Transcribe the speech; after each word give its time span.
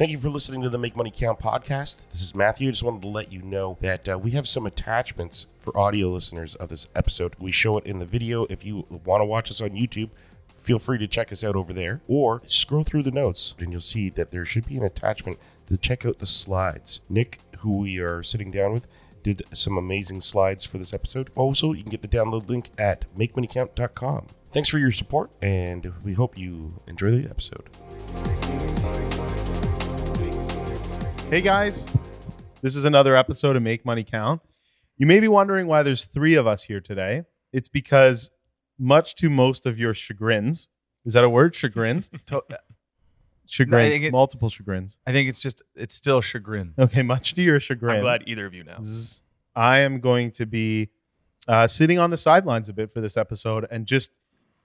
Thank 0.00 0.12
you 0.12 0.18
for 0.18 0.30
listening 0.30 0.62
to 0.62 0.70
the 0.70 0.78
Make 0.78 0.96
Money 0.96 1.12
Count 1.14 1.40
podcast. 1.40 2.08
This 2.08 2.22
is 2.22 2.34
Matthew. 2.34 2.68
I 2.68 2.70
just 2.70 2.82
wanted 2.82 3.02
to 3.02 3.08
let 3.08 3.30
you 3.30 3.42
know 3.42 3.76
that 3.82 4.08
uh, 4.08 4.18
we 4.18 4.30
have 4.30 4.48
some 4.48 4.64
attachments 4.64 5.46
for 5.58 5.76
audio 5.76 6.08
listeners 6.08 6.54
of 6.54 6.70
this 6.70 6.88
episode. 6.96 7.34
We 7.38 7.52
show 7.52 7.76
it 7.76 7.84
in 7.84 7.98
the 7.98 8.06
video. 8.06 8.46
If 8.48 8.64
you 8.64 8.86
want 8.88 9.20
to 9.20 9.26
watch 9.26 9.50
us 9.50 9.60
on 9.60 9.72
YouTube, 9.72 10.08
feel 10.54 10.78
free 10.78 10.96
to 10.96 11.06
check 11.06 11.30
us 11.32 11.44
out 11.44 11.54
over 11.54 11.74
there 11.74 12.00
or 12.08 12.40
scroll 12.46 12.82
through 12.82 13.02
the 13.02 13.10
notes 13.10 13.54
and 13.58 13.72
you'll 13.72 13.82
see 13.82 14.08
that 14.08 14.30
there 14.30 14.46
should 14.46 14.64
be 14.64 14.78
an 14.78 14.84
attachment 14.84 15.38
to 15.66 15.76
check 15.76 16.06
out 16.06 16.18
the 16.18 16.24
slides. 16.24 17.02
Nick, 17.10 17.40
who 17.58 17.76
we 17.76 17.98
are 17.98 18.22
sitting 18.22 18.50
down 18.50 18.72
with, 18.72 18.88
did 19.22 19.42
some 19.52 19.76
amazing 19.76 20.22
slides 20.22 20.64
for 20.64 20.78
this 20.78 20.94
episode. 20.94 21.28
Also, 21.34 21.74
you 21.74 21.82
can 21.82 21.90
get 21.90 22.00
the 22.00 22.08
download 22.08 22.48
link 22.48 22.70
at 22.78 23.04
makemoneycount.com. 23.14 24.28
Thanks 24.50 24.70
for 24.70 24.78
your 24.78 24.92
support, 24.92 25.30
and 25.42 25.92
we 26.02 26.14
hope 26.14 26.38
you 26.38 26.80
enjoy 26.86 27.10
the 27.10 27.28
episode. 27.28 27.68
Hey 31.30 31.40
guys, 31.42 31.86
this 32.60 32.74
is 32.74 32.84
another 32.84 33.14
episode 33.14 33.54
of 33.54 33.62
Make 33.62 33.84
Money 33.86 34.02
Count. 34.02 34.42
You 34.96 35.06
may 35.06 35.20
be 35.20 35.28
wondering 35.28 35.68
why 35.68 35.84
there's 35.84 36.06
three 36.06 36.34
of 36.34 36.48
us 36.48 36.64
here 36.64 36.80
today. 36.80 37.22
It's 37.52 37.68
because, 37.68 38.32
much 38.80 39.14
to 39.16 39.30
most 39.30 39.64
of 39.64 39.78
your 39.78 39.94
chagrins, 39.94 40.68
is 41.04 41.12
that 41.12 41.22
a 41.22 41.28
word? 41.30 41.54
Chagrins? 41.54 42.10
To- 42.26 42.42
Chagrins, 43.46 43.92
think 43.92 44.04
it- 44.04 44.12
multiple 44.12 44.48
chagrins. 44.48 44.98
I 45.06 45.12
think 45.12 45.28
it's 45.28 45.38
just 45.38 45.62
it's 45.76 45.94
still 45.94 46.20
chagrin. 46.20 46.74
Okay, 46.76 47.02
much 47.02 47.34
to 47.34 47.42
your 47.42 47.60
chagrin. 47.60 47.96
I'm 47.96 48.02
glad 48.02 48.24
either 48.26 48.46
of 48.46 48.52
you 48.54 48.64
know. 48.64 48.78
I 49.54 49.78
am 49.80 50.00
going 50.00 50.32
to 50.32 50.46
be 50.46 50.88
uh, 51.46 51.68
sitting 51.68 52.00
on 52.00 52.10
the 52.10 52.16
sidelines 52.16 52.68
a 52.68 52.72
bit 52.72 52.92
for 52.92 53.00
this 53.00 53.16
episode 53.16 53.68
and 53.70 53.86
just, 53.86 54.18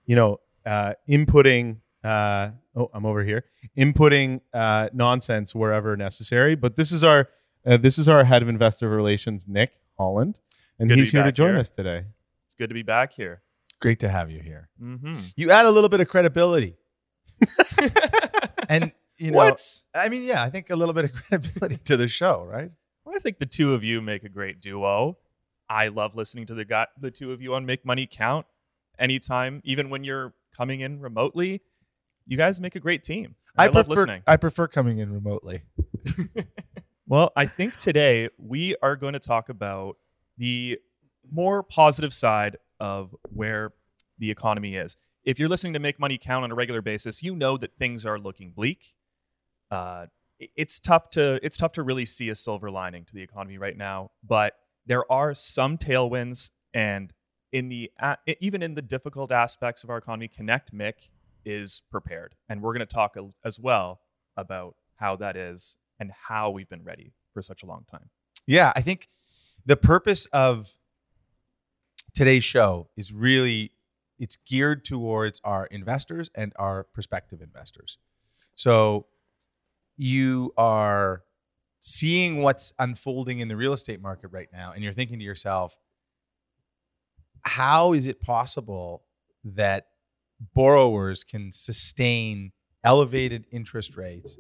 you 0.07 0.15
know, 0.15 0.39
uh, 0.65 0.93
inputting. 1.07 1.77
Uh, 2.05 2.51
oh, 2.75 2.89
I'm 2.93 3.05
over 3.05 3.23
here. 3.23 3.45
Inputting 3.77 4.41
uh, 4.53 4.89
nonsense 4.93 5.55
wherever 5.55 5.97
necessary. 5.97 6.55
But 6.55 6.75
this 6.75 6.91
is 6.91 7.03
our 7.03 7.27
uh, 7.65 7.77
this 7.77 7.97
is 7.97 8.07
our 8.07 8.23
head 8.23 8.41
of 8.43 8.47
investor 8.47 8.87
relations, 8.89 9.47
Nick 9.47 9.73
Holland, 9.97 10.39
and 10.77 10.87
Good 10.89 10.99
he's 10.99 11.11
be 11.11 11.17
here 11.17 11.25
to 11.25 11.31
join 11.31 11.49
here. 11.51 11.59
us 11.59 11.71
today. 11.71 12.05
It's 12.45 12.55
good 12.55 12.69
to 12.69 12.75
be 12.75 12.83
back 12.83 13.13
here. 13.13 13.41
Great 13.81 13.99
to 14.01 14.09
have 14.09 14.29
you 14.29 14.39
here. 14.39 14.69
Mm-hmm. 14.81 15.15
You 15.35 15.51
add 15.51 15.65
a 15.65 15.71
little 15.71 15.89
bit 15.89 15.99
of 15.99 16.07
credibility, 16.07 16.75
and 18.69 18.91
you 19.17 19.31
know, 19.31 19.37
What? 19.37 19.61
I 19.93 20.09
mean, 20.09 20.23
yeah, 20.23 20.43
I 20.43 20.49
think 20.49 20.69
a 20.69 20.75
little 20.75 20.93
bit 20.93 21.05
of 21.05 21.13
credibility 21.13 21.77
to 21.85 21.97
the 21.97 22.07
show, 22.07 22.43
right? 22.43 22.71
Well, 23.03 23.15
I 23.15 23.19
think 23.19 23.39
the 23.39 23.45
two 23.45 23.73
of 23.73 23.83
you 23.83 24.01
make 24.01 24.23
a 24.23 24.29
great 24.29 24.61
duo. 24.61 25.17
I 25.69 25.87
love 25.87 26.15
listening 26.15 26.45
to 26.47 26.53
the 26.53 26.65
guy, 26.65 26.87
the 26.99 27.11
two 27.11 27.31
of 27.31 27.41
you 27.41 27.55
on 27.55 27.65
Make 27.65 27.85
Money 27.85 28.07
Count. 28.09 28.45
Anytime, 28.99 29.61
even 29.65 29.89
when 29.89 30.03
you're 30.03 30.33
coming 30.55 30.79
in 30.79 31.01
remotely, 31.01 31.61
you 32.25 32.37
guys 32.37 32.59
make 32.59 32.75
a 32.75 32.79
great 32.79 33.03
team. 33.03 33.35
I, 33.57 33.65
love 33.65 33.87
prefer 33.87 33.89
listening. 33.89 34.23
I 34.27 34.37
prefer 34.37 34.67
coming 34.67 34.99
in 34.99 35.13
remotely. 35.13 35.63
Well, 37.07 37.31
I 37.35 37.45
think 37.45 37.77
today 37.77 38.29
we 38.39 38.75
are 38.81 38.95
going 38.95 39.13
to 39.13 39.19
talk 39.19 39.49
about 39.49 39.97
the 40.39 40.79
more 41.31 41.61
positive 41.61 42.11
side 42.11 42.57
of 42.79 43.15
where 43.31 43.73
the 44.17 44.31
economy 44.31 44.75
is. 44.75 44.97
If 45.23 45.37
you're 45.37 45.49
listening 45.49 45.73
to 45.73 45.79
Make 45.79 45.99
Money 45.99 46.17
Count 46.17 46.43
on 46.43 46.51
a 46.51 46.55
regular 46.55 46.81
basis, 46.81 47.21
you 47.21 47.35
know 47.35 47.57
that 47.57 47.73
things 47.73 48.07
are 48.07 48.17
looking 48.17 48.51
bleak. 48.51 48.95
Uh, 49.69 50.07
it's 50.39 50.79
tough 50.79 51.11
to 51.11 51.39
it's 51.43 51.57
tough 51.57 51.73
to 51.73 51.83
really 51.83 52.05
see 52.05 52.29
a 52.29 52.35
silver 52.35 52.71
lining 52.71 53.05
to 53.05 53.13
the 53.13 53.21
economy 53.21 53.59
right 53.59 53.77
now, 53.77 54.09
but 54.27 54.53
there 54.87 55.09
are 55.11 55.35
some 55.35 55.77
tailwinds, 55.77 56.51
and 56.73 57.13
in 57.51 57.69
the 57.69 57.91
a- 57.99 58.17
even 58.39 58.63
in 58.63 58.73
the 58.73 58.81
difficult 58.81 59.31
aspects 59.31 59.83
of 59.83 59.91
our 59.91 59.97
economy, 59.97 60.27
Connect 60.27 60.73
MIC 60.73 61.11
is 61.45 61.83
prepared, 61.91 62.35
and 62.49 62.61
we're 62.61 62.73
going 62.73 62.85
to 62.85 62.93
talk 62.93 63.15
as 63.43 63.59
well 63.59 64.01
about 64.37 64.75
how 64.95 65.15
that 65.17 65.37
is 65.37 65.77
and 65.99 66.11
how 66.27 66.49
we've 66.49 66.69
been 66.69 66.83
ready 66.83 67.13
for 67.33 67.41
such 67.41 67.63
a 67.63 67.65
long 67.65 67.85
time. 67.89 68.09
Yeah, 68.47 68.71
I 68.75 68.81
think 68.81 69.07
the 69.65 69.77
purpose 69.77 70.25
of 70.27 70.75
today's 72.13 72.43
show 72.43 72.89
is 72.95 73.11
really 73.13 73.71
it's 74.17 74.37
geared 74.37 74.85
towards 74.85 75.41
our 75.43 75.65
investors 75.65 76.29
and 76.35 76.53
our 76.57 76.83
prospective 76.83 77.41
investors. 77.41 77.97
So 78.55 79.07
you 79.97 80.53
are 80.57 81.23
seeing 81.81 82.41
what's 82.41 82.73
unfolding 82.79 83.39
in 83.39 83.47
the 83.47 83.55
real 83.55 83.73
estate 83.73 84.01
market 84.01 84.29
right 84.29 84.49
now 84.51 84.71
and 84.73 84.83
you're 84.83 84.93
thinking 84.93 85.19
to 85.19 85.25
yourself 85.25 85.77
how 87.43 87.93
is 87.93 88.07
it 88.07 88.19
possible 88.19 89.03
that 89.43 89.87
borrowers 90.53 91.23
can 91.23 91.51
sustain 91.53 92.51
elevated 92.83 93.45
interest 93.51 93.97
rates 93.97 94.37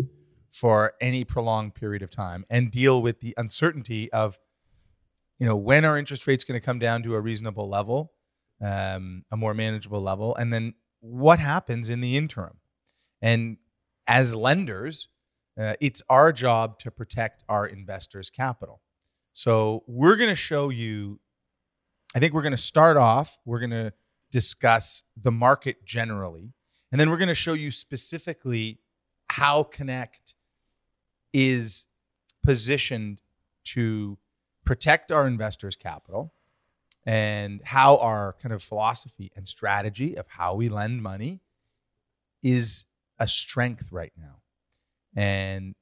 for 0.51 0.93
any 1.01 1.23
prolonged 1.23 1.75
period 1.75 2.01
of 2.01 2.09
time 2.09 2.45
and 2.49 2.71
deal 2.71 3.01
with 3.01 3.19
the 3.19 3.33
uncertainty 3.37 4.11
of 4.13 4.39
you 5.39 5.45
know 5.45 5.55
when 5.55 5.83
are 5.83 5.97
interest 5.97 6.27
rates 6.27 6.43
going 6.43 6.59
to 6.59 6.65
come 6.65 6.79
down 6.79 7.03
to 7.03 7.15
a 7.15 7.19
reasonable 7.19 7.67
level 7.67 8.13
um, 8.61 9.25
a 9.31 9.37
more 9.37 9.53
manageable 9.53 9.99
level 9.99 10.35
and 10.35 10.53
then 10.53 10.73
what 11.01 11.39
happens 11.39 11.89
in 11.89 12.01
the 12.01 12.15
interim. 12.17 12.57
And 13.21 13.57
as 14.07 14.33
lenders 14.33 15.09
uh, 15.59 15.73
it's 15.79 16.01
our 16.09 16.33
job 16.33 16.79
to 16.79 16.91
protect 16.91 17.43
our 17.47 17.65
investors 17.65 18.29
capital. 18.29 18.81
So 19.31 19.83
we're 19.87 20.17
going 20.17 20.29
to 20.29 20.35
show 20.35 20.69
you 20.69 21.19
i 22.15 22.19
think 22.19 22.33
we're 22.33 22.41
going 22.41 22.51
to 22.51 22.57
start 22.57 22.95
off 22.95 23.37
we're 23.45 23.59
going 23.59 23.71
to 23.71 23.91
discuss 24.39 25.03
the 25.15 25.31
market 25.31 25.85
generally 25.85 26.51
and 26.91 26.99
then 26.99 27.09
we're 27.09 27.17
going 27.17 27.29
to 27.29 27.35
show 27.35 27.53
you 27.53 27.71
specifically 27.71 28.79
how 29.29 29.63
connect 29.63 30.35
is 31.33 31.85
positioned 32.43 33.21
to 33.63 34.17
protect 34.65 35.09
our 35.09 35.25
investors' 35.25 35.77
capital 35.77 36.33
and 37.05 37.61
how 37.63 37.95
our 37.97 38.35
kind 38.41 38.53
of 38.53 38.61
philosophy 38.61 39.31
and 39.37 39.47
strategy 39.47 40.17
of 40.17 40.27
how 40.27 40.53
we 40.55 40.67
lend 40.67 41.01
money 41.01 41.39
is 42.43 42.85
a 43.19 43.27
strength 43.27 43.89
right 43.89 44.13
now 44.17 44.41
and 45.15 45.75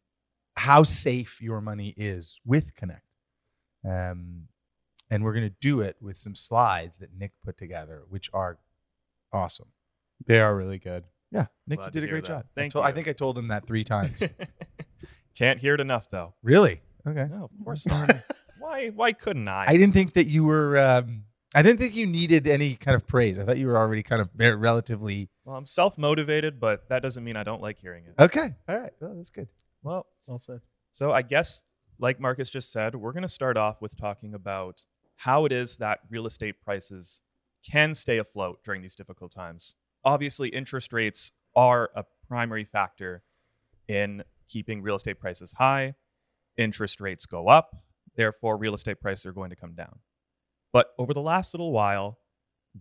how 0.55 0.83
safe 0.83 1.41
your 1.41 1.59
money 1.59 1.95
is 1.97 2.39
with 2.45 2.75
Connect. 2.75 3.07
Um, 3.83 4.47
and 5.13 5.23
we're 5.23 5.33
going 5.33 5.47
to 5.49 5.55
do 5.61 5.79
it 5.81 5.95
with 6.01 6.17
some 6.17 6.35
slides 6.35 6.97
that 6.99 7.09
Nick 7.17 7.31
put 7.45 7.57
together, 7.57 8.03
which 8.09 8.29
are 8.33 8.57
awesome. 9.31 9.67
They 10.25 10.39
are 10.39 10.55
really 10.55 10.79
good. 10.79 11.03
Yeah, 11.31 11.45
Nick, 11.67 11.79
Glad 11.79 11.95
you 11.95 12.01
did 12.01 12.03
a 12.09 12.11
great 12.11 12.23
that. 12.25 12.27
job. 12.29 12.45
Thank 12.55 12.71
I, 12.71 12.73
told- 12.73 12.85
I 12.85 12.91
think 12.91 13.07
I 13.07 13.13
told 13.13 13.37
him 13.37 13.47
that 13.49 13.65
three 13.67 13.83
times. 13.83 14.19
Can't 15.35 15.59
hear 15.59 15.73
it 15.75 15.79
enough, 15.81 16.09
though. 16.09 16.33
really? 16.43 16.81
Okay. 17.07 17.27
No, 17.29 17.45
of 17.45 17.65
course 17.65 17.85
not. 17.87 18.09
why? 18.59 18.89
Why 18.89 19.11
couldn't 19.13 19.47
I? 19.47 19.65
I 19.67 19.73
didn't 19.73 19.93
think 19.93 20.13
that 20.13 20.27
you 20.27 20.43
were. 20.45 20.77
Um, 20.77 21.23
I 21.55 21.61
didn't 21.61 21.79
think 21.79 21.95
you 21.95 22.05
needed 22.07 22.47
any 22.47 22.75
kind 22.75 22.95
of 22.95 23.05
praise. 23.05 23.37
I 23.37 23.43
thought 23.45 23.57
you 23.57 23.67
were 23.67 23.77
already 23.77 24.03
kind 24.03 24.21
of 24.21 24.29
very 24.35 24.55
relatively 24.55 25.29
well, 25.45 25.55
I'm 25.57 25.65
self 25.65 25.97
motivated, 25.97 26.59
but 26.59 26.87
that 26.89 27.01
doesn't 27.01 27.23
mean 27.23 27.35
I 27.35 27.43
don't 27.43 27.61
like 27.61 27.77
hearing 27.79 28.05
it. 28.05 28.13
okay. 28.21 28.53
All 28.69 28.79
right. 28.79 28.93
Well, 28.99 29.15
that's 29.15 29.29
good. 29.29 29.47
Well, 29.83 30.05
Well 30.27 30.39
said. 30.39 30.61
so 30.93 31.11
I 31.11 31.23
guess, 31.23 31.65
like 31.99 32.19
Marcus 32.19 32.49
just 32.49 32.71
said, 32.71 32.95
we're 32.95 33.11
going 33.11 33.23
to 33.23 33.27
start 33.29 33.57
off 33.57 33.81
with 33.81 33.97
talking 33.97 34.33
about 34.33 34.85
how 35.17 35.45
it 35.45 35.51
is 35.51 35.77
that 35.77 35.99
real 36.09 36.25
estate 36.25 36.61
prices 36.61 37.21
can 37.69 37.95
stay 37.95 38.17
afloat 38.17 38.59
during 38.63 38.81
these 38.81 38.95
difficult 38.95 39.31
times. 39.31 39.75
Obviously, 40.03 40.49
interest 40.49 40.91
rates 40.91 41.31
are 41.55 41.89
a 41.95 42.03
primary 42.27 42.65
factor 42.65 43.23
in 43.87 44.23
keeping 44.47 44.81
real 44.81 44.95
estate 44.95 45.19
prices 45.19 45.53
high. 45.53 45.93
Interest 46.57 46.99
rates 46.99 47.25
go 47.25 47.47
up, 47.47 47.75
therefore, 48.15 48.57
real 48.57 48.73
estate 48.73 48.99
prices 48.99 49.25
are 49.25 49.33
going 49.33 49.49
to 49.49 49.55
come 49.55 49.73
down. 49.73 49.99
But 50.71 50.87
over 50.97 51.13
the 51.13 51.21
last 51.21 51.53
little 51.53 51.71
while, 51.71 52.19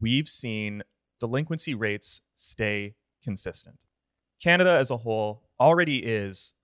we've 0.00 0.28
seen 0.28 0.82
delinquency 1.21 1.75
rates 1.75 2.22
stay 2.37 2.94
consistent. 3.22 3.84
Canada 4.42 4.71
as 4.71 4.91
a 4.91 4.97
whole 4.98 5.44
already 5.60 5.98
is 5.98 6.54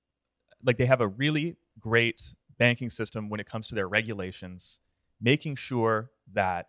like 0.65 0.79
they 0.79 0.87
have 0.87 1.01
a 1.01 1.07
really 1.07 1.57
great 1.79 2.35
banking 2.59 2.91
system 2.91 3.29
when 3.29 3.39
it 3.39 3.47
comes 3.47 3.69
to 3.69 3.75
their 3.75 3.89
regulations, 3.89 4.81
making 5.21 5.57
sure 5.57 6.11
that 6.33 6.67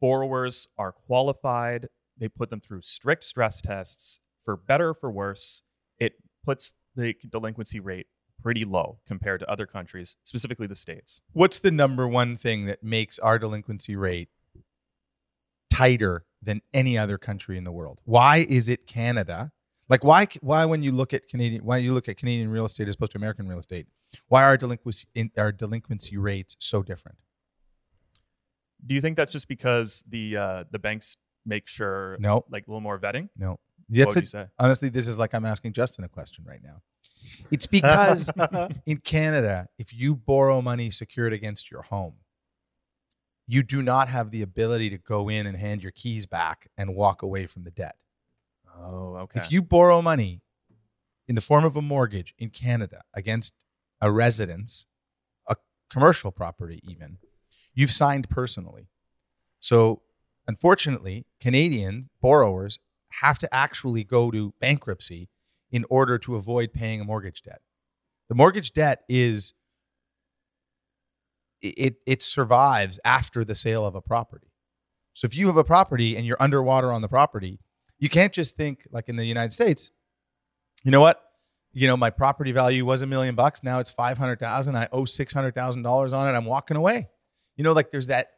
borrowers 0.00 0.68
are 0.76 0.92
qualified. 0.92 1.88
They 2.16 2.28
put 2.28 2.50
them 2.50 2.60
through 2.60 2.82
strict 2.82 3.24
stress 3.24 3.60
tests. 3.60 4.20
For 4.44 4.56
better 4.56 4.90
or 4.90 4.94
for 4.94 5.10
worse, 5.10 5.62
it 5.98 6.14
puts 6.44 6.72
the 6.96 7.14
delinquency 7.28 7.80
rate 7.80 8.06
pretty 8.42 8.64
low 8.64 8.98
compared 9.06 9.40
to 9.40 9.50
other 9.50 9.66
countries, 9.66 10.16
specifically 10.24 10.66
the 10.66 10.76
States. 10.76 11.20
What's 11.32 11.58
the 11.58 11.70
number 11.70 12.06
one 12.06 12.36
thing 12.36 12.66
that 12.66 12.82
makes 12.82 13.18
our 13.18 13.38
delinquency 13.38 13.96
rate 13.96 14.28
tighter 15.70 16.24
than 16.42 16.62
any 16.72 16.96
other 16.96 17.18
country 17.18 17.58
in 17.58 17.64
the 17.64 17.72
world? 17.72 18.00
Why 18.04 18.46
is 18.48 18.68
it 18.68 18.86
Canada? 18.86 19.52
Like 19.88 20.04
why 20.04 20.26
why 20.40 20.64
when 20.64 20.82
you 20.82 20.92
look 20.92 21.14
at 21.14 21.28
Canadian 21.28 21.64
why 21.64 21.78
you 21.78 21.94
look 21.94 22.08
at 22.08 22.16
Canadian 22.16 22.50
real 22.50 22.66
estate 22.66 22.88
as 22.88 22.94
opposed 22.94 23.12
to 23.12 23.18
American 23.18 23.48
real 23.48 23.58
estate? 23.58 23.86
Why 24.28 24.42
are 24.44 24.56
delinquency 24.56 25.06
in, 25.14 25.30
our 25.36 25.52
delinquency 25.52 26.16
rates 26.16 26.56
so 26.58 26.82
different? 26.82 27.18
Do 28.84 28.94
you 28.94 29.00
think 29.00 29.16
that's 29.16 29.32
just 29.32 29.48
because 29.48 30.04
the 30.08 30.36
uh, 30.36 30.64
the 30.70 30.78
banks 30.78 31.16
make 31.44 31.66
sure 31.66 32.16
No. 32.20 32.44
like 32.50 32.66
a 32.66 32.70
little 32.70 32.80
more 32.80 32.98
vetting? 32.98 33.28
No. 33.36 33.50
what 33.50 33.60
That's 33.90 34.16
you 34.16 34.24
say? 34.26 34.46
Honestly, 34.58 34.88
this 34.88 35.08
is 35.08 35.18
like 35.18 35.34
I'm 35.34 35.44
asking 35.44 35.72
Justin 35.72 36.04
a 36.04 36.08
question 36.08 36.44
right 36.46 36.62
now. 36.62 36.82
It's 37.50 37.66
because 37.66 38.30
in 38.86 38.98
Canada, 38.98 39.68
if 39.78 39.92
you 39.92 40.14
borrow 40.14 40.60
money 40.60 40.90
secured 40.90 41.32
against 41.32 41.70
your 41.70 41.82
home, 41.82 42.14
you 43.46 43.62
do 43.62 43.82
not 43.82 44.08
have 44.08 44.30
the 44.30 44.42
ability 44.42 44.90
to 44.90 44.98
go 44.98 45.28
in 45.28 45.46
and 45.46 45.56
hand 45.56 45.82
your 45.82 45.92
keys 45.92 46.26
back 46.26 46.68
and 46.76 46.94
walk 46.94 47.22
away 47.22 47.46
from 47.46 47.64
the 47.64 47.70
debt. 47.70 47.96
Oh, 48.78 49.16
okay. 49.22 49.40
If 49.40 49.50
you 49.50 49.62
borrow 49.62 50.02
money 50.02 50.42
in 51.26 51.34
the 51.34 51.40
form 51.40 51.64
of 51.64 51.74
a 51.74 51.82
mortgage 51.82 52.34
in 52.38 52.50
Canada 52.50 53.02
against 53.14 53.54
a 54.00 54.10
residence, 54.10 54.86
a 55.48 55.56
commercial 55.90 56.30
property, 56.30 56.80
even, 56.84 57.18
you've 57.78 57.92
signed 57.92 58.28
personally. 58.28 58.88
So, 59.60 60.02
unfortunately, 60.48 61.26
Canadian 61.40 62.10
borrowers 62.20 62.80
have 63.22 63.38
to 63.38 63.54
actually 63.54 64.02
go 64.02 64.32
to 64.32 64.52
bankruptcy 64.60 65.28
in 65.70 65.84
order 65.88 66.18
to 66.18 66.34
avoid 66.34 66.72
paying 66.72 67.00
a 67.00 67.04
mortgage 67.04 67.40
debt. 67.40 67.60
The 68.28 68.34
mortgage 68.34 68.72
debt 68.72 69.04
is 69.08 69.54
it 71.62 71.96
it 72.04 72.20
survives 72.20 72.98
after 73.04 73.44
the 73.44 73.54
sale 73.54 73.86
of 73.86 73.94
a 73.94 74.00
property. 74.00 74.50
So 75.12 75.26
if 75.26 75.36
you 75.36 75.46
have 75.46 75.56
a 75.56 75.64
property 75.64 76.16
and 76.16 76.26
you're 76.26 76.40
underwater 76.40 76.90
on 76.92 77.02
the 77.02 77.08
property, 77.08 77.60
you 78.00 78.08
can't 78.08 78.32
just 78.32 78.56
think 78.56 78.88
like 78.90 79.08
in 79.08 79.14
the 79.14 79.24
United 79.24 79.52
States, 79.52 79.92
you 80.84 80.90
know 80.90 81.00
what? 81.00 81.22
You 81.72 81.86
know, 81.86 81.96
my 81.96 82.10
property 82.10 82.50
value 82.50 82.84
was 82.84 83.02
a 83.02 83.06
million 83.06 83.36
bucks. 83.36 83.62
Now 83.62 83.78
it's 83.78 83.92
500,000. 83.92 84.76
I 84.76 84.88
owe 84.90 85.02
$600,000 85.02 86.12
on 86.12 86.28
it. 86.28 86.36
I'm 86.36 86.44
walking 86.44 86.76
away. 86.76 87.08
You 87.58 87.64
know, 87.64 87.72
like 87.74 87.90
there's 87.90 88.06
that, 88.06 88.28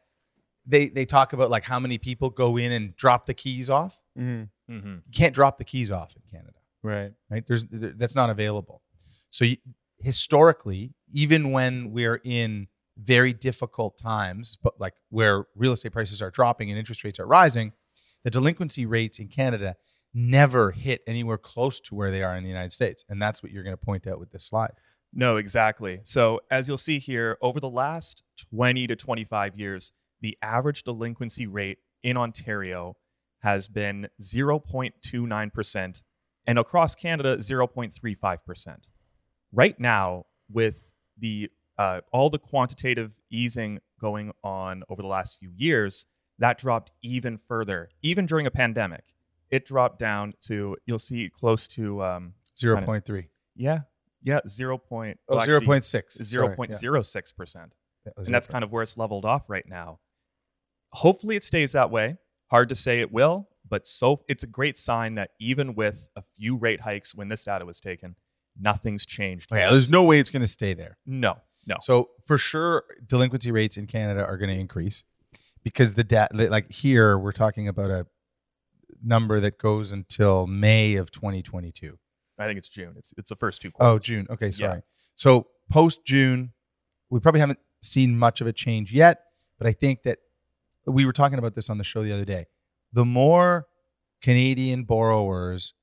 they, 0.66 0.88
they 0.88 1.04
talk 1.04 1.32
about 1.32 1.50
like 1.50 1.64
how 1.64 1.78
many 1.78 1.98
people 1.98 2.30
go 2.30 2.56
in 2.56 2.72
and 2.72 2.96
drop 2.96 3.26
the 3.26 3.34
keys 3.34 3.70
off. 3.70 4.00
Mhm. 4.18 4.48
hmm 4.68 4.74
You 5.06 5.12
can't 5.14 5.34
drop 5.34 5.58
the 5.58 5.64
keys 5.64 5.90
off 5.92 6.16
in 6.16 6.22
Canada 6.28 6.58
Right. 6.82 7.12
right? 7.30 7.46
There's 7.46 7.64
th- 7.64 7.94
that's 7.96 8.14
not 8.16 8.30
available. 8.30 8.82
So 9.30 9.44
you, 9.44 9.58
historically, 9.98 10.94
even 11.12 11.52
when 11.52 11.92
we're 11.92 12.20
in 12.24 12.68
very 12.96 13.32
difficult 13.32 13.98
times, 13.98 14.58
but 14.62 14.80
like 14.80 14.94
where 15.10 15.44
real 15.54 15.72
estate 15.72 15.92
prices 15.92 16.20
are 16.20 16.30
dropping 16.30 16.70
and 16.70 16.78
interest 16.78 17.04
rates 17.04 17.20
are 17.20 17.26
rising, 17.26 17.72
the 18.24 18.30
delinquency 18.30 18.84
rates 18.86 19.18
in 19.18 19.28
Canada 19.28 19.76
never 20.12 20.72
hit 20.72 21.02
anywhere 21.06 21.38
close 21.38 21.80
to 21.80 21.94
where 21.94 22.10
they 22.10 22.22
are 22.22 22.36
in 22.36 22.42
the 22.42 22.48
United 22.48 22.72
States, 22.72 23.04
and 23.08 23.20
that's 23.22 23.42
what 23.42 23.52
you're 23.52 23.62
going 23.62 23.76
to 23.76 23.82
point 23.84 24.06
out 24.06 24.18
with 24.18 24.30
this 24.32 24.44
slide. 24.44 24.72
No, 25.12 25.36
exactly. 25.36 26.00
So, 26.04 26.40
as 26.50 26.68
you'll 26.68 26.78
see 26.78 26.98
here, 26.98 27.36
over 27.42 27.58
the 27.58 27.68
last 27.68 28.22
20 28.54 28.86
to 28.86 28.96
25 28.96 29.56
years, 29.56 29.92
the 30.20 30.38
average 30.42 30.82
delinquency 30.84 31.46
rate 31.46 31.78
in 32.02 32.16
Ontario 32.16 32.96
has 33.40 33.68
been 33.68 34.08
0.29%, 34.20 36.02
and 36.46 36.58
across 36.58 36.94
Canada, 36.94 37.38
0.35%. 37.38 38.90
Right 39.52 39.80
now, 39.80 40.26
with 40.48 40.92
the 41.18 41.50
uh, 41.78 42.02
all 42.12 42.28
the 42.28 42.38
quantitative 42.38 43.18
easing 43.30 43.80
going 44.00 44.32
on 44.44 44.82
over 44.90 45.00
the 45.00 45.08
last 45.08 45.38
few 45.38 45.50
years, 45.56 46.04
that 46.38 46.58
dropped 46.58 46.92
even 47.02 47.38
further. 47.38 47.88
Even 48.02 48.26
during 48.26 48.46
a 48.46 48.50
pandemic, 48.50 49.04
it 49.50 49.64
dropped 49.64 49.98
down 49.98 50.34
to 50.42 50.76
you'll 50.86 50.98
see 50.98 51.30
close 51.30 51.66
to 51.68 52.02
um, 52.02 52.34
Zero 52.58 52.82
point 52.82 53.04
three. 53.06 53.28
yeah, 53.56 53.80
yeah, 54.22 54.40
zero 54.48 54.78
point 54.78 55.18
Oh, 55.28 55.36
well, 55.36 55.44
zero 55.44 55.56
actually, 55.58 55.66
point 55.66 55.84
six. 55.84 56.16
zero 56.22 56.54
point 56.54 56.74
zero 56.76 57.02
six 57.02 57.32
percent, 57.32 57.74
Yeah, 58.06 58.12
and 58.16 58.34
that's 58.34 58.46
kind 58.46 58.64
of 58.64 58.70
where 58.72 58.82
it's 58.82 58.96
leveled 58.98 59.24
off 59.24 59.48
right 59.48 59.66
now. 59.68 60.00
Hopefully, 60.92 61.36
it 61.36 61.44
stays 61.44 61.72
that 61.72 61.90
way. 61.90 62.16
Hard 62.50 62.68
to 62.70 62.74
say 62.74 63.00
it 63.00 63.12
will, 63.12 63.48
but 63.68 63.86
so 63.86 64.22
it's 64.28 64.42
a 64.42 64.46
great 64.48 64.76
sign 64.76 65.14
that 65.14 65.30
even 65.38 65.74
with 65.74 66.08
a 66.16 66.22
few 66.36 66.56
rate 66.56 66.80
hikes 66.80 67.14
when 67.14 67.28
this 67.28 67.44
data 67.44 67.64
was 67.64 67.80
taken, 67.80 68.16
nothing's 68.60 69.06
changed. 69.06 69.50
Yeah, 69.52 69.70
there's 69.70 69.90
no 69.90 70.02
way 70.02 70.18
it's 70.18 70.30
going 70.30 70.42
to 70.42 70.48
stay 70.48 70.74
there. 70.74 70.98
no, 71.06 71.36
no. 71.66 71.76
So 71.80 72.10
for 72.26 72.38
sure, 72.38 72.84
delinquency 73.06 73.52
rates 73.52 73.76
in 73.76 73.86
Canada 73.86 74.24
are 74.24 74.36
going 74.36 74.50
to 74.52 74.58
increase 74.58 75.04
because 75.62 75.94
the 75.94 76.02
debt, 76.04 76.34
like 76.34 76.72
here, 76.72 77.16
we're 77.18 77.32
talking 77.32 77.68
about 77.68 77.90
a 77.90 78.06
number 79.02 79.38
that 79.40 79.58
goes 79.58 79.92
until 79.92 80.46
May 80.46 80.96
of 80.96 81.10
2022. 81.12 81.98
I 82.40 82.46
think 82.46 82.58
it's 82.58 82.68
June. 82.68 82.94
It's 82.96 83.12
it's 83.18 83.28
the 83.30 83.36
first 83.36 83.60
two 83.62 83.68
Oh, 83.76 83.78
quarters. 83.78 84.06
June. 84.06 84.26
Okay, 84.30 84.50
sorry. 84.50 84.82
So 85.14 85.48
post 85.70 86.04
June, 86.04 86.52
we 87.10 87.20
probably 87.20 87.40
haven't 87.40 87.58
seen 87.82 88.18
much 88.18 88.40
of 88.40 88.46
a 88.46 88.52
change 88.52 88.92
yet, 88.92 89.20
but 89.58 89.66
I 89.66 89.72
think 89.72 90.02
that 90.04 90.18
we 90.86 91.04
were 91.04 91.12
talking 91.12 91.38
about 91.38 91.54
this 91.54 91.68
on 91.70 91.78
the 91.78 91.84
show 91.84 92.02
the 92.02 92.12
other 92.12 92.24
day. 92.24 92.46
The 92.92 93.04
more 93.04 93.66
Canadian 94.22 94.84
borrowers 94.84 95.74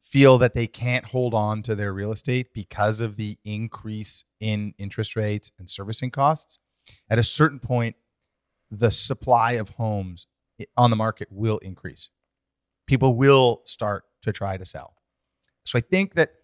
feel 0.00 0.38
that 0.38 0.54
they 0.54 0.66
can't 0.66 1.06
hold 1.06 1.34
on 1.34 1.62
to 1.62 1.74
their 1.74 1.92
real 1.92 2.12
estate 2.12 2.48
because 2.54 3.00
of 3.00 3.16
the 3.16 3.38
increase 3.44 4.24
in 4.40 4.74
interest 4.78 5.16
rates 5.16 5.50
and 5.58 5.68
servicing 5.70 6.10
costs, 6.10 6.58
at 7.08 7.18
a 7.18 7.22
certain 7.22 7.58
point, 7.58 7.96
the 8.70 8.90
supply 8.90 9.52
of 9.52 9.70
homes 9.70 10.26
on 10.76 10.90
the 10.90 10.96
market 10.96 11.28
will 11.30 11.58
increase. 11.58 12.10
People 12.86 13.16
will 13.16 13.62
start 13.64 14.04
to 14.22 14.32
try 14.32 14.56
to 14.56 14.64
sell. 14.66 14.93
So 15.64 15.78
I 15.78 15.82
think 15.82 16.14
that 16.14 16.34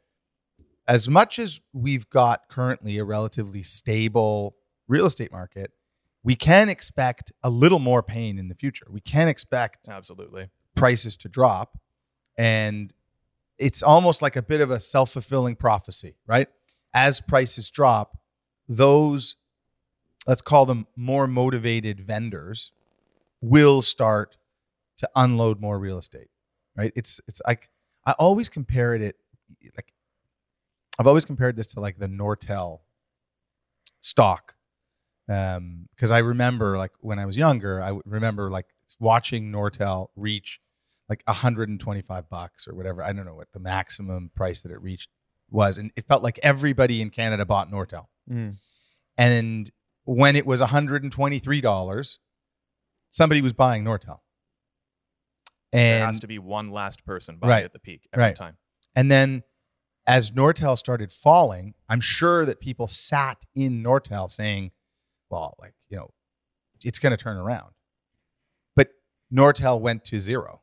as 0.88 1.08
much 1.08 1.38
as 1.38 1.60
we've 1.72 2.08
got 2.10 2.48
currently 2.48 2.98
a 2.98 3.04
relatively 3.04 3.62
stable 3.62 4.56
real 4.88 5.06
estate 5.06 5.30
market, 5.30 5.72
we 6.22 6.34
can 6.34 6.68
expect 6.68 7.32
a 7.42 7.50
little 7.50 7.78
more 7.78 8.02
pain 8.02 8.38
in 8.38 8.48
the 8.48 8.54
future. 8.54 8.86
We 8.90 9.00
can 9.00 9.28
expect 9.28 9.88
Absolutely. 9.88 10.48
prices 10.74 11.16
to 11.18 11.28
drop. 11.28 11.78
And 12.36 12.92
it's 13.58 13.82
almost 13.82 14.22
like 14.22 14.36
a 14.36 14.42
bit 14.42 14.60
of 14.60 14.70
a 14.70 14.80
self 14.80 15.12
fulfilling 15.12 15.56
prophecy, 15.56 16.16
right? 16.26 16.48
As 16.92 17.20
prices 17.20 17.70
drop, 17.70 18.18
those, 18.68 19.36
let's 20.26 20.42
call 20.42 20.66
them 20.66 20.86
more 20.96 21.26
motivated 21.26 22.00
vendors, 22.00 22.72
will 23.40 23.80
start 23.80 24.36
to 24.98 25.08
unload 25.14 25.60
more 25.60 25.78
real 25.78 25.98
estate, 25.98 26.28
right? 26.76 26.92
It's, 26.96 27.20
it's 27.28 27.40
like, 27.46 27.70
I 28.06 28.12
always 28.12 28.48
compared 28.48 29.02
it, 29.02 29.16
like, 29.76 29.92
I've 30.98 31.06
always 31.06 31.24
compared 31.24 31.56
this 31.56 31.68
to 31.68 31.80
like 31.80 31.98
the 31.98 32.06
Nortel 32.06 32.80
stock. 34.00 34.54
Um, 35.28 35.88
because 35.94 36.10
I 36.10 36.18
remember 36.18 36.76
like 36.76 36.90
when 37.00 37.18
I 37.18 37.26
was 37.26 37.36
younger, 37.36 37.82
I 37.82 37.98
remember 38.04 38.50
like 38.50 38.66
watching 38.98 39.52
Nortel 39.52 40.08
reach 40.16 40.60
like 41.08 41.22
125 41.26 42.28
bucks 42.28 42.68
or 42.68 42.74
whatever. 42.74 43.02
I 43.02 43.12
don't 43.12 43.26
know 43.26 43.34
what 43.34 43.52
the 43.52 43.60
maximum 43.60 44.30
price 44.34 44.60
that 44.62 44.72
it 44.72 44.80
reached 44.82 45.08
was. 45.50 45.78
And 45.78 45.90
it 45.96 46.06
felt 46.06 46.22
like 46.22 46.38
everybody 46.42 47.00
in 47.00 47.10
Canada 47.10 47.44
bought 47.44 47.70
Nortel. 47.70 48.06
Mm. 48.30 48.56
And 49.16 49.70
when 50.04 50.36
it 50.36 50.46
was 50.46 50.60
$123, 50.60 52.18
somebody 53.10 53.40
was 53.40 53.52
buying 53.52 53.84
Nortel. 53.84 54.18
There 55.72 56.06
has 56.06 56.20
to 56.20 56.26
be 56.26 56.38
one 56.38 56.70
last 56.70 57.04
person 57.04 57.36
buying 57.36 57.50
Right. 57.50 57.64
at 57.64 57.72
the 57.72 57.78
peak 57.78 58.08
every 58.12 58.24
Right. 58.26 58.36
time. 58.36 58.56
and 58.96 59.10
then 59.10 59.44
as 60.06 60.32
Nortel 60.32 60.76
started 60.76 61.12
falling, 61.12 61.74
I'm 61.88 62.00
sure 62.00 62.44
that 62.44 62.58
people 62.58 62.88
sat 62.88 63.44
in 63.54 63.82
Nortel 63.82 64.28
saying, 64.28 64.72
well, 65.30 65.54
like, 65.60 65.74
you 65.88 65.96
know, 65.96 66.12
it's 66.82 66.98
going 66.98 67.12
to 67.12 67.16
turn 67.16 67.36
around. 67.36 67.74
But 68.74 68.90
Nortel 69.32 69.80
went 69.80 70.04
to 70.06 70.18
zero, 70.18 70.62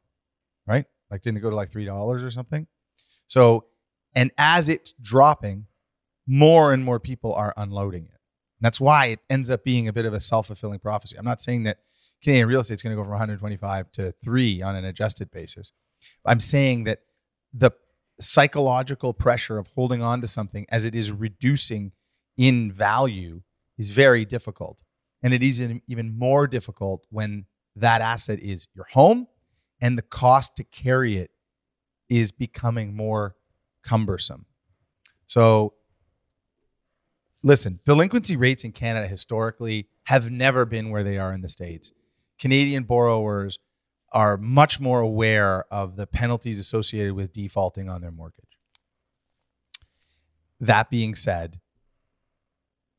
right? 0.65 0.85
Like, 1.09 1.21
didn't 1.21 1.37
it 1.37 1.41
go 1.41 1.49
to 1.49 1.55
like 1.55 1.69
$3 1.69 2.21
or 2.23 2.31
something? 2.31 2.67
So, 3.27 3.67
and 4.15 4.31
as 4.37 4.67
it's 4.67 4.93
dropping, 5.01 5.67
more 6.25 6.73
and 6.73 6.83
more 6.83 6.99
people 6.99 7.33
are 7.33 7.53
unloading 7.55 8.05
it. 8.05 8.19
That's 8.59 8.81
why 8.81 9.05
it 9.07 9.19
ends 9.29 9.49
up 9.49 9.63
being 9.63 9.87
a 9.87 9.93
bit 9.93 10.05
of 10.05 10.13
a 10.13 10.19
self 10.19 10.47
fulfilling 10.47 10.79
prophecy. 10.79 11.15
I'm 11.17 11.23
not 11.25 11.39
saying 11.39 11.63
that 11.63 11.77
Canadian 12.23 12.47
real 12.47 12.61
estate 12.61 12.75
is 12.75 12.81
going 12.81 12.95
to 12.95 12.95
go 12.95 13.03
from 13.03 13.11
125 13.11 13.91
to 13.93 14.11
three 14.23 14.61
on 14.61 14.75
an 14.75 14.85
adjusted 14.85 15.31
basis. 15.31 15.71
I'm 16.25 16.39
saying 16.39 16.85
that 16.85 16.99
the 17.53 17.71
psychological 18.19 19.13
pressure 19.13 19.57
of 19.57 19.67
holding 19.67 20.01
on 20.01 20.21
to 20.21 20.27
something 20.27 20.65
as 20.69 20.85
it 20.85 20.95
is 20.95 21.11
reducing 21.11 21.91
in 22.35 22.71
value 22.71 23.41
is 23.77 23.89
very 23.89 24.25
difficult. 24.25 24.83
And 25.21 25.33
it 25.33 25.43
is 25.43 25.61
even- 25.87 26.17
more 26.17 26.47
difficult 26.47 27.05
when 27.09 27.45
that 27.75 28.01
asset 28.01 28.39
is 28.39 28.67
your 28.73 28.85
home 28.91 29.27
and 29.79 29.97
the 29.97 30.01
cost 30.01 30.55
to 30.55 30.63
carry 30.63 31.17
it 31.17 31.31
is 32.09 32.31
becoming 32.31 32.95
more 32.95 33.35
cumbersome. 33.83 34.45
So, 35.27 35.73
listen, 37.43 37.79
delinquency 37.85 38.35
rates 38.35 38.63
in 38.63 38.71
Canada 38.71 39.07
historically 39.07 39.87
have 40.03 40.31
never 40.31 40.65
been 40.65 40.89
where 40.89 41.03
they 41.03 41.17
are 41.17 41.33
in 41.33 41.41
the 41.41 41.49
States. 41.49 41.91
Canadian 42.39 42.83
borrowers 42.83 43.57
are 44.11 44.37
much 44.37 44.79
more 44.79 44.99
aware 45.01 45.65
of 45.71 45.95
the 45.95 46.07
penalties 46.07 46.59
associated 46.59 47.13
with 47.13 47.33
defaulting 47.33 47.89
on 47.89 48.01
their 48.01 48.11
mortgage. 48.11 48.57
That 50.59 50.89
being 50.89 51.15
said, 51.15 51.59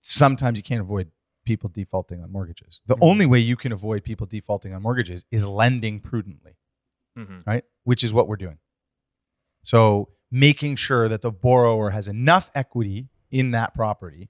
sometimes 0.00 0.57
you 0.59 0.62
can't 0.62 0.80
avoid 0.80 1.11
people 1.45 1.71
defaulting 1.71 2.23
on 2.23 2.30
mortgages. 2.30 2.83
The 2.87 2.97
Mhm. 2.97 3.02
only 3.02 3.26
way 3.26 3.38
you 3.38 3.57
can 3.57 3.73
avoid 3.73 4.04
people 4.04 4.26
defaulting 4.26 4.75
on 4.75 4.83
mortgages 4.83 5.25
is 5.30 5.47
lending 5.47 6.00
prudently 6.00 6.57
Mhm. 7.16 7.47
right? 7.47 7.64
Which 7.85 8.04
is 8.04 8.12
what 8.12 8.28
we're 8.28 8.37
doing. 8.37 8.59
So 9.62 10.12
making 10.30 10.76
sure 10.76 11.09
that 11.09 11.23
the 11.23 11.33
borrower 11.33 11.90
has 11.90 12.07
enough 12.07 12.50
equity 12.54 13.09
in 13.30 13.50
that 13.52 13.75
property 13.75 14.28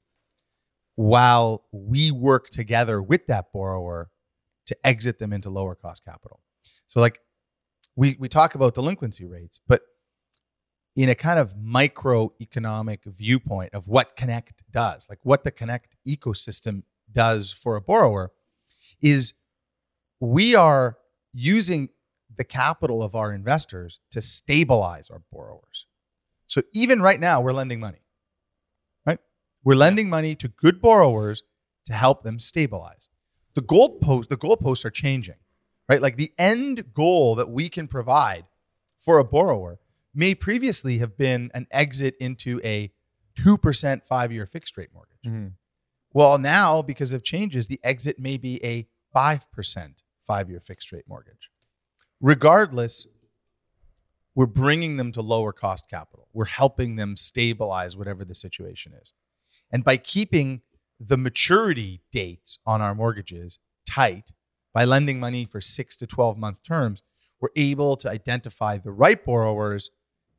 while 0.94 1.66
we 1.72 2.10
work 2.12 2.50
together 2.50 3.02
with 3.02 3.26
that 3.26 3.52
borrower 3.52 4.10
to 4.68 4.76
exit 4.86 5.18
them 5.18 5.32
into 5.32 5.50
lower 5.50 5.74
cost 5.74 6.04
capital. 6.04 6.40
So 6.86 7.00
like 7.00 7.20
we 7.96 8.16
we 8.18 8.28
talk 8.28 8.54
about 8.54 8.74
delinquency 8.74 9.24
rates, 9.24 9.58
but 9.66 9.82
in 10.94 11.08
a 11.08 11.14
kind 11.14 11.38
of 11.38 11.54
microeconomic 11.56 13.04
viewpoint 13.04 13.72
of 13.72 13.88
what 13.88 14.16
Connect 14.16 14.62
does, 14.70 15.06
like 15.08 15.20
what 15.22 15.44
the 15.44 15.50
Connect 15.50 15.96
ecosystem 16.06 16.82
does 17.10 17.52
for 17.52 17.76
a 17.76 17.80
borrower, 17.80 18.32
is 19.00 19.32
we 20.20 20.54
are 20.54 20.98
using 21.32 21.88
the 22.36 22.44
capital 22.44 23.02
of 23.02 23.14
our 23.14 23.32
investors 23.32 24.00
to 24.10 24.20
stabilize 24.20 25.08
our 25.08 25.22
borrowers. 25.32 25.86
So 26.46 26.62
even 26.74 27.00
right 27.00 27.20
now, 27.20 27.40
we're 27.40 27.52
lending 27.52 27.80
money, 27.80 28.02
right? 29.06 29.18
We're 29.64 29.76
lending 29.76 30.10
money 30.10 30.34
to 30.36 30.48
good 30.48 30.80
borrowers 30.80 31.42
to 31.86 31.92
help 31.92 32.22
them 32.22 32.38
stabilize. 32.38 33.08
The 33.58 33.64
goalpost, 33.64 34.28
the 34.28 34.36
goalposts 34.36 34.84
are 34.84 34.90
changing, 34.90 35.34
right? 35.88 36.00
Like 36.00 36.16
the 36.16 36.30
end 36.38 36.94
goal 36.94 37.34
that 37.34 37.50
we 37.50 37.68
can 37.68 37.88
provide 37.88 38.44
for 38.96 39.18
a 39.18 39.24
borrower 39.24 39.80
may 40.14 40.36
previously 40.36 40.98
have 40.98 41.16
been 41.16 41.50
an 41.54 41.66
exit 41.72 42.14
into 42.20 42.60
a 42.62 42.92
2% 43.34 44.04
five 44.04 44.30
year 44.30 44.46
fixed 44.46 44.76
rate 44.76 44.90
mortgage. 44.94 45.24
Mhm. 45.26 45.54
Well, 46.12 46.38
now 46.38 46.82
because 46.82 47.12
of 47.12 47.24
changes, 47.24 47.66
the 47.66 47.80
exit 47.82 48.20
may 48.20 48.36
be 48.36 48.64
a 48.64 48.86
5% 49.12 50.04
five 50.20 50.48
year 50.48 50.60
fixed 50.60 50.92
rate 50.92 51.08
mortgage. 51.08 51.50
Regardless, 52.20 53.08
we're 54.36 54.46
bringing 54.46 54.98
them 54.98 55.10
to 55.10 55.20
lower 55.20 55.52
cost 55.52 55.90
capital. 55.90 56.28
We're 56.32 56.44
helping 56.44 56.94
them 56.94 57.16
stabilize 57.16 57.96
whatever 57.96 58.24
the 58.24 58.36
situation 58.36 58.92
is. 58.92 59.14
And 59.72 59.82
by 59.82 59.96
keeping 59.96 60.62
the 61.00 61.16
maturity 61.16 62.00
dates 62.12 62.58
on 62.66 62.80
our 62.80 62.94
mortgages 62.94 63.58
tight, 63.88 64.32
by 64.74 64.84
lending 64.84 65.18
money 65.18 65.44
for 65.44 65.60
six 65.60 65.96
to 65.96 66.06
12 66.06 66.36
month 66.36 66.62
terms, 66.62 67.02
we're 67.40 67.48
able 67.56 67.96
to 67.96 68.10
identify 68.10 68.78
the 68.78 68.90
right 68.92 69.24
borrowers 69.24 69.90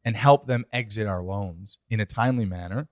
and 0.05 0.15
help 0.15 0.47
them 0.47 0.65
exit 0.71 1.07
our 1.07 1.21
loans 1.23 1.79
in 1.89 1.99
a 1.99 2.05
timely 2.05 2.45
manner 2.45 2.87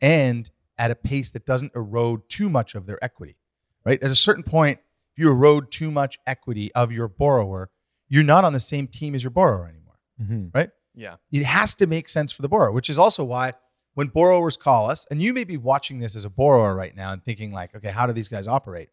and 0.00 0.50
at 0.78 0.90
a 0.90 0.94
pace 0.94 1.30
that 1.30 1.44
doesn't 1.46 1.74
erode 1.74 2.28
too 2.28 2.48
much 2.48 2.74
of 2.74 2.86
their 2.86 3.02
equity, 3.02 3.36
right? 3.84 4.02
At 4.02 4.10
a 4.10 4.14
certain 4.16 4.42
point, 4.42 4.78
if 5.12 5.18
you 5.18 5.30
erode 5.30 5.70
too 5.70 5.90
much 5.90 6.18
equity 6.26 6.72
of 6.74 6.92
your 6.92 7.08
borrower, 7.08 7.70
you're 8.08 8.22
not 8.22 8.44
on 8.44 8.52
the 8.52 8.60
same 8.60 8.86
team 8.86 9.14
as 9.14 9.22
your 9.24 9.30
borrower 9.30 9.66
anymore, 9.68 9.98
Mhm. 10.20 10.54
right? 10.54 10.70
Yeah. 10.94 11.16
It 11.30 11.44
has 11.44 11.74
to 11.76 11.86
make 11.86 12.08
sense 12.08 12.30
for 12.32 12.42
the 12.42 12.48
borrower, 12.48 12.72
which 12.72 12.88
is 12.90 12.98
also 12.98 13.24
why 13.24 13.54
when 13.96 14.08
borrowers 14.08 14.58
call 14.58 14.90
us, 14.90 15.06
and 15.10 15.22
you 15.22 15.32
may 15.32 15.42
be 15.42 15.56
watching 15.56 16.00
this 16.00 16.14
as 16.14 16.26
a 16.26 16.28
borrower 16.28 16.74
right 16.74 16.94
now 16.94 17.12
and 17.12 17.24
thinking 17.24 17.50
like, 17.50 17.74
okay, 17.74 17.88
how 17.90 18.06
do 18.06 18.12
these 18.12 18.28
guys 18.28 18.46
operate? 18.46 18.90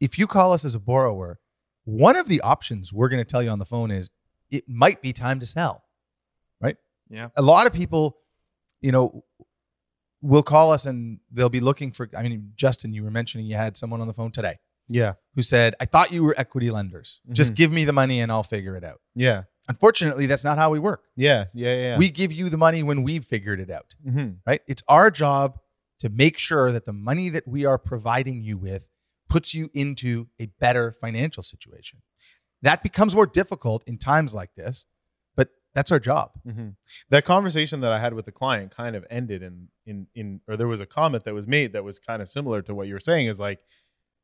If 0.00 0.18
you 0.18 0.26
call 0.26 0.52
us 0.54 0.64
as 0.64 0.74
a 0.74 0.78
borrower, 0.80 1.38
one 1.84 2.16
of 2.16 2.26
the 2.26 2.40
options 2.40 2.94
we're 2.94 3.10
going 3.10 3.20
to 3.20 3.30
tell 3.30 3.42
you 3.42 3.50
on 3.50 3.58
the 3.58 3.66
phone 3.66 3.90
is 3.90 4.08
it 4.50 4.64
might 4.66 5.02
be 5.02 5.12
time 5.12 5.38
to 5.38 5.44
sell, 5.44 5.84
right? 6.62 6.76
Yeah. 7.10 7.28
A 7.36 7.42
lot 7.42 7.66
of 7.66 7.74
people, 7.74 8.16
you 8.80 8.90
know, 8.90 9.22
will 10.22 10.42
call 10.42 10.72
us 10.72 10.86
and 10.86 11.20
they'll 11.30 11.50
be 11.50 11.60
looking 11.60 11.92
for. 11.92 12.08
I 12.16 12.22
mean, 12.22 12.52
Justin, 12.56 12.94
you 12.94 13.04
were 13.04 13.10
mentioning 13.10 13.44
you 13.46 13.56
had 13.56 13.76
someone 13.76 14.00
on 14.00 14.06
the 14.06 14.14
phone 14.14 14.30
today 14.30 14.60
Yeah. 14.88 15.12
who 15.34 15.42
said, 15.42 15.74
"I 15.78 15.84
thought 15.84 16.10
you 16.10 16.24
were 16.24 16.34
equity 16.38 16.70
lenders. 16.70 17.20
Just 17.32 17.52
Mhm. 17.52 17.56
give 17.56 17.70
me 17.72 17.84
the 17.84 17.92
money 17.92 18.20
and 18.22 18.32
I'll 18.32 18.42
figure 18.42 18.76
it 18.76 18.84
out." 18.84 19.02
Yeah. 19.14 19.42
Unfortunately, 19.68 20.26
that's 20.26 20.44
not 20.44 20.58
how 20.58 20.70
we 20.70 20.78
work. 20.78 21.04
Yeah. 21.16 21.46
Yeah. 21.54 21.74
Yeah. 21.74 21.98
We 21.98 22.10
give 22.10 22.32
you 22.32 22.48
the 22.50 22.56
money 22.58 22.82
when 22.82 23.02
we've 23.02 23.24
figured 23.24 23.60
it 23.60 23.70
out, 23.70 23.94
Mhm. 24.06 24.38
right? 24.46 24.60
It's 24.66 24.82
our 24.88 25.10
job 25.10 25.58
to 26.00 26.08
make 26.08 26.36
sure 26.38 26.70
that 26.72 26.84
the 26.84 26.92
money 26.92 27.28
that 27.30 27.46
we 27.48 27.64
are 27.64 27.78
providing 27.78 28.42
you 28.42 28.58
with 28.58 28.88
puts 29.28 29.54
you 29.54 29.70
into 29.72 30.28
a 30.38 30.46
better 30.60 30.92
financial 30.92 31.42
situation. 31.42 32.02
That 32.62 32.82
becomes 32.82 33.14
more 33.14 33.26
difficult 33.26 33.82
in 33.86 33.98
times 33.98 34.34
like 34.34 34.54
this, 34.54 34.86
but 35.34 35.48
that's 35.74 35.90
our 35.90 35.98
job. 35.98 36.32
Mhm. 36.46 36.76
That 37.10 37.24
conversation 37.24 37.80
that 37.80 37.92
I 37.92 37.98
had 38.00 38.12
with 38.14 38.26
the 38.26 38.32
client 38.32 38.70
kind 38.74 38.94
of 38.96 39.06
ended 39.10 39.42
in 39.42 39.68
in 39.86 40.06
in 40.14 40.40
or 40.48 40.56
there 40.56 40.66
was 40.68 40.80
a 40.80 40.86
comment 40.86 41.24
that 41.24 41.34
was 41.34 41.46
made 41.46 41.72
that 41.72 41.84
was 41.84 41.98
kind 41.98 42.20
of 42.22 42.28
similar 42.28 42.60
to 42.62 42.74
what 42.74 42.86
you 42.86 42.94
were 42.94 43.00
saying 43.00 43.26
is 43.28 43.38
like, 43.40 43.60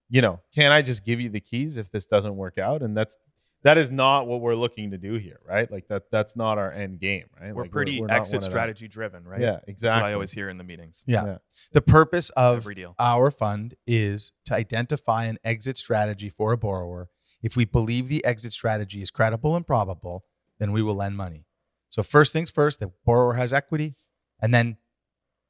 you 0.09 0.21
know, 0.23 0.41
can 0.55 0.73
I 0.73 0.83
just 0.83 1.05
give 1.05 1.21
you 1.21 1.29
the 1.29 1.41
keys 1.41 1.77
if 1.77 1.91
this 1.91 2.07
doesn't 2.07 2.37
work 2.37 2.59
out? 2.59 2.83
And 2.83 2.97
that's 2.97 3.17
that 3.63 3.77
is 3.79 3.91
not 3.91 4.27
what 4.27 4.41
we're 4.41 4.55
looking 4.55 4.91
to 4.93 4.99
do 4.99 5.15
here, 5.15 5.39
right? 5.47 5.71
Like 5.71 5.89
that 5.89 6.11
that's 6.11 6.35
not 6.37 6.57
our 6.59 6.73
end 6.73 6.99
game, 6.99 7.27
right? 7.41 7.55
We're 7.55 7.63
Like, 7.65 7.71
pretty 7.73 8.01
we're 8.01 8.07
not 8.07 8.15
one 8.15 8.21
exit 8.21 8.43
strategy 8.43 8.89
driven, 8.89 9.25
right? 9.25 9.41
Yeah, 9.41 9.53
That's 9.53 9.69
exactly. 9.69 10.03
what 10.03 10.11
I 10.11 10.15
always 10.15 10.33
hear 10.33 10.49
in 10.49 10.57
the 10.59 10.65
meetings. 10.65 11.05
Yeah. 11.07 11.25
Yeah. 11.27 11.39
The 11.73 11.83
purpose 11.83 12.31
of 12.31 12.59
Every 12.59 12.75
deal. 12.75 12.95
our 12.99 13.31
fund 13.31 13.75
is 13.87 14.33
to 14.47 14.55
identify 14.55 15.25
an 15.25 15.39
exit 15.45 15.77
strategy 15.79 16.31
for 16.31 16.53
a 16.53 16.57
borrower. 16.59 17.11
If 17.43 17.57
we 17.57 17.65
believe 17.65 18.09
the 18.09 18.25
exit 18.25 18.53
strategy 18.53 19.03
is 19.03 19.11
credible 19.11 19.55
and 19.57 19.67
probable, 19.67 20.25
then 20.59 20.73
we 20.73 20.83
will 20.83 20.95
lend 20.97 21.17
money. 21.17 21.47
So 21.91 22.03
first 22.03 22.33
things 22.33 22.51
first, 22.51 22.81
the 22.81 22.93
borrower 23.05 23.35
has 23.35 23.53
equity, 23.53 23.97
and 24.41 24.55
then 24.55 24.77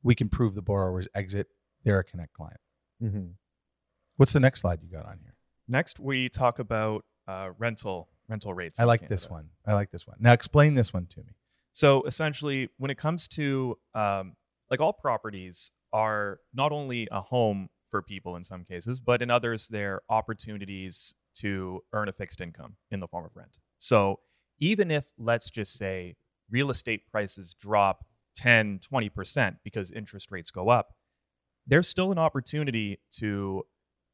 we 0.03 0.15
can 0.15 0.29
prove 0.29 0.55
the 0.55 0.63
borrower's 0.63 1.07
exit. 1.15 1.49
They're 1.85 1.99
a 1.99 2.05
Connect 2.05 2.33
client. 2.33 2.61
Mhm. 3.03 3.35
What's 4.17 4.33
the 4.33 4.41
next 4.41 4.61
slide 4.61 4.83
you 4.83 4.89
got 4.91 5.07
on 5.07 5.19
here? 5.23 5.35
Next, 5.69 5.99
we 6.01 6.29
talk 6.29 6.59
about 6.59 7.05
uh, 7.31 7.51
rental 7.59 8.09
rental 8.29 8.55
rates. 8.55 8.79
I 8.81 8.85
like 8.85 9.09
this 9.09 9.29
one. 9.29 9.51
I 9.67 9.75
like 9.75 9.91
this 9.91 10.07
one. 10.07 10.17
Now 10.21 10.33
explain 10.33 10.75
this 10.75 10.93
one 10.93 11.07
to 11.07 11.21
me. 11.21 11.33
So 11.73 12.03
essentially, 12.03 12.69
when 12.79 12.91
it 12.91 12.99
comes 12.99 13.29
to 13.29 13.79
um, 13.95 14.35
like 14.71 14.81
all 14.81 14.93
properties 14.93 15.73
are 15.93 16.39
not 16.55 16.73
only 16.73 17.09
a 17.11 17.21
home 17.21 17.69
for 17.89 18.03
people 18.03 18.37
in 18.37 18.45
some 18.45 18.65
cases, 18.65 19.01
but 19.01 19.23
in 19.23 19.31
others, 19.31 19.69
they're 19.69 20.01
opportunities 20.09 21.15
to 21.35 21.83
earn 21.93 22.09
a 22.09 22.13
fixed 22.13 22.41
income 22.41 22.77
in 22.91 23.01
the 23.01 23.09
form 23.09 23.25
of 23.25 23.33
rent. 23.35 23.59
So 23.79 24.21
even 24.59 24.91
if, 24.91 25.07
let's 25.19 25.51
just 25.51 25.75
say, 25.75 26.17
real 26.51 26.71
estate 26.71 27.07
prices 27.11 27.55
drop 27.55 28.05
10, 28.37 28.81
20% 28.81 29.57
because 29.65 29.91
interest 29.91 30.31
rates 30.31 30.51
go 30.51 30.69
up, 30.69 30.95
there's 31.67 31.89
still 31.89 32.13
an 32.13 32.19
opportunity 32.19 33.01
to 33.13 33.65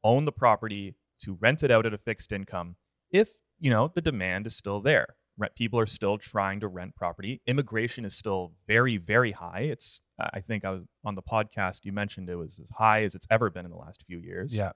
own 0.03 0.25
the 0.25 0.31
property, 0.31 0.95
to 1.19 1.37
rent 1.39 1.63
it 1.63 1.71
out 1.71 1.85
at 1.85 1.93
a 1.93 1.97
fixed 1.97 2.31
income 2.31 2.75
if, 3.11 3.29
you 3.59 3.69
know, 3.69 3.91
the 3.93 4.01
demand 4.01 4.47
is 4.47 4.55
still 4.55 4.81
there. 4.81 5.15
Rent, 5.37 5.55
people 5.55 5.79
are 5.79 5.85
still 5.85 6.17
trying 6.17 6.59
to 6.61 6.67
rent 6.67 6.95
property. 6.95 7.41
Immigration 7.45 8.05
is 8.05 8.15
still 8.15 8.53
very, 8.67 8.97
very 8.97 9.33
high. 9.33 9.61
It's, 9.61 10.01
I 10.19 10.39
think 10.39 10.65
I 10.65 10.71
was 10.71 10.83
on 11.05 11.15
the 11.15 11.21
podcast, 11.21 11.85
you 11.85 11.91
mentioned 11.91 12.29
it 12.29 12.35
was 12.35 12.59
as 12.59 12.71
high 12.71 13.03
as 13.03 13.13
it's 13.13 13.27
ever 13.29 13.49
been 13.49 13.65
in 13.65 13.71
the 13.71 13.77
last 13.77 14.03
few 14.03 14.17
years. 14.17 14.57
Yeah, 14.57 14.71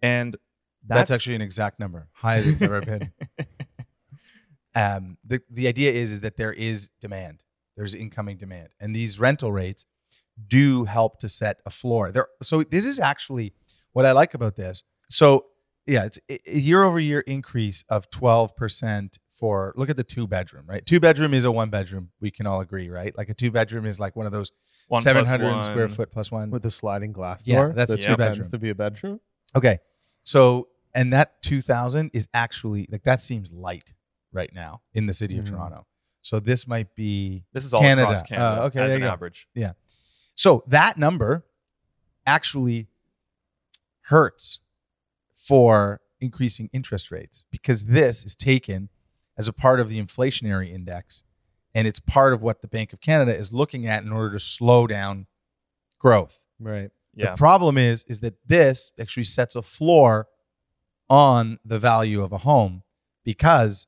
And 0.00 0.36
that's, 0.86 1.10
that's, 1.10 1.10
actually 1.10 1.34
an 1.34 1.42
exact 1.42 1.80
number, 1.80 2.08
high 2.12 2.36
as 2.36 2.46
it's 2.46 2.62
ever 2.62 2.80
been. 2.80 3.10
um, 4.76 5.18
the 5.24 5.40
the 5.50 5.66
idea 5.66 5.90
is 5.90 6.12
is 6.12 6.20
that 6.20 6.36
there 6.36 6.52
is 6.52 6.90
demand. 7.00 7.42
There's 7.76 7.94
incoming 7.94 8.36
demand, 8.38 8.68
and 8.78 8.94
these 8.94 9.18
rental 9.18 9.50
rates 9.50 9.84
do 10.46 10.84
help 10.84 11.18
to 11.20 11.28
set 11.28 11.58
a 11.66 11.70
floor. 11.70 12.12
There, 12.12 12.28
so 12.42 12.62
this 12.62 12.86
is 12.86 13.00
actually 13.00 13.52
what 13.92 14.06
I 14.06 14.12
like 14.12 14.34
about 14.34 14.54
this. 14.56 14.82
So 15.10 15.46
yeah, 15.86 16.04
it's 16.04 16.18
a 16.28 16.58
year 16.58 16.82
over 16.82 16.98
year 16.98 17.20
increase 17.20 17.84
of 17.88 18.10
twelve 18.10 18.56
percent 18.56 19.18
for. 19.38 19.72
Look 19.76 19.90
at 19.90 19.96
the 19.96 20.04
two 20.04 20.26
bedroom, 20.26 20.64
right? 20.66 20.84
Two 20.84 21.00
bedroom 21.00 21.32
is 21.34 21.44
a 21.44 21.52
one 21.52 21.70
bedroom. 21.70 22.10
We 22.20 22.30
can 22.30 22.46
all 22.46 22.60
agree, 22.60 22.88
right? 22.90 23.16
Like 23.16 23.28
a 23.28 23.34
two 23.34 23.50
bedroom 23.50 23.86
is 23.86 24.00
like 24.00 24.16
one 24.16 24.26
of 24.26 24.32
those 24.32 24.50
one 24.88 24.96
plus 24.98 25.04
seven 25.04 25.24
hundred 25.24 25.64
square 25.64 25.88
foot 25.88 26.10
plus 26.10 26.30
one. 26.32 26.50
With 26.50 26.62
the 26.62 26.70
sliding 26.70 27.12
glass 27.12 27.44
door. 27.44 27.54
Yeah, 27.54 27.60
door. 27.62 27.72
that's 27.74 27.92
that 27.94 27.98
a 28.04 28.06
two 28.06 28.16
tends 28.16 28.38
bedroom. 28.38 28.50
to 28.50 28.58
be 28.58 28.70
a 28.70 28.74
bedroom. 28.74 29.20
Okay. 29.54 29.78
So, 30.24 30.68
and 30.94 31.12
that 31.12 31.40
2000 31.42 32.10
is 32.12 32.26
actually 32.34 32.88
like 32.90 33.04
that 33.04 33.22
seems 33.22 33.52
light 33.52 33.92
right 34.32 34.50
now 34.52 34.80
in 34.92 35.06
the 35.06 35.14
city 35.14 35.38
of 35.38 35.44
Mhm. 35.44 35.50
Toronto. 35.50 35.86
So 36.22 36.40
this 36.40 36.66
might 36.66 36.94
be 36.96 37.44
This 37.52 37.64
is 37.64 37.72
all 37.72 37.80
Canada. 37.80 38.08
across 38.08 38.22
Canada 38.22 38.62
Uh, 38.62 38.66
okay, 38.66 38.80
as 38.80 38.94
an 38.96 39.02
go. 39.02 39.08
average. 39.08 39.46
Yeah. 39.54 39.72
So 40.34 40.64
that 40.66 40.98
number 40.98 41.46
actually 42.26 42.88
hurts 44.02 44.60
for 45.46 46.00
increasing 46.20 46.70
interest 46.72 47.10
rates 47.10 47.44
because 47.50 47.86
this 47.86 48.24
is 48.24 48.34
taken 48.34 48.88
as 49.36 49.48
a 49.48 49.52
part 49.52 49.80
of 49.80 49.88
the 49.88 50.02
inflationary 50.02 50.72
index 50.72 51.24
and 51.74 51.86
it's 51.86 52.00
part 52.00 52.32
of 52.32 52.40
what 52.40 52.62
the 52.62 52.68
Bank 52.68 52.92
of 52.92 53.00
Canada 53.00 53.36
is 53.36 53.52
looking 53.52 53.86
at 53.86 54.02
in 54.02 54.10
order 54.10 54.32
to 54.32 54.40
slow 54.40 54.86
down 54.86 55.26
growth. 55.98 56.40
Right. 56.58 56.90
Yeah. 57.14 57.32
The 57.32 57.36
problem 57.36 57.76
is 57.76 58.04
is 58.08 58.20
that 58.20 58.34
this 58.46 58.92
actually 58.98 59.24
sets 59.24 59.54
a 59.54 59.62
floor 59.62 60.26
on 61.08 61.58
the 61.64 61.78
value 61.78 62.22
of 62.22 62.32
a 62.32 62.38
home 62.38 62.82
because 63.24 63.86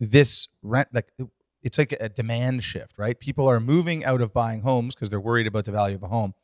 this 0.00 0.48
rent 0.62 0.88
like 0.92 1.10
it's 1.62 1.78
like 1.78 1.94
a 2.00 2.08
demand 2.08 2.64
shift, 2.64 2.98
right? 2.98 3.18
People 3.18 3.48
are 3.48 3.60
moving 3.60 4.04
out 4.04 4.20
of 4.20 4.32
buying 4.32 4.62
homes 4.62 4.94
because 4.94 5.10
they're 5.10 5.20
worried 5.20 5.46
about 5.46 5.64
the 5.64 5.72
value 5.72 5.96
of 5.96 6.02
a 6.02 6.08
home. 6.08 6.34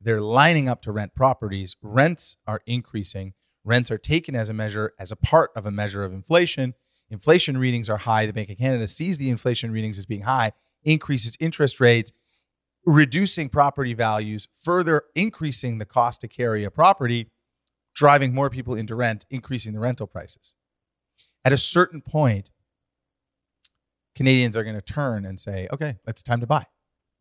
They're 0.00 0.20
lining 0.20 0.68
up 0.68 0.82
to 0.82 0.92
rent 0.92 1.14
properties. 1.14 1.76
Rents 1.82 2.36
are 2.46 2.60
increasing. 2.66 3.34
Rents 3.68 3.90
are 3.90 3.98
taken 3.98 4.34
as 4.34 4.48
a 4.48 4.54
measure 4.54 4.94
as 4.98 5.12
a 5.12 5.16
part 5.16 5.50
of 5.54 5.66
a 5.66 5.70
measure 5.70 6.02
of 6.02 6.12
inflation. 6.12 6.72
Inflation 7.10 7.58
readings 7.58 7.90
are 7.90 7.98
high. 7.98 8.24
The 8.24 8.32
Bank 8.32 8.48
of 8.48 8.56
Canada 8.56 8.88
sees 8.88 9.18
the 9.18 9.28
inflation 9.28 9.70
readings 9.70 9.98
as 9.98 10.06
being 10.06 10.22
high 10.22 10.52
increases 10.84 11.36
interest 11.38 11.78
rates, 11.78 12.10
reducing 12.86 13.50
property 13.50 13.92
values, 13.92 14.48
further 14.54 15.02
increasing 15.14 15.76
the 15.76 15.84
cost 15.84 16.22
to 16.22 16.28
carry 16.28 16.64
a 16.64 16.70
property, 16.70 17.30
driving 17.94 18.32
more 18.32 18.48
people 18.48 18.74
into 18.74 18.94
rent, 18.94 19.26
increasing 19.28 19.74
the 19.74 19.80
rental 19.80 20.06
prices. 20.06 20.54
At 21.44 21.52
a 21.52 21.58
certain 21.58 22.00
point, 22.00 22.50
Canadians 24.14 24.56
are 24.56 24.64
going 24.64 24.76
to 24.76 24.82
turn 24.82 25.26
and 25.26 25.38
say, 25.38 25.68
"Okay, 25.70 25.98
it's 26.06 26.22
time 26.22 26.40
to 26.40 26.46
buy." 26.46 26.64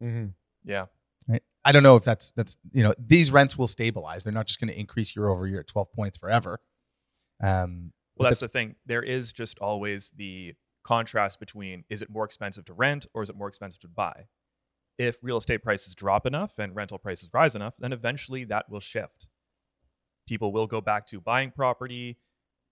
Mm-hmm. 0.02 0.28
Yeah. 0.64 0.86
I 1.68 1.74
don't 1.74 1.84
know 1.84 1.98
if 1.98 2.06
that's 2.06 2.32
that's 2.32 2.56
you 2.72 2.82
know 2.82 2.94
these 2.98 3.30
rents 3.30 3.58
will 3.58 3.68
stabilize. 3.68 4.24
They're 4.24 4.32
not 4.32 4.48
just 4.48 4.58
going 4.58 4.72
to 4.72 4.80
increase 4.80 5.18
year 5.18 5.28
over 5.28 5.46
year 5.46 5.60
at 5.60 5.68
12 5.68 5.92
points 5.92 6.18
forever. 6.18 6.62
Um, 7.44 7.92
Well, 8.16 8.30
that's 8.30 8.40
the 8.40 8.48
thing. 8.48 8.76
There 8.86 9.04
is 9.04 9.34
just 9.34 9.60
always 9.60 10.12
the 10.12 10.54
contrast 10.86 11.42
between 11.42 11.84
is 11.90 12.02
it 12.02 12.10
more 12.10 12.24
expensive 12.24 12.64
to 12.66 12.74
rent 12.74 13.06
or 13.14 13.22
is 13.22 13.30
it 13.30 13.36
more 13.36 13.50
expensive 13.50 13.82
to 13.82 13.90
buy? 13.90 14.28
If 14.98 15.18
real 15.22 15.36
estate 15.36 15.62
prices 15.62 15.94
drop 15.94 16.26
enough 16.26 16.58
and 16.58 16.74
rental 16.74 17.00
prices 17.00 17.30
rise 17.34 17.54
enough, 17.54 17.74
then 17.78 17.92
eventually 17.92 18.46
that 18.46 18.70
will 18.70 18.80
shift. 18.80 19.28
People 20.26 20.54
will 20.54 20.68
go 20.68 20.80
back 20.80 21.06
to 21.08 21.20
buying 21.20 21.52
property. 21.52 22.18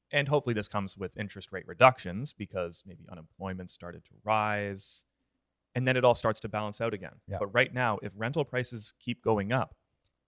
And 0.10 0.30
hopefully, 0.30 0.54
this 0.54 0.70
comes 0.70 0.96
with 0.96 1.18
interest 1.18 1.52
rate 1.52 1.68
reductions 1.68 2.32
because 2.32 2.84
maybe 2.88 3.06
unemployment 3.12 3.72
started 3.72 4.06
to 4.06 4.12
rise. 4.24 5.04
And 5.75 5.86
then 5.88 5.98
it 5.98 6.05
all 6.05 6.15
starts 6.15 6.39
to 6.39 6.50
balance 6.50 6.79
out 6.79 6.94
again. 6.94 7.15
Yeah. 7.27 7.38
But 7.39 7.53
right 7.53 7.74
now, 7.74 8.00
if 8.01 8.13
rental 8.15 8.46
prices 8.46 8.94
keep 9.00 9.22
going 9.22 9.51
up, 9.51 9.75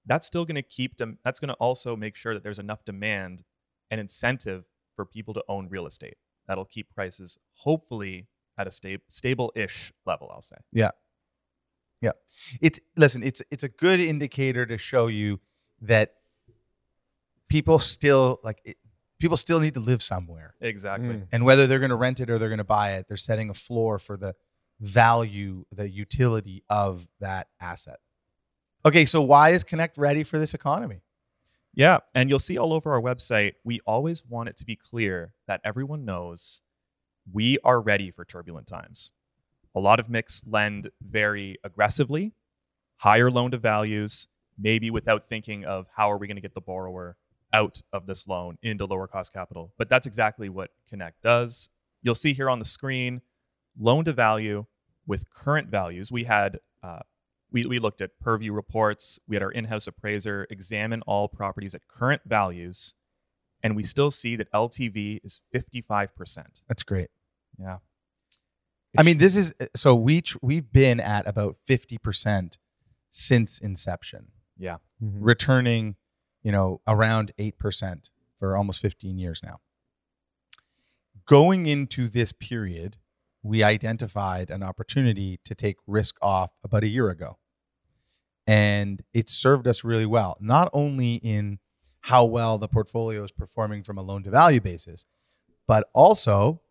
that's 0.05 0.27
still 0.27 0.45
going 0.45 0.55
to 0.55 0.61
keep 0.61 0.97
them, 0.97 1.19
that's 1.23 1.39
going 1.39 1.47
to 1.49 1.53
also 1.55 1.95
make 1.95 2.15
sure 2.15 2.33
that 2.33 2.43
there's 2.43 2.59
enough 2.59 2.83
demand 2.85 3.43
and 3.89 3.99
incentive 4.01 4.65
for 4.95 5.05
people 5.05 5.33
to 5.33 5.43
own 5.47 5.69
real 5.69 5.85
estate. 5.85 6.17
That'll 6.47 6.65
keep 6.65 6.93
prices 6.93 7.37
hopefully 7.53 8.27
at 8.57 8.67
a 8.67 8.71
sta- 8.71 8.97
stable-ish 9.09 9.93
level. 10.05 10.29
I'll 10.33 10.41
say. 10.41 10.57
Yeah. 10.71 10.91
Yeah. 12.01 12.11
It's 12.61 12.79
listen 12.95 13.23
it's 13.23 13.41
it's 13.49 13.63
a 13.63 13.69
good 13.69 13.99
indicator 13.99 14.65
to 14.65 14.77
show 14.77 15.07
you 15.07 15.39
that 15.81 16.13
people 17.49 17.79
still 17.79 18.39
like 18.43 18.59
it, 18.65 18.77
people 19.19 19.37
still 19.37 19.59
need 19.59 19.73
to 19.73 19.79
live 19.79 20.03
somewhere 20.03 20.53
Exactly. 20.61 21.15
Mm. 21.15 21.27
and 21.31 21.45
whether 21.45 21.65
they're 21.67 21.79
going 21.79 21.89
to 21.89 21.95
rent 21.95 22.19
it 22.19 22.29
or 22.29 22.37
they're 22.37 22.49
going 22.49 22.57
to 22.59 22.63
buy 22.63 22.93
it 22.93 23.07
they're 23.07 23.17
setting 23.17 23.49
a 23.49 23.53
floor 23.53 23.97
for 23.99 24.15
the 24.17 24.35
value 24.79 25.65
the 25.72 25.89
utility 25.89 26.63
of 26.69 27.07
that 27.19 27.48
asset 27.60 28.00
okay 28.86 29.05
so 29.05 29.22
why 29.22 29.50
is 29.50 29.63
connect 29.63 29.98
ready 29.98 30.24
for 30.24 30.38
this 30.38 30.53
economy 30.53 31.01
Yeah, 31.74 32.00
and 32.15 32.27
you'll 32.27 32.39
see 32.39 32.57
all 32.57 32.74
over 32.74 32.91
our 32.91 33.01
website. 33.01 33.53
We 33.63 33.79
always 33.86 34.25
want 34.25 34.50
it 34.50 34.57
to 34.57 34.65
be 34.65 34.75
clear 34.75 35.34
that 35.48 35.62
everyone 35.63 36.05
knows 36.05 36.63
we 37.31 37.60
are 37.63 37.79
ready 37.79 38.10
for 38.10 38.25
turbulent 38.25 38.65
times. 38.65 39.12
A 39.75 39.79
lot 39.79 40.00
of 40.00 40.07
MICs 40.10 40.41
lend 40.48 40.89
very 41.01 41.57
aggressively, 41.63 42.34
higher 42.98 43.29
loan 43.29 43.51
to 43.51 43.57
values, 43.60 44.27
maybe 44.57 44.89
without 44.89 45.27
thinking 45.27 45.65
of 45.65 45.86
how 45.96 46.12
are 46.12 46.17
we 46.17 46.25
going 46.25 46.38
to 46.38 46.41
get 46.41 46.55
the 46.55 46.62
borrower 46.62 47.15
out 47.53 47.84
of 47.93 48.07
this 48.07 48.27
loan 48.27 48.57
into 48.63 48.86
lower 48.86 49.05
cost 49.07 49.31
capital. 49.31 49.72
But 49.77 49.88
that's 49.88 50.07
exactly 50.07 50.50
what 50.50 50.72
Connect 50.89 51.22
does. 51.22 51.69
You'll 52.01 52.15
see 52.15 52.34
here 52.34 52.50
on 52.50 52.57
the 52.57 52.65
screen 52.65 53.22
loan 53.79 54.05
to 54.05 54.13
value 54.13 54.65
with 55.05 55.29
current 55.29 55.69
values. 55.69 56.12
We 56.12 56.25
had 56.25 56.60
uh, 56.84 57.00
we, 57.51 57.63
we 57.67 57.77
looked 57.79 58.01
at 58.01 58.19
purview 58.19 58.51
reports. 58.53 59.19
We 59.27 59.36
had 59.36 59.43
our 59.43 59.51
in-house 59.51 59.88
appraiser 59.88 60.46
examine 60.50 61.01
all 61.03 61.27
properties 61.29 61.74
at 61.74 61.88
current 61.88 62.22
values, 62.25 62.96
and 63.63 63.75
we 63.75 63.84
still 63.84 64.12
see 64.12 64.36
that 64.36 64.51
LTV 64.51 65.22
is 65.24 65.41
55%. 65.53 66.62
that's 66.67 66.84
great 66.84 67.10
Yeah. 67.57 67.77
i 68.98 69.03
mean 69.03 69.17
this 69.17 69.36
is 69.38 69.53
so 69.75 69.96
we 69.96 70.22
tr- 70.22 70.38
we've 70.41 70.72
been 70.72 71.00
at 71.00 71.25
about 71.27 71.55
50% 71.67 72.57
since 73.10 73.57
inception 73.60 74.27
Yeah. 74.57 74.77
Mm-hmm. 75.01 75.24
returning, 75.24 75.96
you 76.43 76.51
know, 76.51 76.81
around 76.88 77.31
8% 77.39 78.10
for 78.38 78.56
almost 78.58 78.82
15 78.82 79.17
years 79.17 79.41
now. 79.43 79.60
Going 81.25 81.65
into 81.65 82.08
this 82.10 82.32
period, 82.32 82.97
we 83.47 83.63
identified 83.63 84.49
an 84.49 84.62
opportunity 84.62 85.39
to 85.45 85.55
take 85.55 85.77
risk 85.88 86.17
off 86.21 86.51
about 86.63 86.83
a 86.83 86.88
year 86.88 87.10
ago. 87.10 87.38
And 88.45 89.01
it 89.13 89.29
served 89.29 89.67
us 89.67 89.83
really 89.83 90.05
well, 90.05 90.38
not 90.39 90.69
only 90.73 91.15
in 91.15 91.60
how 92.01 92.25
well 92.25 92.57
the 92.57 92.67
portfolio 92.67 93.23
is 93.23 93.31
performing 93.31 93.83
from 93.83 93.97
a 93.97 94.01
loan 94.01 94.23
to 94.23 94.29
value 94.29 94.62
basis, 94.62 95.05
but 95.67 95.89
also 95.93 96.62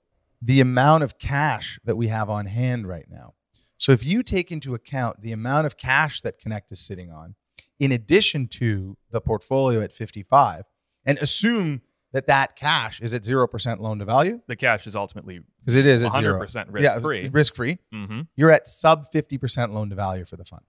the 0.41 0.61
amount 0.61 1.03
of 1.03 1.19
cash 1.19 1.79
that 1.85 1.97
we 1.97 2.09
have 2.09 2.31
on 2.31 2.47
hand 2.47 2.87
right 2.87 3.07
now. 3.11 3.35
So 3.79 3.93
if 3.93 4.05
you 4.05 4.23
take 4.23 4.51
into 4.51 4.75
account 4.75 5.21
the 5.21 5.33
amount 5.33 5.67
of 5.67 5.77
cash 5.77 6.21
that 6.23 6.39
Connect 6.39 6.73
is 6.73 6.81
sitting 6.81 7.11
on, 7.11 7.35
in 7.79 7.93
addition 7.93 8.49
to 8.49 8.97
the 9.11 9.21
portfolio 9.21 9.83
at 9.83 9.93
55 9.93 10.65
and 11.05 11.19
assume 11.19 11.83
that 12.17 12.27
that 12.27 12.57
cash 12.57 13.01
is 13.01 13.15
at 13.15 13.23
0% 13.23 13.81
loan 13.81 13.99
to 13.99 14.05
value 14.05 14.41
The 14.47 14.57
cash 14.57 14.87
is 14.87 14.97
ultimately 14.97 15.41
because 15.61 15.77
it 15.77 15.87
is 15.87 16.03
at 16.03 16.13
100% 16.13 16.51
0 16.51 16.67
risk 16.71 17.01
free. 17.01 17.29
risk 17.29 17.55
free 17.55 17.79
mm-hmm. 17.95 18.23
you're 18.35 18.51
at 18.51 18.67
sub 18.67 19.11
50% 19.13 19.73
loan 19.73 19.91
to 19.91 19.97
value 19.97 20.25
for 20.25 20.37
the 20.37 20.45
fund 20.45 20.63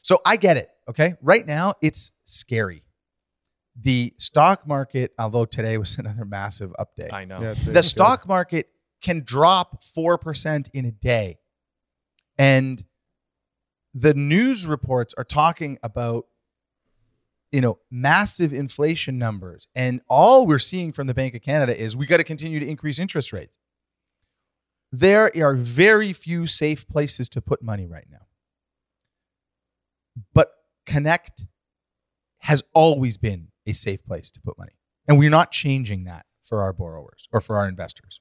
so 0.00 0.20
i 0.24 0.36
get 0.36 0.56
it 0.56 0.70
okay 0.88 1.14
right 1.20 1.46
now 1.46 1.74
it's 1.82 2.12
scary 2.24 2.84
the 3.74 4.14
stock 4.18 4.66
market 4.66 5.12
although 5.18 5.44
today 5.44 5.76
was 5.78 5.98
another 5.98 6.24
massive 6.24 6.72
update 6.78 7.12
I 7.12 7.24
know. 7.24 7.38
Yeah, 7.40 7.54
the 7.54 7.82
stock 7.82 8.28
market 8.28 8.68
can 9.02 9.22
drop 9.24 9.82
4% 9.82 10.68
in 10.72 10.84
a 10.86 10.92
day. 10.92 11.38
And 12.38 12.84
the 13.92 14.14
news 14.14 14.66
reports 14.66 15.12
are 15.18 15.24
talking 15.24 15.78
about 15.82 16.26
you 17.52 17.60
know 17.60 17.78
massive 17.90 18.52
inflation 18.52 19.18
numbers 19.18 19.68
and 19.74 20.00
all 20.08 20.46
we're 20.46 20.58
seeing 20.58 20.92
from 20.92 21.06
the 21.06 21.14
Bank 21.14 21.34
of 21.34 21.42
Canada 21.42 21.78
is 21.78 21.96
we 21.96 22.06
got 22.06 22.16
to 22.16 22.24
continue 22.24 22.58
to 22.58 22.66
increase 22.66 22.98
interest 22.98 23.32
rates. 23.32 23.58
There 24.90 25.30
are 25.36 25.54
very 25.54 26.12
few 26.12 26.46
safe 26.46 26.88
places 26.88 27.28
to 27.30 27.40
put 27.40 27.62
money 27.62 27.86
right 27.86 28.06
now. 28.10 28.26
But 30.34 30.52
Connect 30.84 31.46
has 32.40 32.62
always 32.74 33.16
been 33.16 33.48
a 33.66 33.72
safe 33.72 34.04
place 34.04 34.30
to 34.32 34.40
put 34.40 34.58
money. 34.58 34.72
And 35.06 35.18
we're 35.18 35.30
not 35.30 35.50
changing 35.50 36.04
that 36.04 36.26
for 36.42 36.62
our 36.62 36.72
borrowers 36.72 37.28
or 37.32 37.40
for 37.40 37.56
our 37.56 37.68
investors. 37.68 38.20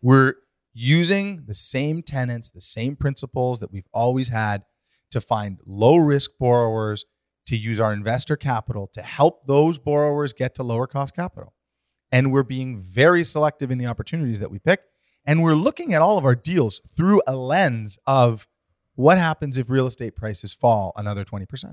We're 0.00 0.34
using 0.74 1.44
the 1.46 1.54
same 1.54 2.02
tenants, 2.02 2.50
the 2.50 2.60
same 2.60 2.96
principles 2.96 3.60
that 3.60 3.72
we've 3.72 3.88
always 3.92 4.28
had 4.28 4.62
to 5.10 5.20
find 5.20 5.58
low 5.66 5.96
risk 5.96 6.32
borrowers, 6.38 7.04
to 7.46 7.56
use 7.56 7.80
our 7.80 7.92
investor 7.92 8.36
capital 8.36 8.86
to 8.94 9.02
help 9.02 9.46
those 9.46 9.78
borrowers 9.78 10.32
get 10.32 10.54
to 10.56 10.62
lower 10.62 10.86
cost 10.86 11.14
capital. 11.14 11.54
And 12.10 12.30
we're 12.32 12.42
being 12.42 12.78
very 12.78 13.24
selective 13.24 13.70
in 13.70 13.78
the 13.78 13.86
opportunities 13.86 14.38
that 14.40 14.50
we 14.50 14.58
pick. 14.58 14.80
And 15.24 15.42
we're 15.42 15.54
looking 15.54 15.94
at 15.94 16.02
all 16.02 16.18
of 16.18 16.24
our 16.24 16.34
deals 16.34 16.80
through 16.96 17.22
a 17.26 17.36
lens 17.36 17.98
of 18.06 18.46
what 18.94 19.18
happens 19.18 19.56
if 19.56 19.70
real 19.70 19.86
estate 19.86 20.14
prices 20.16 20.52
fall 20.52 20.92
another 20.96 21.24
20%. 21.24 21.72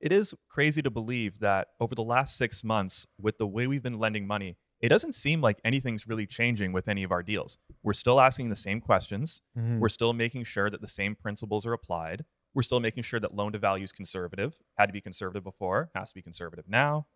It 0.00 0.12
is 0.12 0.34
crazy 0.48 0.80
to 0.82 0.90
believe 0.90 1.40
that 1.40 1.68
over 1.80 1.94
the 1.94 2.02
last 2.02 2.36
six 2.36 2.62
months, 2.64 3.06
with 3.20 3.38
the 3.38 3.46
way 3.46 3.66
we've 3.66 3.82
been 3.82 3.98
lending 3.98 4.26
money, 4.26 4.56
it 4.80 4.88
doesn't 4.88 5.14
seem 5.14 5.42
like 5.42 5.58
anything's 5.62 6.06
really 6.06 6.26
changing 6.26 6.72
with 6.72 6.88
any 6.88 7.02
of 7.02 7.12
our 7.12 7.22
deals. 7.22 7.58
We're 7.82 7.92
still 7.92 8.18
asking 8.20 8.48
the 8.48 8.56
same 8.56 8.80
questions. 8.80 9.42
Mhm. 9.58 9.78
We're 9.78 9.90
still 9.90 10.14
making 10.14 10.44
sure 10.44 10.70
that 10.70 10.80
the 10.80 10.86
same 10.88 11.16
principles 11.16 11.66
are 11.66 11.74
applied. 11.74 12.24
We're 12.54 12.62
still 12.62 12.80
making 12.80 13.04
sure 13.04 13.20
that 13.20 13.34
loan 13.34 13.52
to 13.52 13.58
value 13.58 13.84
is 13.84 13.92
conservative. 13.92 14.56
Had 14.76 14.86
to 14.86 14.92
be 14.92 15.00
conservative 15.00 15.44
before, 15.44 15.90
has 15.94 16.10
to 16.10 16.14
be 16.16 16.22
conservative 16.22 16.66
now. 16.68 17.06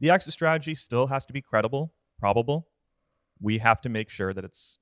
The 0.00 0.10
exit 0.10 0.32
strategy 0.32 0.74
still 0.74 1.08
has 1.08 1.26
to 1.26 1.32
be 1.32 1.40
credible, 1.40 1.92
probable. 2.18 2.68
We 3.40 3.58
have 3.58 3.80
to 3.82 3.88
make 3.88 4.10
sure 4.10 4.34
that 4.34 4.44
it's 4.44 4.78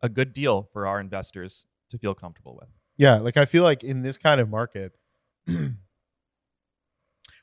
a 0.00 0.08
good 0.08 0.32
deal 0.32 0.68
for 0.72 0.86
our 0.86 1.00
investors 1.00 1.66
to 1.90 1.98
feel 1.98 2.14
comfortable 2.14 2.56
with. 2.60 2.70
Yeah, 2.96 3.18
like 3.18 3.36
I 3.36 3.44
feel 3.44 3.62
like 3.62 3.84
in 3.84 4.02
this 4.02 4.18
kind 4.18 4.40
of 4.40 4.48
market, 4.48 4.92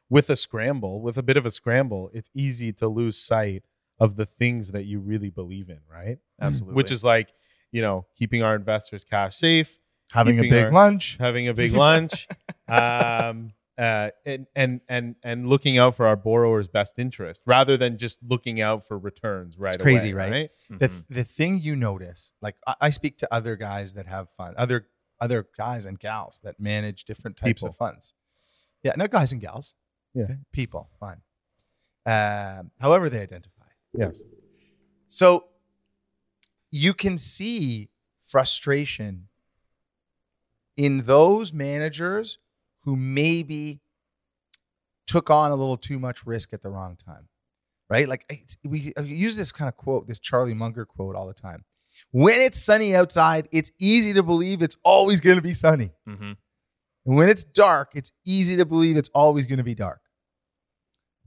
with 0.09 0.29
a 0.29 0.35
scramble, 0.35 1.01
with 1.01 1.17
a 1.17 1.23
bit 1.23 1.37
of 1.37 1.45
a 1.45 1.51
scramble, 1.51 2.09
it's 2.13 2.29
easy 2.33 2.73
to 2.73 2.87
lose 2.87 3.17
sight 3.17 3.63
of 3.99 4.15
the 4.15 4.25
things 4.25 4.71
that 4.71 4.85
you 4.85 4.99
really 4.99 5.29
believe 5.29 5.69
in, 5.69 5.79
right? 5.89 6.17
Absolutely. 6.41 6.75
Which 6.75 6.91
is 6.91 7.03
like, 7.03 7.33
you 7.71 7.81
know, 7.81 8.05
keeping 8.15 8.41
our 8.41 8.55
investors' 8.55 9.03
cash 9.03 9.35
safe, 9.35 9.79
Having 10.11 10.39
a 10.39 10.41
big 10.43 10.63
our- 10.65 10.71
lunch. 10.71 11.17
having 11.19 11.47
a 11.47 11.53
big 11.53 11.71
lunch, 11.73 12.27
um, 12.67 13.53
uh, 13.77 14.09
and 14.25 14.47
and 14.55 14.81
and 14.89 15.15
and 15.23 15.47
looking 15.47 15.77
out 15.77 15.95
for 15.95 16.05
our 16.07 16.15
borrowers' 16.15 16.67
best 16.67 16.97
interest 16.97 17.41
rather 17.45 17.77
than 17.77 17.97
just 17.97 18.19
looking 18.27 18.59
out 18.59 18.87
for 18.87 18.97
returns 18.97 19.57
right 19.57 19.75
It's 19.75 19.81
crazy, 19.83 20.11
away, 20.11 20.29
right? 20.31 20.49
Mhm. 20.71 20.79
the, 20.79 21.13
the 21.13 21.23
thing 21.23 21.59
you 21.61 21.75
notice 21.75 22.31
like 22.41 22.55
I, 22.67 22.75
I 22.81 22.89
speak 22.89 23.17
to 23.19 23.27
other 23.33 23.55
guys 23.55 23.93
that 23.93 24.07
have 24.07 24.29
fun 24.31 24.53
other 24.57 24.87
other 25.21 25.47
guys 25.57 25.85
and 25.85 25.97
gals 25.99 26.39
that 26.43 26.59
manage 26.59 27.05
different 27.05 27.37
types 27.37 27.61
People. 27.61 27.69
of 27.69 27.77
funds 27.77 28.13
yeah 28.83 28.93
no 28.97 29.07
guys 29.07 29.31
and 29.31 29.39
gals 29.41 29.73
Yeah. 30.13 30.23
okay? 30.25 30.37
people 30.51 30.89
fine 30.99 31.21
um, 32.05 32.71
however 32.81 33.09
they 33.09 33.21
identify 33.21 33.65
Yes. 33.93 34.23
so 35.07 35.45
you 36.71 36.93
can 36.93 37.17
see 37.17 37.89
frustration 38.25 39.28
in 40.79 41.03
those 41.03 41.51
managers 41.51 42.37
who 42.83 42.95
maybe 42.95 43.81
took 45.07 45.29
on 45.29 45.51
a 45.51 45.55
little 45.55 45.75
too 45.75 45.99
much 45.99 46.25
risk 46.25 46.53
at 46.53 46.61
the 46.61 46.69
wrong 46.69 46.95
time, 46.95 47.27
right? 47.89 48.07
Like 48.07 48.25
it's, 48.29 48.55
we 48.63 48.93
I 48.97 49.01
use 49.01 49.35
this 49.35 49.51
kind 49.51 49.67
of 49.67 49.75
quote, 49.75 50.07
this 50.07 50.19
Charlie 50.19 50.53
Munger 50.53 50.85
quote 50.85 51.17
all 51.17 51.27
the 51.27 51.33
time. 51.33 51.65
When 52.11 52.39
it's 52.39 52.63
sunny 52.63 52.95
outside, 52.95 53.49
it's 53.51 53.73
easy 53.77 54.13
to 54.13 54.23
believe 54.23 54.61
it's 54.61 54.77
always 54.85 55.19
going 55.19 55.35
to 55.35 55.41
be 55.41 55.53
sunny. 55.53 55.91
Mm-hmm. 56.07 56.31
And 57.05 57.15
when 57.17 57.27
it's 57.27 57.43
dark, 57.43 57.91
it's 57.93 58.13
easy 58.25 58.55
to 58.55 58.65
believe 58.65 58.95
it's 58.95 59.09
always 59.13 59.47
going 59.47 59.57
to 59.57 59.65
be 59.65 59.75
dark. 59.75 59.99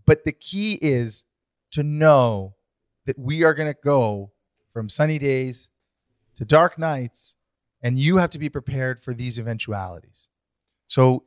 But 0.06 0.24
the 0.24 0.32
key 0.32 0.78
is 0.80 1.24
to 1.72 1.82
know 1.82 2.54
that 3.04 3.18
we 3.18 3.44
are 3.44 3.52
going 3.52 3.70
to 3.70 3.78
go 3.84 4.32
from 4.72 4.88
sunny 4.88 5.18
days 5.18 5.68
to 6.36 6.46
dark 6.46 6.78
nights, 6.78 7.36
and 7.82 7.98
you 7.98 8.18
have 8.18 8.30
to 8.30 8.38
be 8.38 8.48
prepared 8.48 9.00
for 9.00 9.12
these 9.12 9.38
eventualities. 9.38 10.28
So 10.86 11.24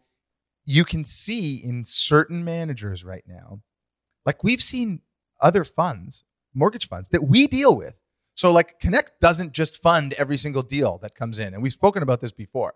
you 0.65 0.85
can 0.85 1.05
see 1.05 1.57
in 1.57 1.85
certain 1.85 2.43
managers 2.43 3.03
right 3.03 3.23
now, 3.27 3.61
like 4.25 4.43
we've 4.43 4.61
seen 4.61 5.01
other 5.41 5.63
funds, 5.63 6.23
mortgage 6.53 6.87
funds 6.87 7.09
that 7.09 7.27
we 7.27 7.47
deal 7.47 7.75
with. 7.75 7.95
So, 8.35 8.51
like 8.51 8.79
Connect 8.79 9.19
doesn't 9.21 9.53
just 9.53 9.81
fund 9.81 10.13
every 10.13 10.37
single 10.37 10.63
deal 10.63 10.97
that 11.01 11.15
comes 11.15 11.39
in. 11.39 11.53
And 11.53 11.63
we've 11.63 11.71
spoken 11.71 12.03
about 12.03 12.19
this 12.19 12.33
before. 12.33 12.73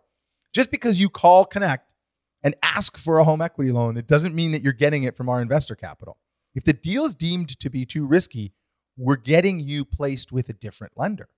Just 0.53 0.71
because 0.71 0.99
you 0.99 1.09
call 1.09 1.45
Connect 1.45 1.93
and 2.41 2.55
ask 2.63 2.97
for 2.97 3.17
a 3.17 3.25
home 3.25 3.41
equity 3.41 3.71
loan, 3.71 3.97
it 3.97 4.07
doesn't 4.07 4.33
mean 4.33 4.51
that 4.51 4.63
you're 4.63 4.71
getting 4.71 5.03
it 5.03 5.17
from 5.17 5.27
our 5.27 5.41
investor 5.41 5.75
capital. 5.75 6.17
If 6.55 6.63
the 6.63 6.73
deal 6.73 7.05
is 7.05 7.13
deemed 7.13 7.59
to 7.59 7.69
be 7.69 7.85
too 7.85 8.05
risky, 8.05 8.53
we're 8.97 9.17
getting 9.17 9.59
you 9.59 9.83
placed 9.83 10.31
with 10.31 10.49
a 10.49 10.53
different 10.53 10.93
lender. 10.95 11.29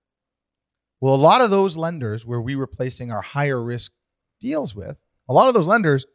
Well, 1.01 1.15
a 1.15 1.17
lot 1.17 1.41
of 1.41 1.49
those 1.49 1.75
lenders 1.75 2.25
where 2.25 2.39
we 2.39 2.55
were 2.55 2.67
placing 2.67 3.11
our 3.11 3.21
higher 3.21 3.61
risk 3.61 3.91
deals 4.39 4.75
with, 4.75 4.97
a 5.27 5.33
lot 5.33 5.47
of 5.47 5.53
those 5.53 5.67
lenders 5.67 6.05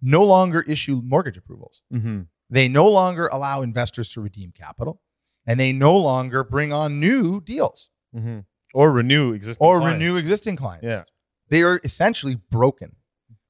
no 0.00 0.22
longer 0.24 0.62
issue 0.62 1.02
mortgage 1.04 1.36
approvals. 1.36 1.82
Mm-hmm. 1.92 2.22
They 2.48 2.68
no 2.68 2.88
longer 2.88 3.28
allow 3.32 3.62
investors 3.62 4.08
to 4.10 4.20
redeem 4.20 4.52
capital, 4.52 5.00
and 5.46 5.58
they 5.58 5.72
no 5.72 5.96
longer 5.96 6.44
bring 6.44 6.72
on 6.72 7.00
new 7.00 7.40
deals 7.40 7.90
Mm-hmm. 8.16 8.40
Or 8.72 8.92
renew 8.92 9.32
existing 9.32 9.66
or 9.66 9.78
clients. 9.80 10.00
renew 10.00 10.16
existing 10.16 10.56
clients. 10.56 10.90
Yeah. 10.90 11.04
They 11.48 11.62
are 11.62 11.80
essentially 11.84 12.34
broken. 12.34 12.96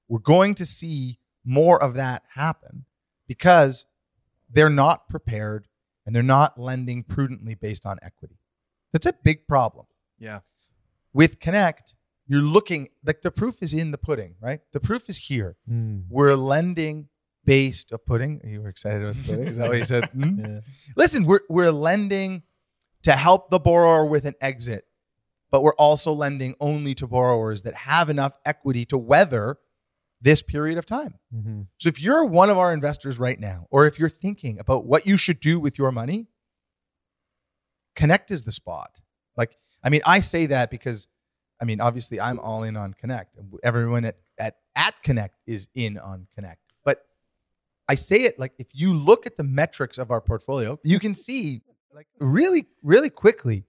We're 0.09 0.19
going 0.19 0.55
to 0.57 0.67
see 0.67 1.21
more 1.45 1.81
of 1.81 1.95
that 1.95 2.25
happen 2.35 2.85
because 3.29 3.87
they're 4.51 4.71
not 4.71 5.09
prepared 5.09 5.69
and 6.05 6.15
they're 6.15 6.23
not 6.23 6.59
lending 6.59 7.05
prudently 7.05 7.55
based 7.55 7.87
on 7.87 7.99
equity. 8.03 8.39
That's 8.93 9.07
a 9.07 9.13
big 9.13 9.47
problem. 9.47 9.87
Yeah. 10.19 10.41
With 11.17 11.41
Connect, 11.41 11.95
you're 12.27 12.43
looking 12.43 12.91
like 13.03 13.23
the 13.23 13.31
proof 13.31 13.63
is 13.63 13.73
in 13.73 13.91
the 13.91 13.97
pudding, 13.97 14.35
right? 14.39 14.61
The 14.75 14.81
proof 14.81 15.09
is 15.09 15.17
here. 15.17 15.57
Mm. 15.67 16.03
We're 16.11 16.35
lending 16.35 17.09
based 17.47 17.91
a 17.91 17.97
pudding. 17.97 18.43
You 18.45 18.61
were 18.61 18.69
excited 18.69 19.03
about 19.03 19.17
the 19.17 19.23
pudding? 19.23 19.49
Is 19.49 19.57
that 19.57 19.69
what 19.69 19.79
you 19.79 19.85
said? 19.85 20.11
Hmm? 20.13 20.39
Yeah. 20.39 20.61
Listen, 20.95 21.25
we're 21.25 21.41
we're 21.49 21.73
lending 21.73 22.43
to 23.05 23.13
help 23.13 23.49
the 23.49 23.59
borrower 23.59 24.05
with 24.05 24.27
an 24.27 24.35
exit, 24.43 24.85
but 25.51 25.63
we're 25.63 25.77
also 25.77 26.13
lending 26.13 26.55
only 26.61 26.95
to 26.97 27.07
borrowers 27.07 27.63
that 27.63 27.75
have 27.75 28.11
enough 28.11 28.35
equity 28.45 28.85
to 28.85 28.99
weather 28.99 29.57
this 30.21 30.43
period 30.43 30.77
of 30.77 30.85
time. 30.85 31.15
Mm-hmm. 31.35 31.63
So 31.79 31.89
if 31.89 31.99
you're 31.99 32.27
one 32.27 32.51
of 32.51 32.59
our 32.59 32.75
investors 32.75 33.19
right 33.19 33.41
now, 33.41 33.69
or 33.71 33.87
if 33.87 33.99
you're 33.99 34.11
thinking 34.11 34.59
about 34.59 34.85
what 34.85 35.07
you 35.07 35.17
should 35.17 35.41
do 35.41 35.59
with 35.59 35.79
your 35.79 35.93
money, 35.93 36.27
Connect 37.95 38.31
is 38.31 38.43
the 38.43 38.53
spot. 38.53 39.01
Like, 39.35 39.57
I 39.87 39.89
mean, 39.89 40.03
I 40.05 40.19
say 40.21 40.47
that 40.47 40.71
because 40.71 41.07
I 41.61 41.65
mean, 41.65 41.81
obviously 41.81 42.21
I'm 42.21 42.39
all 42.41 42.65
in 42.65 42.77
on 42.77 42.93
Connect. 42.93 43.39
Everyone 43.63 44.05
at 44.05 44.17
at, 44.39 44.57
at 44.75 45.01
Connect 45.03 45.39
is 45.47 45.69
in 45.75 45.97
on 45.97 46.27
Connect. 46.35 46.61
But 46.85 47.07
I 47.89 47.95
say 47.95 48.23
it 48.23 48.39
like 48.39 48.53
if 48.59 48.67
you 48.73 48.93
look 48.93 49.27
at 49.27 49.37
the 49.37 49.45
metrics 49.45 49.97
of 49.97 50.11
our 50.11 50.21
portfolio, 50.21 50.79
you 50.83 50.99
can 50.99 51.15
see 51.15 51.63
like 51.95 52.09
really, 52.21 52.67
really 52.83 53.09
quickly 53.09 53.65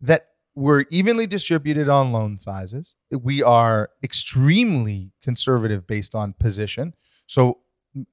that 0.00 0.26
we're 0.56 0.84
evenly 0.90 1.26
distributed 1.26 1.88
on 1.88 2.12
loan 2.12 2.38
sizes. 2.38 2.94
We 3.10 3.42
are 3.42 3.90
extremely 4.02 5.12
conservative 5.22 5.86
based 5.86 6.14
on 6.14 6.34
position. 6.34 6.94
So 7.26 7.58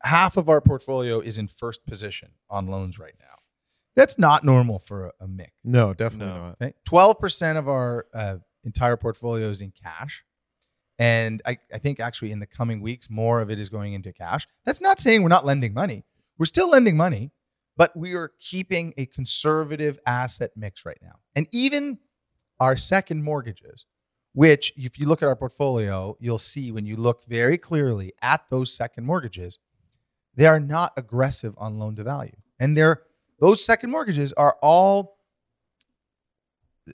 half 0.03 0.37
of 0.37 0.47
our 0.47 0.61
portfolio 0.61 1.19
is 1.19 1.39
in 1.39 1.47
first 1.47 1.85
position 1.87 2.29
on 2.49 2.67
loans 2.67 2.99
right 2.99 3.15
now. 3.19 3.36
That's 3.97 4.17
not 4.17 4.45
normal 4.45 4.79
for 4.79 5.07
a, 5.07 5.11
a 5.19 5.27
MIC. 5.27 5.51
No, 5.65 5.93
definitely 5.93 6.27
No. 6.33 6.55
not. 6.61 6.73
12% 6.87 7.57
of 7.57 7.67
our 7.67 8.05
uh, 8.13 8.37
entire 8.63 8.95
portfolio 8.95 9.49
is 9.49 9.59
in 9.59 9.71
cash. 9.71 10.23
And 10.99 11.41
I, 11.45 11.57
I 11.73 11.79
think 11.79 11.99
actually 11.99 12.31
in 12.31 12.39
the 12.39 12.45
coming 12.45 12.79
weeks, 12.81 13.09
more 13.09 13.41
of 13.41 13.49
it 13.51 13.59
is 13.59 13.69
going 13.69 13.93
into 13.93 14.13
cash. 14.13 14.47
That's 14.65 14.81
not 14.81 14.99
saying 14.99 15.21
we're 15.23 15.29
not 15.29 15.45
lending 15.45 15.73
money. 15.73 16.05
We're 16.37 16.45
still 16.45 16.69
lending 16.69 16.95
money, 16.95 17.31
but 17.75 17.95
we 17.97 18.13
are 18.13 18.31
keeping 18.39 18.93
a 18.97 19.07
conservative 19.07 19.99
asset 20.05 20.51
mix 20.55 20.85
right 20.85 20.99
now. 21.01 21.15
And 21.35 21.47
even 21.51 21.97
our 22.59 22.77
second 22.77 23.23
mortgages, 23.23 23.85
which 24.33 24.73
if 24.77 24.99
you 24.99 25.07
look 25.07 25.21
at 25.23 25.27
our 25.27 25.35
portfolio, 25.35 26.15
you'll 26.19 26.37
see 26.37 26.71
when 26.71 26.85
you 26.85 26.95
look 26.95 27.25
very 27.25 27.57
clearly 27.57 28.13
at 28.21 28.41
those 28.49 28.71
second 28.73 29.05
mortgages, 29.05 29.57
they 30.35 30.45
are 30.45 30.59
not 30.59 30.93
aggressive 30.97 31.55
on 31.57 31.79
loan 31.79 31.95
to 31.95 32.03
value. 32.03 32.37
And 32.59 32.77
they're 32.77 33.01
those 33.39 33.63
second 33.63 33.91
mortgages 33.91 34.33
are 34.33 34.57
all 34.61 35.17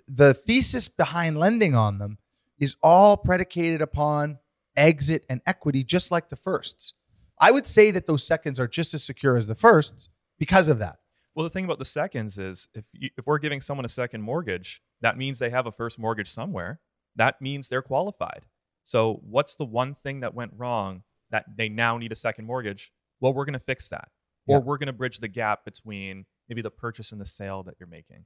the 0.08 0.34
thesis 0.34 0.88
behind 0.88 1.38
lending 1.38 1.76
on 1.76 2.00
them 2.00 2.18
is 2.60 2.76
all 2.82 3.16
predicated 3.18 3.82
upon 3.82 4.40
exit 4.76 5.26
and 5.30 5.42
equity, 5.46 5.84
just 5.84 6.12
like 6.12 6.30
the 6.30 6.36
firsts. 6.36 6.94
I 7.40 7.52
would 7.52 7.66
say 7.66 7.92
that 7.92 8.08
those 8.08 8.26
seconds 8.26 8.60
are 8.60 8.68
just 8.68 8.94
as 8.94 9.04
secure 9.04 9.38
as 9.38 9.48
the 9.48 9.56
firsts 9.56 10.10
because 10.40 10.70
of 10.70 10.80
that. 10.80 10.98
Well, 11.36 11.44
the 11.44 11.50
thing 11.50 11.66
about 11.66 11.80
the 11.80 11.86
seconds 11.86 12.38
is 12.38 12.68
if 12.74 12.86
you, 12.94 13.10
if 13.18 13.26
we're 13.28 13.40
giving 13.40 13.60
someone 13.62 13.86
a 13.86 13.90
second 13.90 14.22
mortgage, 14.22 14.82
that 15.02 15.18
means 15.18 15.40
they 15.40 15.50
have 15.50 15.66
a 15.66 15.72
first 15.72 16.00
mortgage 16.00 16.30
somewhere. 16.30 16.80
That 17.16 17.42
means 17.42 17.70
they're 17.70 17.82
qualified. 17.82 18.44
So, 18.84 19.20
what's 19.24 19.56
the 19.56 19.66
one 19.66 19.94
thing 19.96 20.20
that 20.22 20.34
went 20.34 20.54
wrong 20.56 21.04
that 21.32 21.46
they 21.56 21.70
now 21.70 21.98
need 21.98 22.12
a 22.12 22.16
second 22.16 22.46
mortgage? 22.46 22.92
Well, 23.20 23.34
we're 23.34 23.46
going 23.46 23.54
to 23.54 23.60
fix 23.60 23.90
that, 23.90 24.10
or 24.48 24.58
Yeah. 24.58 24.64
we're 24.64 24.78
going 24.78 24.88
to 24.88 24.94
bridge 24.94 25.20
the 25.20 25.28
gap 25.28 25.66
between 25.66 26.26
maybe 26.50 26.62
the 26.62 26.72
purchase 26.72 27.12
and 27.12 27.20
the 27.20 27.26
sale 27.26 27.64
that 27.64 27.76
you're 27.80 27.88
making. 27.88 28.26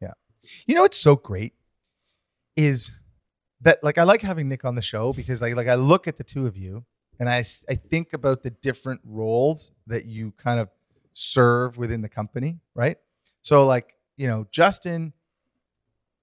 Yeah. 0.00 0.12
You 0.66 0.74
know 0.74 0.82
what's 0.82 0.98
so 0.98 1.16
great 1.16 1.54
is 2.56 2.90
that 3.60 3.82
like 3.82 3.98
I 3.98 4.04
like 4.04 4.22
having 4.22 4.48
Nick 4.48 4.64
on 4.64 4.74
the 4.74 4.82
show 4.82 5.12
because 5.12 5.42
like 5.42 5.68
I 5.68 5.74
look 5.74 6.06
at 6.06 6.16
the 6.16 6.24
two 6.24 6.46
of 6.46 6.56
you 6.56 6.84
and 7.18 7.28
I 7.28 7.44
I 7.68 7.74
think 7.74 8.12
about 8.12 8.42
the 8.42 8.50
different 8.50 9.00
roles 9.04 9.70
that 9.86 10.06
you 10.06 10.32
kind 10.36 10.60
of 10.60 10.68
serve 11.14 11.76
within 11.76 12.00
the 12.00 12.08
company, 12.08 12.60
right? 12.74 12.96
So 13.42 13.66
like, 13.66 13.94
you 14.16 14.28
know, 14.28 14.46
Justin 14.50 15.12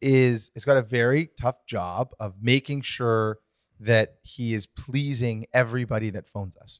is 0.01 0.51
has 0.53 0.65
got 0.65 0.77
a 0.77 0.81
very 0.81 1.29
tough 1.39 1.65
job 1.65 2.11
of 2.19 2.35
making 2.41 2.81
sure 2.81 3.39
that 3.79 4.15
he 4.23 4.53
is 4.53 4.67
pleasing 4.67 5.45
everybody 5.53 6.09
that 6.11 6.27
phones 6.27 6.55
us. 6.57 6.79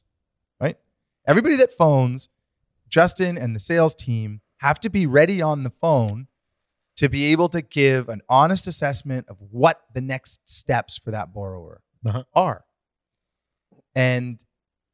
Right? 0.60 0.78
Everybody 1.26 1.56
that 1.56 1.72
phones, 1.72 2.28
Justin 2.88 3.36
and 3.36 3.54
the 3.54 3.60
sales 3.60 3.94
team 3.94 4.40
have 4.58 4.80
to 4.80 4.90
be 4.90 5.06
ready 5.06 5.40
on 5.42 5.62
the 5.62 5.70
phone 5.70 6.28
to 6.96 7.08
be 7.08 7.26
able 7.26 7.48
to 7.50 7.60
give 7.60 8.08
an 8.08 8.22
honest 8.28 8.66
assessment 8.66 9.26
of 9.28 9.36
what 9.50 9.82
the 9.94 10.00
next 10.00 10.40
steps 10.48 10.96
for 10.98 11.10
that 11.10 11.32
borrower 11.32 11.82
Uh-huh. 12.06 12.24
are. 12.34 12.64
And 13.94 14.42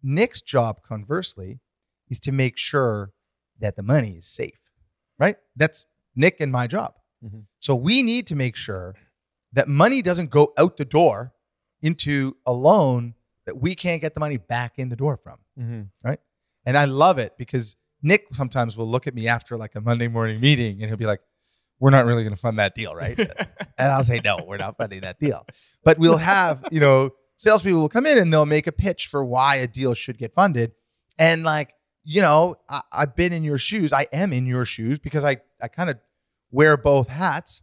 Nick's 0.03 0.43
job, 0.43 0.83
conversely, 0.83 1.61
is 2.09 2.19
to 2.21 2.33
make 2.33 2.59
sure 2.59 3.13
that 3.59 3.77
the 3.77 3.83
money 3.83 4.17
is 4.17 4.27
safe, 4.27 4.59
right? 5.19 5.37
That's 5.57 5.87
Nick 6.15 6.41
and 6.41 6.51
my 6.53 6.67
job. 6.67 6.95
Mhm. 7.25 7.47
So 7.61 7.75
we 7.77 8.03
need 8.03 8.27
to 8.29 8.35
make 8.37 8.57
sure 8.57 8.95
that 9.53 9.69
money 9.69 10.03
doesn't 10.03 10.31
go 10.31 10.53
out 10.59 10.77
the 10.77 10.85
door 10.85 11.35
into 11.81 12.37
a 12.47 12.53
loan 12.53 13.15
that 13.47 13.59
we 13.59 13.75
can't 13.75 14.01
get 14.01 14.15
the 14.15 14.21
money 14.21 14.37
back 14.37 14.79
in 14.79 14.89
the 14.89 14.97
door 14.97 15.17
from. 15.17 15.39
Mm-hmm. 15.59 16.13
And 16.65 16.79
I 16.79 16.85
love 16.85 17.19
it 17.19 17.37
because 17.37 17.77
Nick 18.03 18.27
sometimes 18.33 18.77
will 18.77 18.89
look 18.89 19.07
at 19.07 19.15
me 19.15 19.29
after 19.29 19.57
like 19.57 19.75
a 19.75 19.81
Monday 19.81 20.09
morning 20.09 20.41
meeting 20.41 20.81
and 20.81 20.89
he'll 20.89 20.97
be 20.97 21.07
like, 21.07 21.21
we're 21.79 21.91
not 21.91 22.05
really 22.07 22.23
going 22.23 22.35
to 22.35 22.41
fund 22.41 22.59
that 22.59 22.75
deal, 22.75 22.95
right? 22.95 23.19
and 23.19 23.91
I'll 23.93 24.05
say, 24.05 24.21
no, 24.23 24.39
we're 24.47 24.57
not 24.57 24.77
funding 24.77 25.01
that 25.03 25.19
deal. 25.19 25.47
But 25.85 25.99
we'll 25.99 26.19
have, 26.19 26.65
you 26.71 26.81
know, 26.81 27.11
salespeople 27.37 27.81
will 27.81 27.89
come 27.89 28.07
in 28.07 28.19
and 28.19 28.33
they'll 28.33 28.47
make 28.47 28.67
a 28.67 28.73
pitch 28.73 29.07
for 29.07 29.25
why 29.25 29.57
a 29.57 29.67
deal 29.67 29.95
should 29.95 30.19
get 30.19 30.33
funded. 30.35 30.73
And 31.19 31.43
like, 31.43 31.75
you 32.05 32.21
know, 32.21 32.57
I, 32.69 32.83
I've 32.93 33.17
been 33.17 33.33
in 33.33 33.43
your 33.45 33.59
shoes. 33.59 33.93
I 33.93 34.07
am 34.13 34.33
in 34.33 34.47
your 34.47 34.65
shoes 34.65 34.99
because 34.99 35.25
I, 35.25 35.39
I 35.61 35.69
kind 35.69 35.91
of 35.91 35.99
wear 36.51 36.77
both 36.77 37.09
hats, 37.09 37.63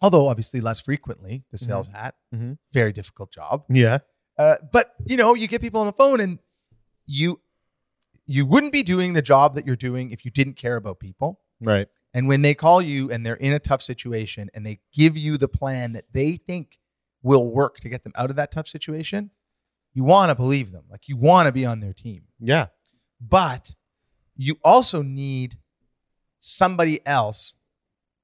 although 0.00 0.28
obviously 0.28 0.60
less 0.60 0.80
frequently, 0.80 1.44
the 1.50 1.58
sales 1.58 1.88
hat. 1.88 2.14
Mhm. 2.34 2.58
Very 2.72 2.92
difficult 2.92 3.32
job. 3.32 3.64
Yeah. 3.68 3.98
Uh, 4.38 4.54
but 4.72 4.94
you 5.04 5.16
know, 5.16 5.34
you 5.34 5.46
get 5.48 5.60
people 5.60 5.80
on 5.80 5.86
the 5.86 5.92
phone 5.92 6.20
and 6.20 6.38
you 7.06 7.40
you 8.26 8.46
wouldn't 8.46 8.72
be 8.72 8.82
doing 8.82 9.12
the 9.12 9.22
job 9.22 9.54
that 9.54 9.66
you're 9.66 9.76
doing 9.76 10.10
if 10.10 10.24
you 10.24 10.30
didn't 10.30 10.54
care 10.54 10.76
about 10.76 11.00
people. 11.00 11.40
Right. 11.60 11.88
And 12.14 12.28
when 12.28 12.42
they 12.42 12.54
call 12.54 12.82
you 12.82 13.10
and 13.10 13.24
they're 13.24 13.34
in 13.34 13.52
a 13.52 13.58
tough 13.58 13.82
situation 13.82 14.50
and 14.54 14.66
they 14.66 14.80
give 14.92 15.16
you 15.16 15.38
the 15.38 15.48
plan 15.48 15.92
that 15.92 16.06
they 16.12 16.36
think 16.36 16.78
will 17.22 17.50
work 17.50 17.78
to 17.80 17.88
get 17.88 18.04
them 18.04 18.12
out 18.16 18.30
of 18.30 18.36
that 18.36 18.52
tough 18.52 18.66
situation, 18.68 19.30
you 19.94 20.04
want 20.04 20.30
to 20.30 20.34
believe 20.34 20.72
them. 20.72 20.84
Like 20.90 21.08
you 21.08 21.16
want 21.16 21.46
to 21.46 21.52
be 21.52 21.64
on 21.64 21.80
their 21.80 21.92
team. 21.92 22.24
Yeah. 22.38 22.66
But 23.20 23.74
you 24.36 24.58
also 24.64 25.02
need 25.02 25.58
somebody 26.38 27.04
else 27.06 27.54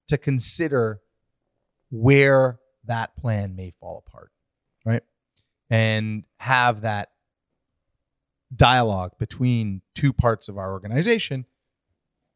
to 0.09 0.19
consider 0.19 1.01
where 1.91 2.59
that 2.85 3.17
plan 3.17 3.55
may 3.55 3.71
fall 3.71 4.03
apart, 4.07 4.31
right? 4.85 5.03
And 5.71 6.25
have 6.39 6.81
that 6.83 7.11
dialogue 8.55 9.13
between 9.19 9.83
two 9.95 10.13
parts 10.13 10.49
of 10.49 10.57
our 10.57 10.73
organization 10.73 11.47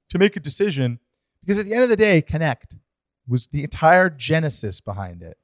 to 0.09 0.19
make 0.19 0.37
a 0.37 0.41
decision. 0.41 0.99
Because 1.41 1.59
at 1.59 1.67
the 1.67 1.75
end 1.75 1.83
of 1.83 1.89
the 1.89 1.97
day, 1.97 2.23
Connect 2.23 2.77
was 3.27 3.49
the 3.49 3.63
entire 3.63 4.11
genesis 4.11 4.81
behind 4.81 5.23
it 5.23 5.39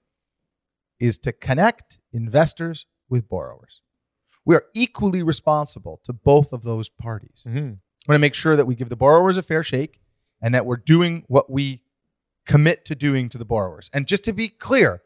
is 1.00 1.18
to 1.18 1.32
connect 1.32 1.98
investors 2.12 2.86
with 3.08 3.28
borrowers. 3.28 3.80
We 4.44 4.54
are 4.54 4.64
equally 4.74 5.22
responsible 5.22 6.00
to 6.04 6.12
both 6.12 6.52
of 6.52 6.62
those 6.62 6.88
parties. 6.88 7.44
Mm-hmm. 7.46 7.58
We 7.58 8.12
want 8.12 8.16
to 8.16 8.18
make 8.18 8.34
sure 8.34 8.56
that 8.56 8.66
we 8.66 8.74
give 8.74 8.88
the 8.88 8.96
borrowers 8.96 9.36
a 9.36 9.42
fair 9.42 9.62
shake 9.62 10.00
and 10.40 10.54
that 10.54 10.66
we're 10.66 10.76
doing 10.76 11.24
what 11.28 11.50
we 11.50 11.82
commit 12.46 12.84
to 12.86 12.94
doing 12.94 13.28
to 13.28 13.38
the 13.38 13.44
borrowers. 13.44 13.90
And 13.92 14.06
just 14.06 14.24
to 14.24 14.32
be 14.32 14.48
clear, 14.48 15.02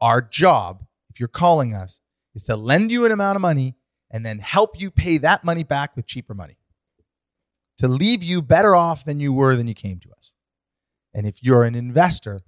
our 0.00 0.22
job, 0.22 0.86
if 1.10 1.20
you're 1.20 1.28
calling 1.28 1.74
us, 1.74 2.00
is 2.34 2.44
to 2.44 2.56
lend 2.56 2.90
you 2.90 3.04
an 3.04 3.12
amount 3.12 3.36
of 3.36 3.42
money 3.42 3.74
and 4.10 4.24
then 4.24 4.38
help 4.38 4.80
you 4.80 4.90
pay 4.90 5.18
that 5.18 5.44
money 5.44 5.62
back 5.64 5.94
with 5.96 6.06
cheaper 6.06 6.34
money. 6.34 6.56
To 7.78 7.88
leave 7.88 8.22
you 8.22 8.42
better 8.42 8.74
off 8.74 9.04
than 9.04 9.20
you 9.20 9.32
were 9.32 9.54
than 9.54 9.68
you 9.68 9.74
came 9.74 10.00
to 10.00 10.10
us. 10.10 10.32
And 11.14 11.26
if 11.26 11.42
you're 11.42 11.64
an 11.64 11.74
investor, 11.74 12.40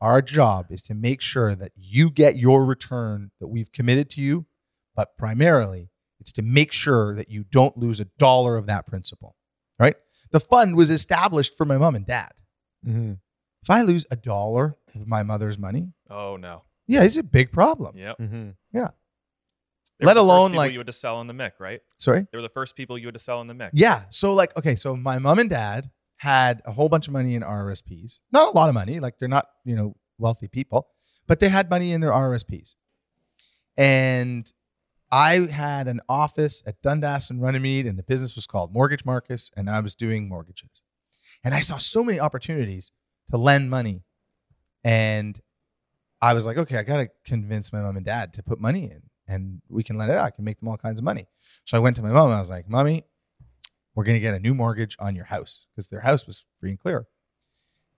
our 0.00 0.22
job 0.22 0.66
is 0.70 0.82
to 0.82 0.94
make 0.94 1.20
sure 1.20 1.54
that 1.54 1.72
you 1.74 2.10
get 2.10 2.36
your 2.36 2.64
return 2.64 3.32
that 3.40 3.48
we've 3.48 3.72
committed 3.72 4.08
to 4.10 4.20
you, 4.20 4.46
but 4.94 5.16
primarily 5.16 5.90
it's 6.20 6.32
to 6.32 6.42
make 6.42 6.72
sure 6.72 7.14
that 7.16 7.28
you 7.28 7.44
don't 7.44 7.76
lose 7.76 7.98
a 8.00 8.04
dollar 8.18 8.56
of 8.56 8.66
that 8.66 8.86
principal, 8.86 9.34
right? 9.78 9.96
The 10.30 10.40
fund 10.40 10.76
was 10.76 10.90
established 10.90 11.56
for 11.56 11.64
my 11.64 11.78
mom 11.78 11.94
and 11.96 12.06
dad. 12.06 12.32
Mm-hmm. 12.86 13.14
If 13.62 13.70
I 13.70 13.82
lose 13.82 14.06
a 14.10 14.16
dollar 14.16 14.76
of 14.94 15.06
my 15.08 15.22
mother's 15.24 15.58
money, 15.58 15.88
Oh 16.08 16.36
no. 16.36 16.62
yeah, 16.86 17.02
it's 17.02 17.16
a 17.16 17.22
big 17.24 17.50
problem. 17.50 17.96
Yep. 17.96 18.18
Mm-hmm. 18.18 18.78
They 19.98 20.06
Let 20.06 20.16
were 20.16 20.22
the 20.22 20.28
first 20.28 20.30
alone, 20.30 20.50
people 20.50 20.58
like- 20.64 20.72
you 20.72 20.78
had 20.78 20.86
to 20.86 20.92
sell 20.92 21.20
in 21.20 21.26
the 21.26 21.34
MIC, 21.34 21.54
right? 21.58 21.80
Sorry? 21.98 22.26
They 22.30 22.38
were 22.38 22.42
the 22.42 22.48
first 22.48 22.76
people 22.76 22.96
you 22.98 23.06
had 23.06 23.14
to 23.14 23.20
sell 23.20 23.40
in 23.40 23.46
the 23.48 23.54
MIC. 23.54 23.70
Yeah. 23.74 24.04
So 24.10 24.32
like, 24.34 24.56
okay, 24.56 24.76
so 24.76 24.94
my 24.96 25.18
mom 25.18 25.38
and 25.38 25.50
dad 25.50 25.90
had 26.18 26.62
a 26.64 26.72
whole 26.72 26.88
bunch 26.88 27.06
of 27.08 27.12
money 27.12 27.34
in 27.34 27.42
RRSPs. 27.42 28.18
Not 28.32 28.48
a 28.48 28.58
lot 28.58 28.68
of 28.68 28.74
money, 28.74 29.00
like 29.00 29.18
they're 29.18 29.28
not, 29.28 29.46
you 29.64 29.74
know, 29.74 29.96
wealthy 30.18 30.48
people, 30.48 30.88
but 31.26 31.40
they 31.40 31.48
had 31.48 31.68
money 31.70 31.92
in 31.92 32.00
their 32.00 32.12
RRSPs. 32.12 32.74
And 33.76 34.52
I 35.10 35.46
had 35.50 35.88
an 35.88 36.00
office 36.08 36.62
at 36.66 36.82
Dundas 36.82 37.30
and 37.30 37.40
Runnymede, 37.40 37.86
and 37.86 37.98
the 37.98 38.02
business 38.02 38.36
was 38.36 38.46
called 38.46 38.72
Mortgage 38.72 39.04
Marcus, 39.04 39.50
and 39.56 39.70
I 39.70 39.80
was 39.80 39.94
doing 39.94 40.28
mortgages. 40.28 40.82
And 41.42 41.54
I 41.54 41.60
saw 41.60 41.76
so 41.76 42.02
many 42.04 42.20
opportunities 42.20 42.90
to 43.30 43.36
lend 43.36 43.70
money. 43.70 44.02
And 44.84 45.40
I 46.20 46.34
was 46.34 46.44
like, 46.46 46.58
okay, 46.58 46.78
I 46.78 46.82
got 46.82 46.96
to 46.98 47.08
convince 47.24 47.72
my 47.72 47.80
mom 47.80 47.96
and 47.96 48.04
dad 48.04 48.34
to 48.34 48.42
put 48.42 48.60
money 48.60 48.84
in, 48.84 49.02
and 49.28 49.60
we 49.68 49.84
can 49.84 49.98
lend 49.98 50.10
it 50.10 50.16
out. 50.16 50.24
I 50.24 50.30
can 50.30 50.44
make 50.44 50.58
them 50.58 50.68
all 50.68 50.78
kinds 50.78 50.98
of 50.98 51.04
money. 51.04 51.28
So 51.64 51.76
I 51.76 51.80
went 51.80 51.96
to 51.96 52.02
my 52.02 52.10
mom 52.10 52.26
and 52.26 52.34
I 52.34 52.40
was 52.40 52.50
like, 52.50 52.68
Mommy, 52.68 53.04
we're 53.94 54.04
going 54.04 54.16
to 54.16 54.20
get 54.20 54.34
a 54.34 54.38
new 54.38 54.54
mortgage 54.54 54.96
on 54.98 55.14
your 55.14 55.26
house 55.26 55.66
because 55.74 55.88
their 55.90 56.00
house 56.00 56.26
was 56.26 56.44
free 56.60 56.70
and 56.70 56.80
clear. 56.80 57.06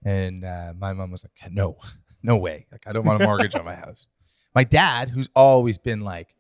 And 0.05 0.45
uh, 0.45 0.73
my 0.77 0.93
mom 0.93 1.11
was 1.11 1.25
like, 1.25 1.53
no, 1.53 1.77
no 2.23 2.37
way. 2.37 2.67
Like, 2.73 2.87
I 2.87 2.93
don't 2.93 3.05
want 3.05 3.23
a 3.23 3.25
mortgage 3.25 3.55
on 3.55 3.65
my 3.65 3.75
house. 3.87 4.09
My 4.55 4.65
dad, 4.65 5.11
who's 5.11 5.29
always 5.37 5.79
been 5.79 6.01
like, 6.01 6.35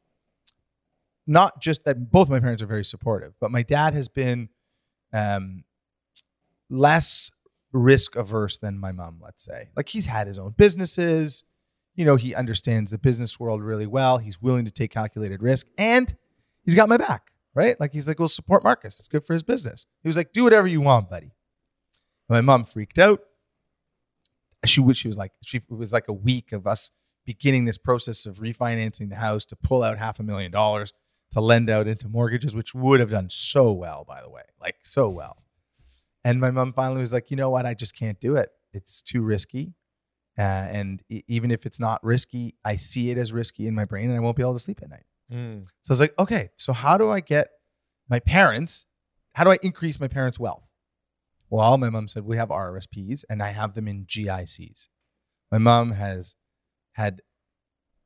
not 1.26 1.60
just 1.60 1.84
that 1.84 2.10
both 2.10 2.28
my 2.28 2.40
parents 2.40 2.62
are 2.62 2.66
very 2.66 2.84
supportive, 2.84 3.34
but 3.40 3.52
my 3.52 3.62
dad 3.62 3.94
has 3.94 4.08
been 4.08 4.48
um, 5.12 5.64
less 6.68 7.30
risk 7.72 8.16
averse 8.16 8.56
than 8.56 8.78
my 8.78 8.90
mom, 8.90 9.20
let's 9.22 9.44
say. 9.44 9.68
Like, 9.76 9.90
he's 9.90 10.06
had 10.06 10.26
his 10.26 10.38
own 10.38 10.54
businesses. 10.56 11.44
You 11.94 12.04
know, 12.04 12.16
he 12.16 12.34
understands 12.34 12.90
the 12.90 12.98
business 12.98 13.38
world 13.38 13.62
really 13.62 13.86
well. 13.86 14.18
He's 14.18 14.40
willing 14.40 14.64
to 14.64 14.70
take 14.70 14.90
calculated 14.92 15.42
risk 15.42 15.66
and 15.76 16.16
he's 16.64 16.74
got 16.74 16.88
my 16.88 16.96
back 16.96 17.30
right? 17.54 17.78
Like 17.80 17.92
he's 17.92 18.08
like, 18.08 18.18
we'll 18.18 18.28
support 18.28 18.64
Marcus. 18.64 18.98
It's 18.98 19.08
good 19.08 19.24
for 19.24 19.32
his 19.32 19.42
business. 19.42 19.86
He 20.02 20.08
was 20.08 20.16
like, 20.16 20.32
do 20.32 20.44
whatever 20.44 20.66
you 20.66 20.80
want, 20.80 21.10
buddy. 21.10 21.32
And 22.28 22.36
my 22.36 22.40
mom 22.40 22.64
freaked 22.64 22.98
out. 22.98 23.20
She 24.64 24.80
was, 24.80 24.96
she 24.96 25.08
was 25.08 25.16
like, 25.16 25.32
she 25.42 25.58
it 25.58 25.70
was 25.70 25.92
like 25.92 26.08
a 26.08 26.12
week 26.12 26.52
of 26.52 26.66
us 26.66 26.90
beginning 27.24 27.64
this 27.64 27.78
process 27.78 28.26
of 28.26 28.38
refinancing 28.38 29.08
the 29.08 29.16
house 29.16 29.44
to 29.46 29.56
pull 29.56 29.82
out 29.82 29.98
half 29.98 30.20
a 30.20 30.22
million 30.22 30.50
dollars 30.50 30.92
to 31.32 31.40
lend 31.40 31.70
out 31.70 31.86
into 31.86 32.08
mortgages, 32.08 32.56
which 32.56 32.74
would 32.74 33.00
have 33.00 33.10
done 33.10 33.30
so 33.30 33.72
well, 33.72 34.04
by 34.06 34.20
the 34.20 34.28
way, 34.28 34.42
like 34.60 34.76
so 34.82 35.08
well. 35.08 35.44
And 36.24 36.40
my 36.40 36.50
mom 36.50 36.72
finally 36.72 37.00
was 37.00 37.12
like, 37.12 37.30
you 37.30 37.36
know 37.36 37.50
what? 37.50 37.64
I 37.64 37.72
just 37.72 37.96
can't 37.96 38.20
do 38.20 38.36
it. 38.36 38.50
It's 38.72 39.00
too 39.00 39.22
risky. 39.22 39.72
Uh, 40.40 40.66
and 40.72 41.02
e- 41.10 41.22
even 41.28 41.50
if 41.50 41.66
it's 41.66 41.78
not 41.78 42.02
risky, 42.02 42.54
I 42.64 42.76
see 42.76 43.10
it 43.10 43.18
as 43.18 43.30
risky 43.30 43.66
in 43.66 43.74
my 43.74 43.84
brain 43.84 44.08
and 44.08 44.16
I 44.16 44.20
won't 44.20 44.38
be 44.38 44.42
able 44.42 44.54
to 44.54 44.58
sleep 44.58 44.80
at 44.82 44.88
night. 44.88 45.04
Mm. 45.30 45.64
So 45.82 45.90
I 45.90 45.92
was 45.92 46.00
like, 46.00 46.14
okay, 46.18 46.48
so 46.56 46.72
how 46.72 46.96
do 46.96 47.10
I 47.10 47.20
get 47.20 47.48
my 48.08 48.20
parents? 48.20 48.86
How 49.34 49.44
do 49.44 49.50
I 49.50 49.58
increase 49.62 50.00
my 50.00 50.08
parents' 50.08 50.38
wealth? 50.38 50.64
Well, 51.50 51.76
my 51.76 51.90
mom 51.90 52.08
said 52.08 52.24
we 52.24 52.38
have 52.38 52.48
RRSPs 52.48 53.24
and 53.28 53.42
I 53.42 53.50
have 53.50 53.74
them 53.74 53.86
in 53.86 54.06
GICs. 54.06 54.86
My 55.52 55.58
mom 55.58 55.92
has 55.92 56.36
had 56.92 57.20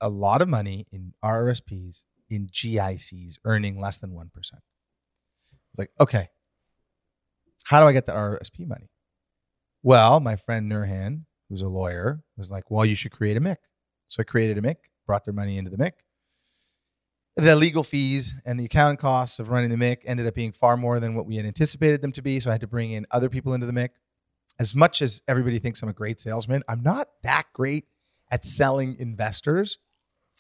a 0.01 0.09
lot 0.09 0.43
of 0.43 0.49
money 0.49 0.89
in 0.91 1.13
RRSPs 1.25 2.03
in 2.29 2.49
GICs, 2.49 3.35
earning 3.45 3.81
less 3.81 3.99
than 3.99 4.11
1%. 4.11 4.17
I 4.17 4.27
was 4.27 4.59
like, 5.79 5.91
okay, 6.01 6.31
how 7.67 7.81
do 7.81 7.87
I 7.87 7.93
get 7.93 8.07
that 8.07 8.17
RRSP 8.17 8.67
money? 8.67 8.91
Well, 9.85 10.19
my 10.19 10.35
friend 10.35 10.69
Nurhan, 10.69 11.27
who's 11.49 11.63
a 11.63 11.69
lawyer, 11.69 12.23
was 12.37 12.51
like, 12.51 12.71
well, 12.71 12.85
you 12.85 12.95
should 12.95 13.13
create 13.13 13.37
a 13.37 13.41
MIC. 13.41 13.59
So 14.07 14.21
I 14.21 14.25
created 14.25 14.59
a 14.59 14.63
MIC, 14.63 14.79
brought 15.07 15.25
their 15.25 15.35
money 15.35 15.59
into 15.59 15.71
the 15.71 15.79
MIC 15.79 15.95
the 17.37 17.57
legal 17.57 17.83
fees 17.83 18.35
and 18.45 18.59
the 18.61 18.65
accounting 18.67 18.97
costs 18.97 19.39
of 19.39 19.49
running 19.49 19.71
the 19.71 19.77
MIC 19.77 20.03
ended 20.05 20.27
up 20.27 20.35
being 20.35 20.53
far 20.53 20.77
more 20.77 21.01
than 21.01 21.15
what 21.15 21.27
we 21.27 21.37
had 21.37 21.47
anticipated 21.47 22.01
them 22.01 22.13
to 22.13 22.23
be. 22.23 22.39
So 22.39 22.51
I 22.51 22.55
had 22.55 22.61
to 22.61 22.67
bring 22.67 22.93
in 22.93 23.07
other 23.11 23.29
people 23.29 23.55
into 23.55 23.67
the 23.67 23.73
MIC. 23.73 23.93
As 24.59 24.75
much 24.75 25.03
as 25.03 25.21
everybody 25.27 25.59
thinks 25.59 25.83
I'm 25.83 25.89
a 25.89 25.95
great 25.95 26.21
salesman, 26.21 26.63
I'm 26.69 26.83
not 26.83 27.09
that 27.25 27.47
great 27.53 27.87
at 28.31 28.45
selling 28.45 28.97
investors. 29.01 29.79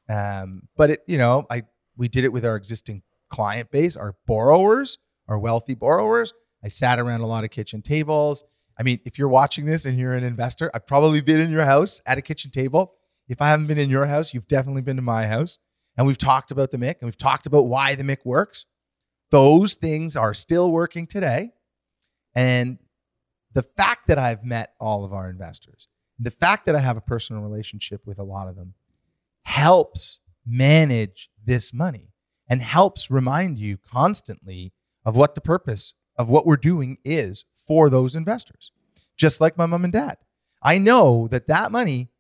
Um, 0.08 0.68
but 0.76 0.90
it, 0.90 1.00
you 1.08 1.18
know, 1.18 1.46
I 1.50 1.62
we 1.96 2.08
did 2.08 2.24
it 2.24 2.32
with 2.32 2.44
our 2.44 2.54
existing 2.54 3.02
client 3.28 3.72
base, 3.72 3.96
our 3.96 4.14
borrowers, 4.26 4.98
our 5.26 5.38
wealthy 5.38 5.74
borrowers. 5.74 6.32
I 6.62 6.68
sat 6.68 7.00
around 7.00 7.22
a 7.22 7.26
lot 7.26 7.42
of 7.42 7.50
kitchen 7.50 7.82
tables. 7.82 8.44
I 8.78 8.82
mean, 8.82 9.00
if 9.04 9.18
you're 9.18 9.28
watching 9.28 9.66
this 9.66 9.86
and 9.86 9.98
you're 9.98 10.14
an 10.14 10.24
investor, 10.24 10.70
I've 10.74 10.86
probably 10.86 11.20
been 11.20 11.40
in 11.40 11.50
your 11.50 11.64
house 11.64 12.00
at 12.06 12.18
a 12.18 12.22
kitchen 12.22 12.50
table. 12.50 12.94
If 13.28 13.40
I 13.40 13.48
haven't 13.48 13.68
been 13.68 13.78
in 13.78 13.90
your 13.90 14.06
house, 14.06 14.34
you've 14.34 14.48
definitely 14.48 14.82
been 14.82 14.96
to 14.96 15.02
my 15.02 15.26
house 15.26 15.58
and 15.96 16.06
we've 16.06 16.18
talked 16.18 16.50
about 16.50 16.70
the 16.70 16.78
MIC 16.78 16.98
and 17.00 17.06
we've 17.06 17.16
talked 17.16 17.46
about 17.46 17.66
why 17.66 17.94
the 17.94 18.04
MIC 18.04 18.24
works. 18.24 18.66
Those 19.30 19.74
things 19.74 20.16
are 20.16 20.34
still 20.34 20.70
working 20.70 21.06
today. 21.06 21.52
And 22.34 22.78
the 23.52 23.62
fact 23.62 24.08
that 24.08 24.18
I've 24.18 24.44
met 24.44 24.74
all 24.80 25.04
of 25.04 25.12
our 25.12 25.30
investors, 25.30 25.88
the 26.18 26.30
fact 26.30 26.66
that 26.66 26.74
I 26.74 26.80
have 26.80 26.96
a 26.96 27.00
personal 27.00 27.42
relationship 27.42 28.02
with 28.04 28.18
a 28.18 28.24
lot 28.24 28.48
of 28.48 28.56
them 28.56 28.74
helps 29.42 30.18
manage 30.44 31.30
this 31.44 31.72
money 31.72 32.10
and 32.48 32.60
helps 32.60 33.10
remind 33.10 33.58
you 33.58 33.78
constantly 33.78 34.72
of 35.04 35.16
what 35.16 35.34
the 35.34 35.40
purpose 35.40 35.94
of 36.16 36.28
what 36.28 36.46
we're 36.46 36.56
doing 36.56 36.98
is 37.04 37.44
for 37.66 37.90
those 37.90 38.14
investors. 38.16 38.72
Just 39.16 39.40
like 39.40 39.56
my 39.56 39.66
mom 39.66 39.84
and 39.84 39.92
dad. 39.92 40.18
I 40.62 40.78
know 40.78 41.28
that 41.28 41.46
that 41.48 41.70
money 41.70 42.10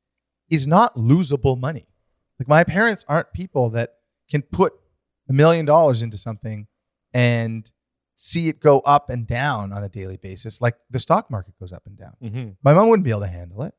is 0.50 0.66
not 0.66 0.94
losable 0.94 1.58
money. 1.58 1.88
Like 2.38 2.48
my 2.48 2.64
parents 2.64 3.04
aren't 3.08 3.32
people 3.32 3.70
that 3.70 3.94
can 4.28 4.42
put 4.42 4.74
a 5.28 5.32
million 5.32 5.64
dollars 5.64 6.02
into 6.02 6.18
something 6.18 6.66
and 7.12 7.70
see 8.16 8.48
it 8.48 8.60
go 8.60 8.80
up 8.80 9.10
and 9.10 9.26
down 9.26 9.72
on 9.72 9.82
a 9.82 9.88
daily 9.88 10.16
basis, 10.16 10.60
like 10.60 10.76
the 10.90 11.00
stock 11.00 11.30
market 11.30 11.58
goes 11.58 11.72
up 11.72 11.82
and 11.86 11.98
down. 11.98 12.14
Mm-hmm. 12.22 12.50
My 12.62 12.74
mom 12.74 12.88
wouldn't 12.88 13.04
be 13.04 13.10
able 13.10 13.20
to 13.22 13.26
handle 13.26 13.62
it. 13.62 13.74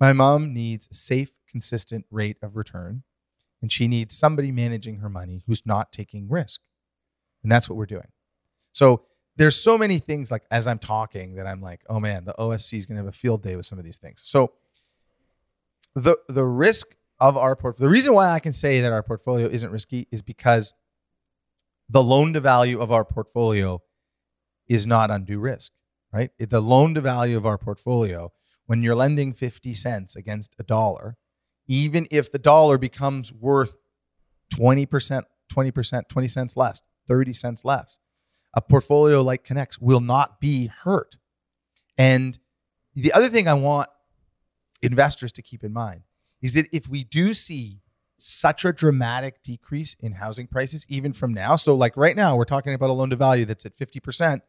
My 0.00 0.12
mom 0.12 0.54
needs 0.54 0.88
a 0.90 0.94
safe, 0.94 1.30
consistent 1.48 2.06
rate 2.10 2.36
of 2.42 2.56
return, 2.56 3.02
and 3.60 3.72
she 3.72 3.88
needs 3.88 4.16
somebody 4.16 4.52
managing 4.52 4.98
her 4.98 5.08
money 5.08 5.42
who's 5.46 5.64
not 5.66 5.92
taking 5.92 6.28
risk. 6.28 6.60
And 7.42 7.50
that's 7.50 7.68
what 7.68 7.76
we're 7.76 7.86
doing. 7.86 8.08
So 8.72 9.02
there's 9.36 9.60
so 9.60 9.76
many 9.76 9.98
things 9.98 10.30
like 10.30 10.44
as 10.50 10.66
I'm 10.66 10.78
talking 10.78 11.34
that 11.34 11.46
I'm 11.46 11.60
like, 11.60 11.82
oh 11.88 12.00
man, 12.00 12.24
the 12.24 12.34
OSC 12.38 12.78
is 12.78 12.86
going 12.86 12.96
to 12.96 13.04
have 13.04 13.08
a 13.08 13.16
field 13.16 13.42
day 13.42 13.56
with 13.56 13.66
some 13.66 13.78
of 13.78 13.84
these 13.84 13.98
things. 13.98 14.20
So 14.24 14.52
the 15.94 16.16
the 16.28 16.44
risk 16.44 16.96
of 17.18 17.36
our 17.36 17.56
portfolio, 17.56 17.88
the 17.88 17.92
reason 17.92 18.14
why 18.14 18.30
I 18.30 18.40
can 18.40 18.52
say 18.52 18.80
that 18.80 18.92
our 18.92 19.02
portfolio 19.02 19.46
isn't 19.46 19.70
risky 19.70 20.06
is 20.10 20.22
because 20.22 20.74
the 21.88 22.02
loan 22.02 22.32
to 22.32 22.40
value 22.40 22.80
of 22.80 22.90
our 22.92 23.04
portfolio 23.04 23.82
is 24.68 24.86
not 24.86 25.10
undue 25.10 25.38
risk, 25.38 25.72
right? 26.12 26.30
The 26.38 26.60
loan 26.60 26.94
to 26.94 27.00
value 27.00 27.36
of 27.36 27.46
our 27.46 27.56
portfolio, 27.56 28.32
when 28.66 28.82
you're 28.82 28.96
lending 28.96 29.32
50 29.32 29.72
cents 29.74 30.16
against 30.16 30.56
a 30.58 30.62
dollar, 30.62 31.16
even 31.68 32.06
if 32.10 32.30
the 32.30 32.38
dollar 32.38 32.76
becomes 32.76 33.32
worth 33.32 33.76
20% 34.52 35.22
20%, 35.52 36.08
20 36.08 36.28
cents 36.28 36.56
less, 36.56 36.80
30 37.06 37.32
cents 37.32 37.64
less. 37.64 37.98
A 38.56 38.60
portfolio 38.60 39.22
like 39.22 39.44
Connect's 39.44 39.78
will 39.78 40.00
not 40.00 40.40
be 40.40 40.66
hurt. 40.66 41.16
And 41.96 42.38
the 42.94 43.12
other 43.12 43.28
thing 43.28 43.46
I 43.46 43.54
want 43.54 43.88
investors 44.82 45.30
to 45.32 45.42
keep 45.42 45.62
in 45.62 45.72
mind 45.72 46.02
is 46.42 46.54
that 46.54 46.66
if 46.72 46.88
we 46.88 47.04
do 47.04 47.34
see 47.34 47.82
such 48.18 48.64
a 48.64 48.72
dramatic 48.72 49.42
decrease 49.42 49.94
in 50.00 50.12
housing 50.12 50.46
prices, 50.46 50.86
even 50.88 51.12
from 51.12 51.34
now, 51.34 51.56
so 51.56 51.74
like 51.74 51.96
right 51.96 52.16
now, 52.16 52.34
we're 52.34 52.44
talking 52.44 52.72
about 52.72 52.90
a 52.90 52.94
loan 52.94 53.10
to 53.10 53.16
value 53.16 53.44
that's 53.44 53.66
at 53.66 53.76
50% 53.76 54.40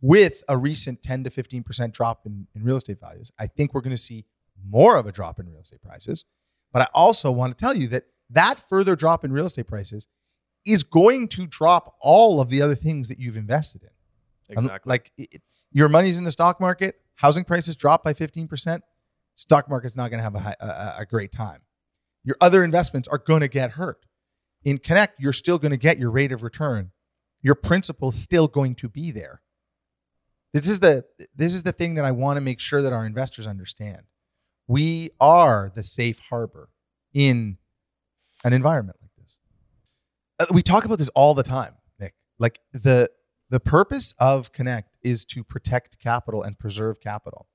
with 0.00 0.42
a 0.48 0.58
recent 0.58 1.02
10 1.02 1.24
to 1.24 1.30
15% 1.30 1.92
drop 1.92 2.26
in, 2.26 2.48
in 2.54 2.64
real 2.64 2.76
estate 2.76 2.98
values. 3.00 3.30
I 3.38 3.46
think 3.46 3.72
we're 3.72 3.80
going 3.80 3.94
to 3.94 4.02
see 4.02 4.26
more 4.68 4.96
of 4.96 5.06
a 5.06 5.12
drop 5.12 5.38
in 5.38 5.48
real 5.48 5.60
estate 5.60 5.82
prices. 5.82 6.24
But 6.72 6.82
I 6.82 6.88
also 6.92 7.30
want 7.30 7.56
to 7.56 7.64
tell 7.64 7.76
you 7.76 7.86
that 7.88 8.06
that 8.30 8.58
further 8.58 8.96
drop 8.96 9.24
in 9.24 9.32
real 9.32 9.46
estate 9.46 9.68
prices 9.68 10.08
is 10.64 10.82
going 10.82 11.28
to 11.28 11.46
drop 11.46 11.96
all 12.00 12.40
of 12.40 12.48
the 12.48 12.62
other 12.62 12.74
things 12.74 13.08
that 13.08 13.18
you've 13.18 13.36
invested 13.36 13.82
in. 13.82 14.56
Um, 14.56 14.64
Exactly. 14.64 14.90
Like 14.90 15.12
it, 15.16 15.42
your 15.72 15.88
money's 15.88 16.18
in 16.18 16.24
the 16.24 16.30
stock 16.30 16.60
market, 16.60 16.96
housing 17.16 17.44
prices 17.44 17.76
drop 17.76 18.04
by 18.04 18.12
15%, 18.12 18.80
stock 19.34 19.68
market's 19.68 19.96
not 19.96 20.10
going 20.10 20.18
to 20.18 20.24
have 20.24 20.34
a, 20.34 20.40
high, 20.40 20.56
a, 20.60 20.94
a 21.00 21.06
great 21.06 21.32
time. 21.32 21.60
Your 22.24 22.36
other 22.40 22.62
investments 22.62 23.08
are 23.08 23.18
going 23.18 23.40
to 23.40 23.48
get 23.48 23.72
hurt. 23.72 24.06
In 24.64 24.78
Connect, 24.78 25.18
you're 25.18 25.32
still 25.32 25.58
going 25.58 25.72
to 25.72 25.76
get 25.76 25.98
your 25.98 26.10
rate 26.10 26.30
of 26.30 26.42
return. 26.42 26.92
Your 27.40 27.56
principal's 27.56 28.16
still 28.16 28.46
going 28.46 28.76
to 28.76 28.88
be 28.88 29.10
there. 29.10 29.42
This 30.52 30.68
is 30.68 30.80
the 30.80 31.04
this 31.34 31.54
is 31.54 31.62
the 31.62 31.72
thing 31.72 31.94
that 31.94 32.04
I 32.04 32.12
want 32.12 32.36
to 32.36 32.40
make 32.42 32.60
sure 32.60 32.82
that 32.82 32.92
our 32.92 33.06
investors 33.06 33.46
understand. 33.46 34.02
We 34.68 35.10
are 35.18 35.72
the 35.74 35.82
safe 35.82 36.20
harbor 36.30 36.68
in 37.14 37.56
an 38.44 38.52
environment 38.52 38.98
Uh, 40.42 40.46
we 40.50 40.62
talk 40.62 40.84
about 40.84 40.98
this 40.98 41.08
all 41.10 41.34
the 41.34 41.42
time, 41.42 41.74
Nick. 42.00 42.14
Like 42.38 42.58
the 42.72 43.08
the 43.50 43.60
purpose 43.60 44.14
of 44.18 44.50
Connect 44.52 44.96
is 45.02 45.24
to 45.26 45.44
protect 45.44 46.00
capital 46.00 46.42
and 46.42 46.58
preserve 46.58 47.00
capital. 47.00 47.46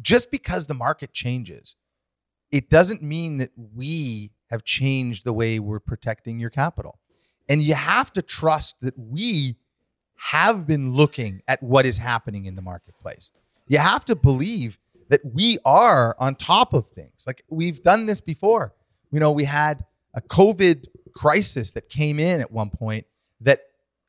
Just 0.00 0.30
because 0.30 0.66
the 0.66 0.74
market 0.74 1.12
changes, 1.12 1.74
it 2.50 2.70
doesn't 2.70 3.02
mean 3.02 3.38
that 3.38 3.50
we 3.74 4.30
have 4.50 4.64
changed 4.64 5.24
the 5.24 5.32
way 5.32 5.58
we're 5.58 5.80
protecting 5.80 6.38
your 6.38 6.48
capital. 6.48 6.98
And 7.48 7.62
you 7.62 7.74
have 7.74 8.12
to 8.14 8.22
trust 8.22 8.76
that 8.80 8.94
we 8.96 9.56
have 10.30 10.66
been 10.66 10.94
looking 10.94 11.42
at 11.48 11.62
what 11.62 11.84
is 11.84 11.98
happening 11.98 12.46
in 12.46 12.54
the 12.54 12.62
marketplace. 12.62 13.30
You 13.66 13.78
have 13.78 14.04
to 14.06 14.14
believe 14.14 14.78
that 15.08 15.20
we 15.24 15.58
are 15.64 16.16
on 16.18 16.36
top 16.36 16.72
of 16.72 16.86
things. 16.86 17.24
Like 17.26 17.44
we've 17.50 17.82
done 17.82 18.06
this 18.06 18.20
before. 18.20 18.74
You 19.10 19.20
know, 19.20 19.32
we 19.32 19.44
had 19.44 19.84
a 20.14 20.20
COVID 20.20 20.86
crisis 21.18 21.72
that 21.72 21.88
came 21.88 22.20
in 22.20 22.40
at 22.40 22.52
one 22.52 22.70
point 22.70 23.04
that 23.40 23.62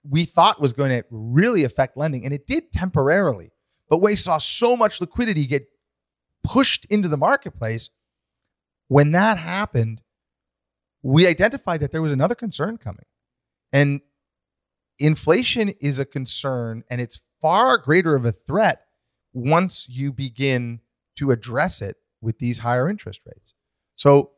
we 0.08 0.26
thought 0.26 0.62
was 0.62 0.74
going 0.74 0.92
to 0.92 1.04
really 1.10 1.64
affect 1.64 1.98
lending, 1.98 2.24
and 2.24 2.34
it 2.34 2.46
did 2.46 2.72
temporarily. 2.72 3.52
But 3.90 3.98
we 3.98 4.16
saw 4.16 4.38
so 4.38 4.78
much 4.78 5.02
liquidity 5.02 5.48
get 5.48 5.66
pushed 6.44 6.86
into 6.86 7.08
the 7.08 7.18
marketplace. 7.18 7.90
When 8.90 9.12
that 9.14 9.40
happened, 9.40 10.02
we 11.02 11.26
identified 11.26 11.80
that 11.80 11.92
there 11.92 12.04
was 12.04 12.12
another 12.12 12.36
concern 12.36 12.78
coming. 12.78 13.06
And 13.74 14.02
inflation 15.00 15.70
is 15.82 15.98
a 15.98 16.06
concern, 16.06 16.84
and 16.92 17.02
it's 17.02 17.22
far 17.42 17.80
greater 17.80 18.16
of 18.16 18.24
a 18.24 18.32
threat 18.32 18.86
once 19.34 19.90
you 19.90 20.14
begin 20.14 20.82
to 21.16 21.32
address 21.32 21.82
it 21.82 21.98
with 22.22 22.38
these 22.38 22.60
higher 22.60 22.88
interest 22.88 23.22
rates. 23.26 23.56
So, 23.96 24.32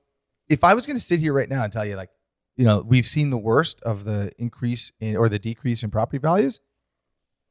if 0.47 0.63
I 0.63 0.73
was 0.73 0.85
going 0.85 0.97
to 0.97 1.03
sit 1.03 1.19
here 1.19 1.33
right 1.33 1.49
now 1.49 1.63
and 1.63 1.71
tell 1.71 1.85
you, 1.85 1.95
like, 1.95 2.09
you 2.55 2.65
know, 2.65 2.83
we've 2.85 3.07
seen 3.07 3.29
the 3.29 3.37
worst 3.37 3.81
of 3.81 4.03
the 4.03 4.31
increase 4.37 4.91
in 4.99 5.15
or 5.15 5.29
the 5.29 5.39
decrease 5.39 5.83
in 5.83 5.91
property 5.91 6.17
values, 6.17 6.59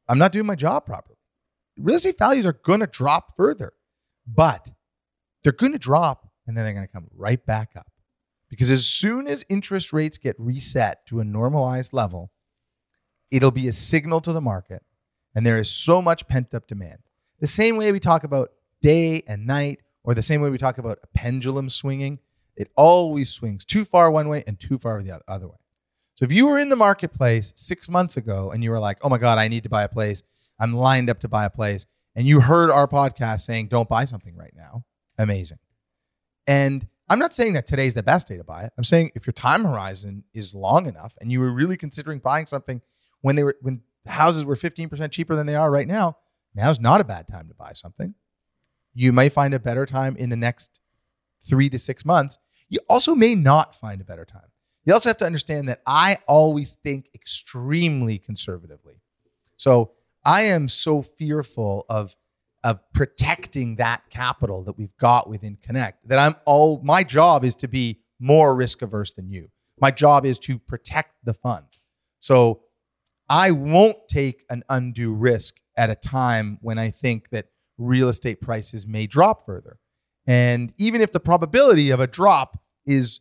I'm 0.07 0.17
not 0.17 0.31
doing 0.31 0.45
my 0.45 0.55
job 0.55 0.85
properly. 0.85 1.17
Real 1.77 1.95
estate 1.95 2.17
values 2.17 2.45
are 2.45 2.53
going 2.53 2.81
to 2.81 2.87
drop 2.87 3.35
further, 3.35 3.73
but 4.27 4.69
they're 5.43 5.53
going 5.53 5.71
to 5.71 5.79
drop 5.79 6.29
and 6.45 6.55
then 6.55 6.65
they're 6.65 6.73
going 6.73 6.85
to 6.85 6.91
come 6.91 7.07
right 7.15 7.43
back 7.45 7.71
up. 7.75 7.91
Because 8.49 8.69
as 8.69 8.85
soon 8.85 9.27
as 9.27 9.45
interest 9.47 9.93
rates 9.93 10.17
get 10.17 10.35
reset 10.37 11.05
to 11.07 11.21
a 11.21 11.23
normalized 11.23 11.93
level, 11.93 12.31
it'll 13.29 13.51
be 13.51 13.67
a 13.67 13.71
signal 13.71 14.19
to 14.21 14.33
the 14.33 14.41
market 14.41 14.83
and 15.33 15.45
there 15.45 15.59
is 15.59 15.71
so 15.71 16.01
much 16.01 16.27
pent 16.27 16.53
up 16.53 16.67
demand. 16.67 16.99
The 17.39 17.47
same 17.47 17.77
way 17.77 17.91
we 17.91 17.99
talk 17.99 18.23
about 18.23 18.51
day 18.81 19.23
and 19.27 19.45
night, 19.45 19.79
or 20.03 20.13
the 20.13 20.21
same 20.21 20.41
way 20.41 20.49
we 20.49 20.57
talk 20.57 20.77
about 20.77 20.99
a 21.03 21.07
pendulum 21.07 21.69
swinging, 21.69 22.19
it 22.55 22.71
always 22.75 23.29
swings 23.29 23.65
too 23.65 23.85
far 23.85 24.11
one 24.11 24.27
way 24.27 24.43
and 24.45 24.59
too 24.59 24.77
far 24.77 25.01
the 25.01 25.19
other 25.27 25.47
way. 25.47 25.57
So 26.15 26.25
if 26.25 26.31
you 26.31 26.45
were 26.45 26.59
in 26.59 26.69
the 26.69 26.75
marketplace 26.75 27.53
six 27.55 27.89
months 27.89 28.17
ago 28.17 28.51
and 28.51 28.63
you 28.63 28.69
were 28.69 28.79
like, 28.79 28.99
oh 29.01 29.09
my 29.09 29.17
God, 29.17 29.37
I 29.37 29.47
need 29.47 29.63
to 29.63 29.69
buy 29.69 29.83
a 29.83 29.89
place, 29.89 30.21
I'm 30.59 30.73
lined 30.73 31.09
up 31.09 31.19
to 31.21 31.27
buy 31.27 31.45
a 31.45 31.49
place, 31.49 31.85
and 32.15 32.27
you 32.27 32.41
heard 32.41 32.69
our 32.69 32.87
podcast 32.87 33.41
saying, 33.41 33.67
don't 33.67 33.89
buy 33.89 34.05
something 34.05 34.35
right 34.35 34.53
now, 34.55 34.83
amazing. 35.17 35.59
And 36.45 36.87
I'm 37.09 37.19
not 37.19 37.33
saying 37.33 37.53
that 37.53 37.67
today's 37.67 37.93
the 37.93 38.03
best 38.03 38.27
day 38.27 38.37
to 38.37 38.43
buy 38.43 38.63
it. 38.63 38.73
I'm 38.77 38.83
saying 38.83 39.11
if 39.15 39.25
your 39.25 39.33
time 39.33 39.63
horizon 39.63 40.23
is 40.33 40.53
long 40.53 40.87
enough 40.87 41.15
and 41.21 41.31
you 41.31 41.39
were 41.39 41.51
really 41.51 41.77
considering 41.77 42.19
buying 42.19 42.45
something 42.45 42.81
when 43.21 43.35
they 43.35 43.43
were 43.43 43.55
when 43.61 43.81
houses 44.05 44.45
were 44.45 44.55
15% 44.55 45.11
cheaper 45.11 45.35
than 45.35 45.45
they 45.45 45.55
are 45.55 45.71
right 45.71 45.87
now, 45.87 46.17
now's 46.55 46.79
not 46.79 47.01
a 47.01 47.03
bad 47.05 47.27
time 47.27 47.47
to 47.47 47.53
buy 47.53 47.73
something. 47.73 48.15
You 48.93 49.13
may 49.13 49.29
find 49.29 49.53
a 49.53 49.59
better 49.59 49.85
time 49.85 50.15
in 50.17 50.29
the 50.29 50.35
next 50.35 50.80
three 51.41 51.69
to 51.69 51.79
six 51.79 52.05
months. 52.05 52.37
You 52.69 52.79
also 52.89 53.15
may 53.15 53.35
not 53.35 53.75
find 53.75 54.01
a 54.01 54.05
better 54.05 54.25
time. 54.25 54.49
You 54.85 54.93
also 54.93 55.09
have 55.09 55.17
to 55.17 55.25
understand 55.25 55.67
that 55.69 55.81
I 55.85 56.17
always 56.27 56.73
think 56.73 57.09
extremely 57.13 58.17
conservatively. 58.17 58.95
So 59.57 59.91
I 60.25 60.43
am 60.43 60.67
so 60.67 61.01
fearful 61.01 61.85
of 61.89 62.15
of 62.63 62.79
protecting 62.93 63.77
that 63.77 64.03
capital 64.11 64.63
that 64.63 64.77
we've 64.77 64.95
got 64.97 65.27
within 65.27 65.57
Connect 65.63 66.07
that 66.07 66.19
I'm 66.19 66.35
all 66.45 66.79
my 66.83 67.03
job 67.03 67.43
is 67.43 67.55
to 67.55 67.67
be 67.67 68.01
more 68.19 68.55
risk 68.55 68.83
averse 68.83 69.11
than 69.11 69.31
you. 69.31 69.49
My 69.79 69.89
job 69.89 70.25
is 70.25 70.37
to 70.39 70.59
protect 70.59 71.15
the 71.23 71.33
fund. 71.33 71.65
So 72.19 72.61
I 73.27 73.49
won't 73.49 73.97
take 74.07 74.45
an 74.49 74.63
undue 74.69 75.11
risk 75.13 75.55
at 75.75 75.89
a 75.89 75.95
time 75.95 76.59
when 76.61 76.77
I 76.77 76.91
think 76.91 77.29
that 77.31 77.47
real 77.79 78.09
estate 78.09 78.41
prices 78.41 78.85
may 78.85 79.07
drop 79.07 79.43
further. 79.43 79.79
And 80.27 80.73
even 80.77 81.01
if 81.01 81.11
the 81.11 81.19
probability 81.19 81.89
of 81.89 81.99
a 81.99 82.07
drop 82.07 82.61
is 82.85 83.19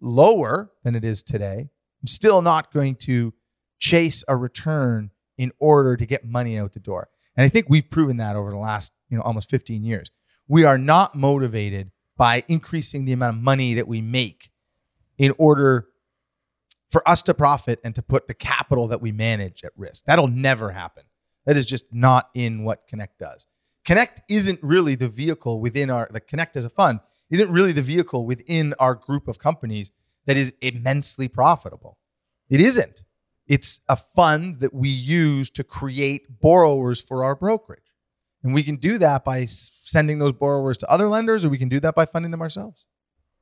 lower 0.00 0.70
than 0.82 0.94
it 0.94 1.04
is 1.04 1.22
today, 1.22 1.68
I'm 2.02 2.06
still 2.06 2.42
not 2.42 2.72
going 2.72 2.96
to 2.96 3.34
chase 3.78 4.24
a 4.28 4.36
return 4.36 5.10
in 5.38 5.52
order 5.58 5.96
to 5.96 6.06
get 6.06 6.24
money 6.24 6.58
out 6.58 6.72
the 6.72 6.80
door. 6.80 7.08
And 7.36 7.44
I 7.44 7.48
think 7.48 7.66
we've 7.68 7.88
proven 7.88 8.16
that 8.18 8.36
over 8.36 8.50
the 8.50 8.58
last, 8.58 8.92
you 9.08 9.16
know, 9.16 9.22
almost 9.22 9.48
15 9.50 9.84
years. 9.84 10.10
We 10.48 10.64
are 10.64 10.78
not 10.78 11.14
motivated 11.14 11.92
by 12.16 12.44
increasing 12.48 13.04
the 13.04 13.12
amount 13.12 13.36
of 13.36 13.42
money 13.42 13.72
that 13.74 13.88
we 13.88 14.02
make 14.02 14.50
in 15.16 15.32
order 15.38 15.86
for 16.90 17.08
us 17.08 17.22
to 17.22 17.34
profit 17.34 17.80
and 17.84 17.94
to 17.94 18.02
put 18.02 18.26
the 18.26 18.34
capital 18.34 18.88
that 18.88 19.00
we 19.00 19.12
manage 19.12 19.64
at 19.64 19.72
risk. 19.76 20.04
That'll 20.06 20.28
never 20.28 20.72
happen. 20.72 21.04
That 21.46 21.56
is 21.56 21.66
just 21.66 21.86
not 21.92 22.30
in 22.34 22.64
what 22.64 22.88
Connect 22.88 23.18
does. 23.18 23.46
Connect 23.90 24.20
isn't 24.28 24.60
really 24.62 24.94
the 24.94 25.08
vehicle 25.08 25.60
within 25.60 25.90
our 25.90 26.08
the 26.12 26.20
Connect 26.20 26.56
as 26.56 26.64
a 26.64 26.70
fund 26.70 27.00
isn't 27.28 27.50
really 27.50 27.72
the 27.72 27.82
vehicle 27.82 28.24
within 28.24 28.72
our 28.78 28.94
group 28.94 29.26
of 29.26 29.40
companies 29.40 29.90
that 30.26 30.36
is 30.36 30.54
immensely 30.60 31.26
profitable. 31.26 31.98
It 32.48 32.60
isn't. 32.60 33.02
It's 33.48 33.80
a 33.88 33.96
fund 33.96 34.60
that 34.60 34.72
we 34.72 34.90
use 34.90 35.50
to 35.50 35.64
create 35.64 36.38
borrowers 36.40 37.00
for 37.00 37.24
our 37.24 37.34
brokerage. 37.34 37.90
And 38.44 38.54
we 38.54 38.62
can 38.62 38.76
do 38.76 38.96
that 38.98 39.24
by 39.24 39.46
sending 39.46 40.20
those 40.20 40.34
borrowers 40.34 40.78
to 40.78 40.88
other 40.88 41.08
lenders, 41.08 41.44
or 41.44 41.48
we 41.48 41.58
can 41.58 41.68
do 41.68 41.80
that 41.80 41.96
by 41.96 42.06
funding 42.06 42.30
them 42.30 42.42
ourselves. 42.42 42.86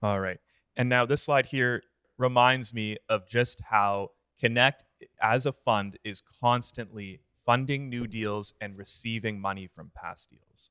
All 0.02 0.18
right. 0.18 0.38
And 0.74 0.88
now 0.88 1.04
this 1.04 1.24
slide 1.24 1.48
here 1.48 1.82
reminds 2.16 2.72
me 2.72 2.96
of 3.06 3.28
just 3.28 3.60
how 3.68 4.12
Connect 4.40 4.82
as 5.20 5.44
a 5.44 5.52
fund 5.52 5.98
is 6.04 6.22
constantly 6.40 7.20
funding 7.48 7.88
new 7.88 8.06
deals 8.06 8.52
and 8.60 8.76
receiving 8.76 9.40
money 9.40 9.66
from 9.66 9.90
past 9.94 10.28
deals. 10.30 10.70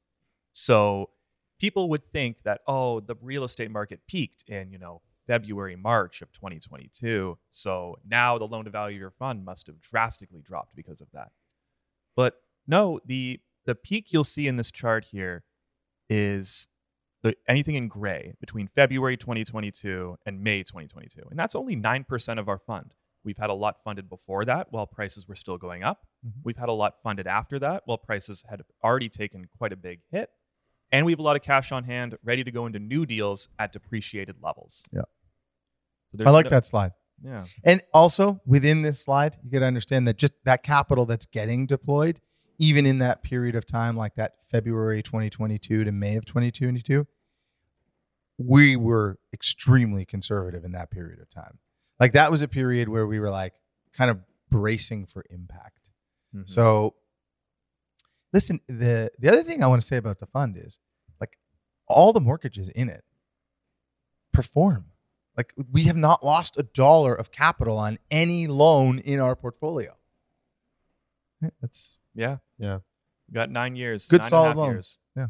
So 0.54 1.10
people 1.60 1.90
would 1.90 2.04
think 2.04 2.44
that 2.44 2.62
oh, 2.68 3.00
the 3.00 3.16
real 3.20 3.44
estate 3.44 3.72
market 3.72 4.02
peaked 4.08 4.44
in, 4.48 4.72
you 4.72 4.78
know, 4.78 5.02
February, 5.26 5.76
March 5.76 6.22
of 6.22 6.32
2022. 6.32 7.40
So 7.50 7.96
now 8.08 8.38
the 8.38 8.46
loan 8.46 8.66
to 8.66 8.70
value 8.70 8.98
of 8.98 9.02
your 9.02 9.10
fund 9.10 9.44
must 9.44 9.66
have 9.66 9.82
drastically 9.82 10.44
dropped 10.44 10.76
because 10.76 11.02
of 11.02 11.08
that. 11.14 11.32
But 12.16 12.36
no, 12.68 13.00
the 13.04 13.40
the 13.66 13.74
peak 13.74 14.14
you'll 14.14 14.24
see 14.24 14.48
in 14.48 14.58
this 14.58 14.70
chart 14.72 15.06
here 15.06 15.46
is 16.12 16.68
the, 17.24 17.36
anything 17.48 17.74
in 17.74 17.88
gray 17.88 18.36
between 18.40 18.68
February 18.68 19.18
2022 19.18 20.16
and 20.28 20.44
May 20.44 20.60
2022. 20.60 21.24
And 21.32 21.40
that's 21.40 21.56
only 21.56 21.76
9% 21.76 22.40
of 22.40 22.48
our 22.48 22.60
fund. 22.60 22.94
We've 23.24 23.38
had 23.40 23.50
a 23.50 23.56
lot 23.56 23.84
funded 23.84 24.08
before 24.08 24.46
that 24.46 24.68
while 24.70 24.86
prices 24.86 25.28
were 25.28 25.36
still 25.36 25.58
going 25.58 25.82
up. 25.82 26.07
Mhm. 26.26 26.42
We've 26.44 26.58
had 26.58 26.70
a 26.70 26.74
lot 26.74 27.02
funded 27.02 27.28
after 27.28 27.60
that 27.60 27.84
while 27.86 27.98
prices 27.98 28.44
had 28.50 28.64
already 28.84 29.10
taken 29.10 29.46
quite 29.58 29.72
a 29.74 29.78
big 29.78 30.02
hit. 30.12 30.30
And 30.92 31.06
we 31.06 31.12
have 31.12 31.20
a 31.20 31.24
lot 31.24 31.36
of 31.36 31.42
cash 31.42 31.72
on 31.72 31.84
hand 31.84 32.18
ready 32.24 32.44
to 32.44 32.52
go 32.52 32.66
into 32.66 32.80
new 32.80 33.06
deals 33.06 33.50
at 33.60 33.72
depreciated 33.74 34.38
levels. 34.42 34.88
Yeah. 34.92 35.02
So 36.18 36.26
I 36.26 36.32
like 36.32 36.46
no- 36.46 36.52
that 36.52 36.66
slide. 36.66 36.94
Yeah. 37.22 37.46
And 37.64 37.82
also 37.94 38.42
within 38.46 38.84
this 38.84 39.02
slide, 39.02 39.38
you 39.44 39.50
got 39.52 39.60
to 39.60 39.66
understand 39.66 40.08
that 40.08 40.18
just 40.18 40.34
that 40.46 40.64
capital 40.64 41.06
that's 41.06 41.26
getting 41.26 41.66
deployed, 41.66 42.22
even 42.60 42.86
in 42.86 43.00
that 43.00 43.24
period 43.24 43.56
of 43.56 43.66
time, 43.66 43.98
like 43.98 44.16
that 44.16 44.36
February 44.50 45.02
2022 45.02 45.84
to 45.84 45.92
May 45.92 46.16
of 46.16 46.26
2022, 46.26 47.08
we 48.38 48.76
were 48.76 49.18
extremely 49.34 50.06
conservative 50.06 50.64
in 50.64 50.72
that 50.74 50.92
period 50.92 51.20
of 51.20 51.30
time. 51.30 51.58
Like 52.00 52.14
that 52.14 52.30
was 52.32 52.42
a 52.44 52.48
period 52.48 52.88
where 52.88 53.08
we 53.08 53.20
were 53.20 53.32
like 53.32 53.54
kind 53.94 54.12
of 54.12 54.20
bracing 54.50 55.08
for 55.08 55.26
impact. 55.30 55.77
Mhm. 56.36 56.48
So 56.50 56.96
listen, 58.34 58.60
the 58.68 59.12
the 59.20 59.30
other 59.30 59.44
thing 59.44 59.64
I 59.64 59.68
want 59.68 59.82
to 59.82 59.88
say 59.88 59.98
about 59.98 60.20
the 60.20 60.26
fund 60.28 60.58
is 60.58 60.80
like 61.20 61.38
all 61.88 62.14
the 62.14 62.22
mortgages 62.22 62.68
in 62.70 62.90
it 62.90 63.04
perform. 64.34 64.92
Like 65.36 65.54
we 65.72 65.84
have 65.84 65.96
not 65.96 66.26
lost 66.26 66.58
a 66.58 66.64
dollar 66.64 67.14
of 67.14 67.32
capital 67.32 67.78
on 67.78 68.00
any 68.10 68.48
loan 68.48 69.00
in 69.00 69.20
our 69.20 69.36
portfolio. 69.36 69.96
That's 71.62 71.98
yeah. 72.16 72.38
Yeah. 72.58 72.80
We 73.30 73.34
got 73.34 73.50
nine 73.52 73.76
years. 73.76 74.08
Good 74.08 74.22
nine 74.22 74.26
and 74.26 74.28
a 74.28 74.30
solid 74.30 74.48
half 74.48 74.58
loans. 74.58 74.74
years. 74.74 75.00
Yeah. 75.16 75.28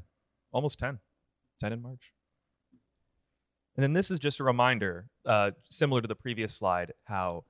Almost 0.52 0.80
10. 0.80 1.00
10 1.60 1.74
in 1.74 1.82
March. 1.82 2.14
And 3.76 3.84
then 3.84 3.94
this 3.94 4.10
is 4.10 4.20
just 4.20 4.40
a 4.40 4.44
reminder, 4.44 5.08
uh, 5.26 5.52
similar 5.70 6.02
to 6.02 6.08
the 6.08 6.16
previous 6.16 6.56
slide, 6.56 6.94
how 7.06 7.44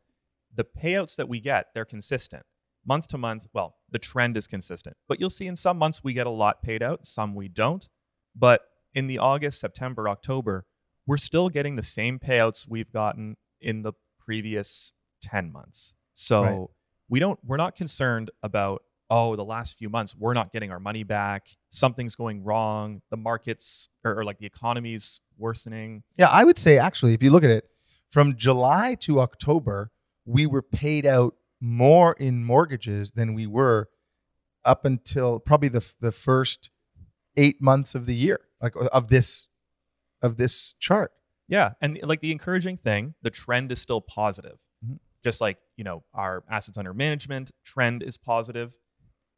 the 0.53 0.65
payouts 0.65 1.15
that 1.17 1.29
we 1.29 1.39
get, 1.39 1.67
they're 1.73 1.85
consistent. 1.85 2.45
Month 2.87 3.09
to 3.09 3.17
month, 3.17 3.47
well, 3.53 3.75
the 3.91 3.99
trend 3.99 4.37
is 4.37 4.47
consistent. 4.47 4.95
But 5.07 5.19
you'll 5.19 5.29
see 5.29 5.45
in 5.45 5.55
some 5.57 5.77
months 5.77 6.03
we 6.03 6.13
get 6.13 6.25
a 6.25 6.31
lot 6.31 6.61
paid 6.61 6.81
out, 6.81 7.05
some 7.05 7.35
we 7.35 7.47
don't. 7.49 7.87
But 8.35 8.61
in 8.93 9.07
the 9.07 9.17
August, 9.17 9.59
September, 9.59 10.07
October, 10.07 10.65
we're 11.05 11.17
still 11.17 11.49
getting 11.49 11.75
the 11.75 11.83
same 11.83 12.17
payouts 12.17 12.65
we've 12.67 12.91
gotten 12.91 13.35
in 13.59 13.81
the 13.81 13.93
previous 14.19 14.93
10 15.21 15.51
months. 15.51 15.95
So 16.13 16.41
Right. 16.43 16.67
we 17.09 17.19
don't 17.19 17.39
we're 17.43 17.57
not 17.57 17.75
concerned 17.75 18.31
about 18.41 18.83
oh 19.09 19.35
the 19.35 19.45
last 19.45 19.77
few 19.77 19.89
months 19.89 20.15
we're 20.15 20.33
not 20.33 20.51
getting 20.51 20.69
our 20.69 20.79
money 20.81 21.03
back 21.03 21.47
something's 21.69 22.13
going 22.15 22.43
wrong 22.43 23.01
the 23.09 23.15
markets 23.15 23.87
or, 24.03 24.19
or 24.19 24.25
like 24.25 24.37
the 24.37 24.45
economy's 24.45 25.21
worsening 25.37 26.03
Yeah, 26.17 26.27
I 26.29 26.43
would 26.43 26.57
say 26.57 26.77
actually, 26.77 27.13
if 27.13 27.23
you 27.23 27.29
look 27.29 27.43
at 27.45 27.49
it, 27.49 27.63
from 28.09 28.35
July 28.35 28.95
to 29.01 29.21
October, 29.21 29.91
we 30.25 30.45
were 30.45 30.61
paid 30.61 31.05
out 31.05 31.35
more 31.59 32.13
in 32.13 32.43
mortgages 32.43 33.11
than 33.11 33.33
we 33.33 33.47
were 33.47 33.89
up 34.65 34.85
until 34.85 35.39
probably 35.39 35.69
the 35.69 35.93
the 35.99 36.11
first 36.11 36.69
eight 37.35 37.61
months 37.61 37.95
of 37.95 38.05
the 38.05 38.15
year, 38.15 38.39
like 38.61 38.73
of 38.91 39.09
this 39.09 39.47
of 40.21 40.37
this 40.37 40.73
chart. 40.79 41.11
yeah 41.47 41.71
and 41.79 41.99
like 42.03 42.21
the 42.21 42.31
encouraging 42.31 42.75
thing 42.75 43.13
the 43.21 43.29
trend 43.29 43.71
is 43.71 43.79
still 43.79 44.01
positive 44.01 44.59
Mhm. 44.85 44.97
just 45.23 45.39
like 45.39 45.57
you 45.77 45.83
know 45.83 46.03
our 46.13 46.43
assets 46.49 46.77
under 46.77 46.93
management 46.93 47.51
trend 47.63 48.01
is 48.03 48.17
positive 48.17 48.75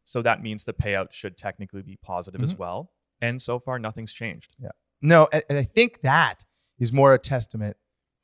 so 0.05 0.21
that 0.21 0.41
means 0.41 0.63
the 0.63 0.73
payout 0.73 1.11
should 1.11 1.37
technically 1.37 1.81
be 1.83 1.97
positive 2.01 2.41
as 2.41 2.55
well 2.57 2.91
and 3.21 3.41
so 3.41 3.59
far 3.59 3.77
nothing's 3.77 4.13
changed 4.13 4.55
Yeah. 4.59 4.71
No, 5.01 5.27
and 5.33 5.43
I 5.57 5.63
think 5.63 6.01
that 6.01 6.45
is 6.79 6.91
more 6.93 7.13
a 7.13 7.19
testament 7.19 7.75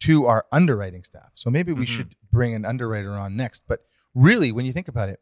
to 0.01 0.25
our 0.25 0.45
underwriting 0.51 1.03
staff. 1.03 1.31
So 1.35 1.49
maybe 1.49 1.71
we 1.73 1.85
Mhm. 1.85 1.87
should 1.95 2.15
bring 2.35 2.53
an 2.53 2.65
underwriter 2.65 3.13
on 3.13 3.35
next. 3.35 3.63
But 3.67 3.79
really, 4.13 4.51
when 4.51 4.65
you 4.65 4.71
think 4.71 4.87
about 4.87 5.09
it, 5.09 5.19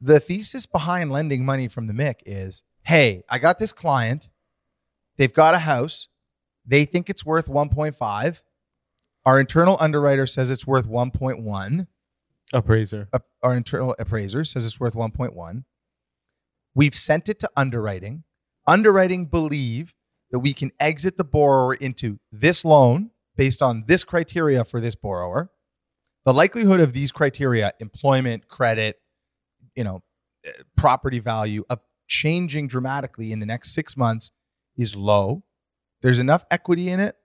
the 0.00 0.20
thesis 0.20 0.66
behind 0.66 1.10
lending 1.10 1.44
money 1.44 1.68
from 1.68 1.86
the 1.86 1.92
MIC 1.92 2.22
is 2.24 2.62
hey, 2.84 3.22
I 3.28 3.38
got 3.38 3.58
this 3.58 3.72
client. 3.72 4.30
They've 5.16 5.32
got 5.32 5.54
a 5.54 5.58
house. 5.58 6.08
They 6.66 6.84
think 6.84 7.10
it's 7.10 7.26
worth 7.26 7.46
1.5. 7.46 8.42
Our 9.26 9.38
internal 9.38 9.76
underwriter 9.80 10.26
says 10.26 10.50
it's 10.50 10.66
worth 10.66 10.88
1.1 10.88 11.86
Appraiser. 12.52 13.08
our 13.42 13.54
internal 13.54 13.94
appraiser 13.98 14.44
says 14.44 14.66
it's 14.66 14.80
worth 14.80 14.94
1.1. 14.94 15.64
We've 16.74 16.94
sent 16.94 17.28
it 17.28 17.38
to 17.40 17.50
underwriting. 17.56 18.24
Underwriting 18.66 19.26
believe 19.26 19.94
that 20.30 20.40
we 20.40 20.52
can 20.52 20.70
exit 20.80 21.16
the 21.16 21.24
borrower 21.24 21.74
into 21.74 22.18
this 22.32 22.64
loan 22.64 23.10
based 23.36 23.62
on 23.62 23.84
this 23.86 24.04
criteria 24.04 24.64
for 24.64 24.80
this 24.80 24.94
borrower. 24.94 25.50
The 26.24 26.34
likelihood 26.34 26.80
of 26.80 26.92
these 26.92 27.12
criteria, 27.12 27.72
employment, 27.80 28.48
credit, 28.48 29.00
you 29.74 29.84
know, 29.84 30.02
eh, 30.44 30.50
property 30.76 31.18
value 31.18 31.64
of 31.70 31.80
changing 32.06 32.68
dramatically 32.68 33.32
in 33.32 33.40
the 33.40 33.46
next 33.46 33.72
6 33.72 33.96
months 33.96 34.30
is 34.76 34.94
low. 34.96 35.42
There's 36.02 36.18
enough 36.18 36.44
equity 36.50 36.88
in 36.90 37.00
it. 37.00 37.16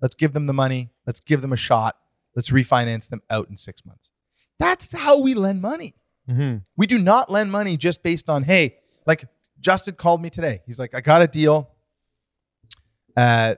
Let's 0.00 0.14
give 0.14 0.32
them 0.32 0.46
the 0.46 0.52
money. 0.52 0.90
Let's 1.06 1.20
give 1.20 1.42
them 1.42 1.52
a 1.52 1.56
shot. 1.56 1.96
Let's 2.34 2.50
refinance 2.50 3.08
them 3.08 3.22
out 3.30 3.48
in 3.50 3.56
6 3.56 3.84
months. 3.84 4.10
That's 4.58 4.92
how 4.92 5.20
we 5.20 5.34
lend 5.34 5.62
money. 5.62 5.94
Mm-hmm. 6.28 6.58
We 6.76 6.86
do 6.86 6.98
not 6.98 7.30
lend 7.30 7.50
money 7.50 7.76
just 7.76 8.02
based 8.02 8.28
on, 8.28 8.44
hey, 8.44 8.76
like 9.06 9.24
Justin 9.58 9.94
called 9.94 10.22
me 10.22 10.30
today. 10.30 10.62
He's 10.66 10.78
like, 10.78 10.94
I 10.94 11.00
got 11.00 11.22
a 11.22 11.26
deal. 11.26 11.70
Uh, 13.16 13.54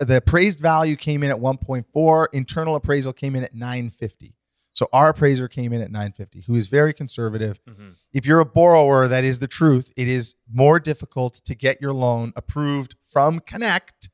the 0.00 0.16
appraised 0.16 0.60
value 0.60 0.96
came 0.96 1.22
in 1.22 1.30
at 1.30 1.36
1.4. 1.36 2.26
Internal 2.32 2.74
appraisal 2.74 3.12
came 3.12 3.36
in 3.36 3.44
at 3.44 3.54
950. 3.54 4.34
So 4.74 4.88
our 4.92 5.10
appraiser 5.10 5.48
came 5.48 5.72
in 5.72 5.82
at 5.82 5.90
950, 5.90 6.44
who 6.46 6.54
is 6.54 6.66
very 6.66 6.94
conservative. 6.94 7.60
Mm-hmm. 7.68 7.90
If 8.12 8.26
you're 8.26 8.40
a 8.40 8.46
borrower, 8.46 9.06
that 9.06 9.22
is 9.22 9.38
the 9.38 9.48
truth. 9.48 9.92
It 9.96 10.08
is 10.08 10.34
more 10.50 10.80
difficult 10.80 11.34
to 11.44 11.54
get 11.54 11.80
your 11.80 11.92
loan 11.92 12.32
approved 12.36 12.96
from 13.06 13.40
Connect, 13.40 14.08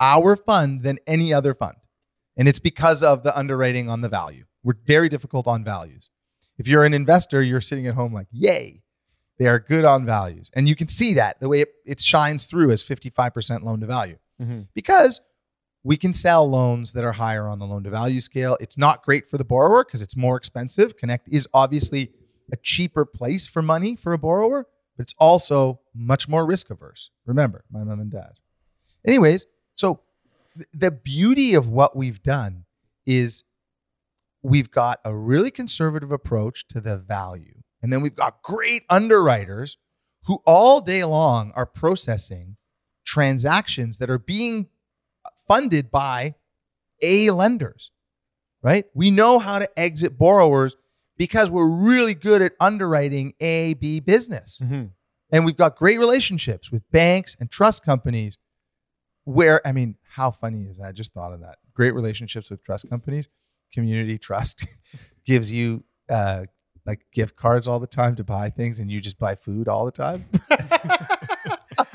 our 0.00 0.34
fund, 0.34 0.82
than 0.82 0.98
any 1.06 1.32
other 1.34 1.52
fund. 1.52 1.76
And 2.36 2.48
it's 2.48 2.60
because 2.60 3.02
of 3.02 3.22
the 3.22 3.36
underwriting 3.36 3.90
on 3.90 4.00
the 4.00 4.08
value. 4.08 4.44
We're 4.62 4.74
very 4.86 5.08
difficult 5.08 5.46
on 5.46 5.62
values. 5.62 6.08
If 6.56 6.66
you're 6.66 6.84
an 6.84 6.94
investor, 6.94 7.42
you're 7.42 7.60
sitting 7.60 7.86
at 7.86 7.94
home 7.94 8.14
like, 8.14 8.28
yay, 8.32 8.82
they 9.38 9.46
are 9.46 9.58
good 9.58 9.84
on 9.84 10.06
values. 10.06 10.50
And 10.54 10.68
you 10.68 10.74
can 10.74 10.88
see 10.88 11.14
that 11.14 11.38
the 11.40 11.48
way 11.48 11.60
it, 11.60 11.68
it 11.84 12.00
shines 12.00 12.46
through 12.46 12.70
as 12.70 12.82
55% 12.82 13.62
loan 13.62 13.80
to 13.80 13.86
value 13.86 14.18
Mhm. 14.40 14.68
because 14.74 15.20
we 15.84 15.96
can 15.96 16.12
sell 16.12 16.48
loans 16.48 16.92
that 16.92 17.04
are 17.04 17.12
higher 17.12 17.46
on 17.48 17.58
the 17.58 17.66
loan 17.66 17.84
to 17.84 17.90
value 17.90 18.20
scale. 18.20 18.56
It's 18.60 18.76
not 18.76 19.04
great 19.04 19.26
for 19.26 19.38
the 19.38 19.44
borrower 19.44 19.84
because 19.84 20.02
it's 20.02 20.16
more 20.16 20.36
expensive. 20.36 20.96
Connect 20.96 21.28
is 21.28 21.48
obviously 21.54 22.12
a 22.52 22.56
cheaper 22.56 23.04
place 23.04 23.46
for 23.46 23.62
money 23.62 23.94
for 23.96 24.12
a 24.12 24.18
borrower, 24.18 24.66
but 24.96 25.02
it's 25.04 25.14
also 25.18 25.80
much 25.94 26.28
more 26.28 26.44
risk 26.44 26.68
averse. 26.70 27.10
Remember, 27.26 27.64
my 27.70 27.84
mom 27.84 28.00
and 28.00 28.10
dad. 28.10 28.32
Anyways, 29.06 29.46
so 29.76 30.00
th- 30.56 30.66
the 30.74 30.90
beauty 30.90 31.54
of 31.54 31.68
what 31.68 31.96
we've 31.96 32.22
done 32.22 32.64
is 33.06 33.44
we've 34.42 34.70
got 34.70 34.98
a 35.04 35.16
really 35.16 35.50
conservative 35.50 36.10
approach 36.12 36.66
to 36.68 36.80
the 36.80 36.96
value. 36.98 37.62
And 37.80 37.92
then 37.92 38.02
we've 38.02 38.14
got 38.16 38.42
great 38.42 38.82
underwriters 38.90 39.78
who 40.24 40.42
all 40.46 40.80
day 40.80 41.04
long 41.04 41.52
are 41.54 41.64
processing 41.66 42.56
transactions 43.08 43.96
that 43.96 44.10
are 44.10 44.18
being 44.18 44.66
funded 45.48 45.90
by 45.90 46.34
A 47.02 47.30
lenders, 47.30 47.90
right? 48.62 48.84
We 48.92 49.10
know 49.10 49.38
how 49.38 49.58
to 49.58 49.68
exit 49.78 50.18
borrowers 50.18 50.76
because 51.16 51.50
we're 51.50 51.66
really 51.66 52.12
good 52.12 52.42
at 52.42 52.52
underwriting 52.60 53.32
A, 53.40 53.72
B 53.74 53.98
business. 53.98 54.60
Mm-hmm. 54.62 54.84
And 55.32 55.44
we've 55.46 55.56
got 55.56 55.76
great 55.76 55.98
relationships 55.98 56.70
with 56.70 56.82
banks 56.90 57.34
and 57.40 57.50
trust 57.50 57.82
companies 57.82 58.36
where, 59.24 59.66
I 59.66 59.72
mean, 59.72 59.96
how 60.14 60.30
funny 60.30 60.66
is 60.66 60.76
that? 60.76 60.88
I 60.88 60.92
just 60.92 61.14
thought 61.14 61.32
of 61.32 61.40
that. 61.40 61.56
Great 61.74 61.94
relationships 61.94 62.50
with 62.50 62.62
trust 62.62 62.90
companies. 62.90 63.28
Community 63.72 64.18
Trust 64.18 64.66
gives 65.26 65.50
you 65.50 65.84
uh, 66.10 66.44
like 66.86 67.06
gift 67.12 67.36
cards 67.36 67.66
all 67.66 67.80
the 67.80 67.86
time 67.86 68.16
to 68.16 68.24
buy 68.24 68.50
things 68.50 68.80
and 68.80 68.90
you 68.90 69.00
just 69.00 69.18
buy 69.18 69.34
food 69.34 69.66
all 69.66 69.86
the 69.86 69.92
time. 69.92 70.26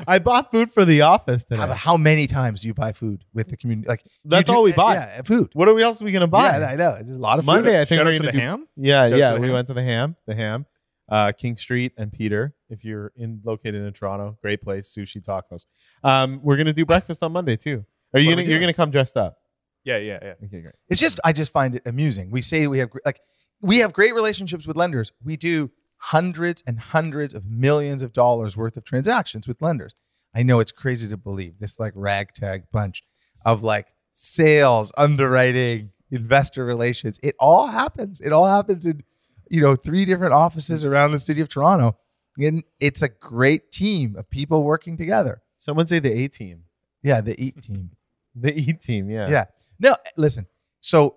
I 0.08 0.20
bought 0.20 0.52
food 0.52 0.72
for 0.72 0.86
the 0.86 1.02
office 1.02 1.44
today. 1.44 1.58
How, 1.62 1.74
how 1.74 1.98
many 1.98 2.28
times 2.28 2.62
do 2.62 2.68
you 2.68 2.74
buy 2.74 2.92
food 2.94 3.24
with 3.34 3.50
the 3.50 3.58
community? 3.58 3.88
Like 3.88 4.04
That's 4.26 4.48
you 4.50 4.54
do- 4.54 4.58
all 4.58 4.64
we 4.64 4.74
buy. 4.74 4.96
Yeah, 4.96 5.22
food. 5.24 5.50
What 5.54 5.68
are 5.68 5.74
we 5.74 5.84
else 5.84 6.02
are 6.02 6.06
we 6.06 6.12
gonna 6.12 6.28
buy? 6.28 6.58
Yeah, 6.60 6.66
I 6.68 6.76
know. 6.76 6.96
There's 6.96 7.10
a 7.18 7.20
lot 7.20 7.40
of 7.40 7.46
food. 7.46 7.52
Monday, 7.52 7.80
I 7.82 7.86
think 7.86 8.00
Shout 8.00 8.06
we're 8.06 8.12
out 8.12 8.18
to 8.18 8.24
the 8.24 8.32
do- 8.32 8.38
ham 8.40 8.68
Yeah, 8.78 9.10
Shout 9.10 9.18
yeah. 9.20 9.34
We 9.38 9.48
ham. 9.48 9.54
went 9.54 9.68
to 9.68 9.74
the 9.74 9.84
ham, 9.84 10.16
the 10.28 10.36
ham, 10.36 10.66
uh, 11.10 11.32
King 11.32 11.58
Street 11.58 11.94
and 11.98 12.12
Peter. 12.12 12.56
If 12.70 12.84
you're 12.86 13.12
in 13.16 13.42
located 13.44 13.76
in 13.76 13.94
Toronto, 13.94 14.38
great 14.42 14.62
place, 14.62 14.94
sushi 14.96 15.24
tacos. 15.24 15.66
Um, 16.04 16.40
we're 16.44 16.58
gonna 16.58 16.74
do 16.74 16.86
breakfast 16.86 17.24
on 17.24 17.32
Monday 17.32 17.56
too. 17.58 17.86
Are 18.14 18.20
you 18.20 18.28
What 18.30 18.34
gonna? 18.36 18.44
we 18.46 18.52
You're 18.52 18.60
gonna 18.60 18.74
come 18.74 18.92
dressed 18.92 19.18
up? 19.18 19.38
yeah 19.86 19.98
yeah 19.98 20.20
yeah 20.22 20.34
Okay, 20.46 20.62
great. 20.62 20.76
It's 20.90 21.00
just 21.02 21.20
I 21.26 21.34
just 21.34 21.52
find 21.52 21.76
it 21.76 21.82
amusing. 21.86 22.32
We 22.32 22.42
say 22.42 22.68
we 22.68 22.80
have 22.80 22.90
like 23.06 23.20
we 23.62 23.80
have 23.80 23.92
great 23.94 24.14
relationships 24.16 24.66
with 24.68 24.76
lenders. 24.78 25.12
We 25.24 25.36
do 25.38 25.72
hundreds 26.08 26.62
and 26.68 26.78
hundreds 26.80 27.34
of 27.34 27.50
millions 27.50 28.04
of 28.04 28.12
dollars 28.12 28.58
worth 28.58 28.76
of 28.76 28.84
transactions 28.84 29.48
with 29.48 29.62
lenders. 29.62 29.96
I 30.36 30.44
know 30.44 30.60
it's 30.60 30.72
crazy 30.72 31.08
to 31.08 31.16
believe 31.16 31.60
this 31.60 31.80
like 31.80 31.94
ragtag 31.96 32.64
bunch 32.74 33.04
of 33.46 33.64
like 33.64 33.88
sales, 34.14 34.92
underwriting, 34.98 35.92
investor 36.12 36.66
relations. 36.66 37.20
It 37.24 37.36
all 37.40 37.68
happens. 37.68 38.20
It 38.20 38.34
all 38.34 38.46
happens 38.48 38.86
in 38.86 39.04
you 39.50 39.62
know 39.62 39.78
three 39.78 40.04
different 40.04 40.34
offices 40.34 40.84
around 40.84 41.14
the 41.14 41.20
city 41.20 41.40
of 41.40 41.48
Toronto. 41.48 41.96
And 42.38 42.64
it's 42.82 43.02
a 43.02 43.10
great 43.10 43.72
team 43.72 44.18
of 44.18 44.30
people 44.30 44.64
working 44.64 44.98
together. 44.98 45.42
Someone 45.58 45.88
say 45.88 46.00
the 46.00 46.12
A 46.12 46.28
team, 46.28 46.64
Yeah, 47.02 47.22
the 47.22 47.42
E 47.42 47.52
team. 47.52 47.92
the 48.36 48.54
E 48.54 48.74
team. 48.74 49.10
Yeah. 49.10 49.30
Yeah. 49.30 49.46
No, 49.80 49.96
listen. 50.18 50.48
So 50.82 51.16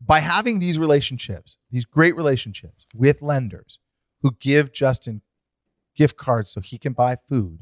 by 0.00 0.18
having 0.18 0.58
these 0.58 0.76
relationships, 0.76 1.56
these 1.70 1.84
great 1.84 2.16
relationships 2.16 2.86
with 2.92 3.22
lenders 3.22 3.78
who 4.22 4.36
give 4.40 4.72
Justin 4.72 5.22
gift 5.94 6.16
cards 6.16 6.50
so 6.50 6.60
he 6.60 6.78
can 6.78 6.92
buy 6.92 7.16
food, 7.16 7.60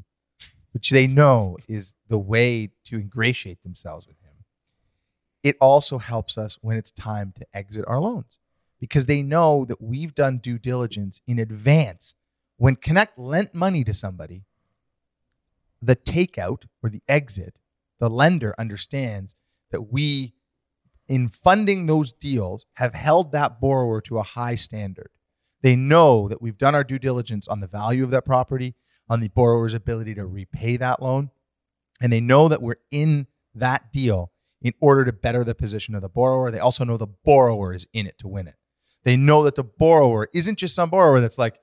which 0.73 0.91
they 0.91 1.07
know 1.07 1.57
is 1.69 1.95
the 2.09 2.19
way 2.19 2.71
to 2.85 2.97
ingratiate 2.97 3.63
themselves 3.63 4.07
with 4.07 4.21
him, 4.21 4.45
it 5.43 5.57
also 5.61 5.99
helps 5.99 6.37
us 6.37 6.59
when 6.61 6.77
it's 6.77 6.91
time 6.91 7.33
to 7.37 7.47
exit 7.55 7.85
our 7.87 8.01
loans 8.01 8.39
because 8.81 9.07
they 9.07 9.23
know 9.23 9.65
that 9.65 9.81
we've 9.81 10.15
done 10.15 10.39
due 10.39 10.59
diligence 10.59 11.21
in 11.27 11.39
advance. 11.39 12.15
When 12.57 12.77
Connect 12.77 13.19
lent 13.19 13.55
money 13.55 13.85
to 13.85 13.95
somebody, 13.95 14.45
the 15.81 15.97
takeout 15.97 16.65
or 16.83 16.91
the 16.91 17.03
exit, 17.09 17.59
the 17.99 18.11
lender 18.11 18.55
understands 18.59 19.37
that 19.71 19.93
we, 19.93 20.35
in 21.09 21.29
funding 21.29 21.87
those 21.87 22.13
deals, 22.13 22.67
have 22.75 22.95
held 22.95 23.33
that 23.33 23.61
borrower 23.61 24.01
to 24.03 24.19
a 24.19 24.23
high 24.23 24.55
standard. 24.55 25.11
They 25.63 25.77
know 25.77 26.29
that 26.29 26.41
we've 26.43 26.59
done 26.59 26.75
our 26.75 26.85
due 26.85 26.99
diligence 26.99 27.49
on 27.49 27.61
the 27.61 27.67
value 27.67 28.05
of 28.05 28.11
that 28.11 28.25
property, 28.25 28.75
on 29.09 29.21
the 29.21 29.29
borrower's 29.29 29.75
ability 29.75 30.15
to 30.15 30.27
repay 30.27 30.77
that 30.77 31.03
loan, 31.03 31.31
and 32.01 32.13
they 32.13 32.21
know 32.21 32.49
that 32.49 32.63
we're 32.63 32.77
in 32.91 33.27
that 33.55 33.93
deal 33.93 34.33
in 34.61 34.73
order 34.81 35.05
to 35.05 35.13
better 35.13 35.45
the 35.45 35.55
position 35.55 35.95
of 35.95 36.03
the 36.03 36.09
borrower. 36.09 36.51
They 36.51 36.59
also 36.59 36.85
know 36.85 36.97
the 36.97 37.07
borrower 37.07 37.73
is 37.75 37.87
in 37.93 38.07
it 38.07 38.19
to 38.19 38.29
win 38.29 38.49
it. 38.49 38.57
They 39.05 39.17
know 39.17 39.43
that 39.45 39.55
the 39.55 39.65
borrower 39.65 40.29
isn't 40.35 40.59
just 40.59 40.75
some 40.75 40.91
borrower 40.91 41.21
that's 41.21 41.39
like, 41.39 41.59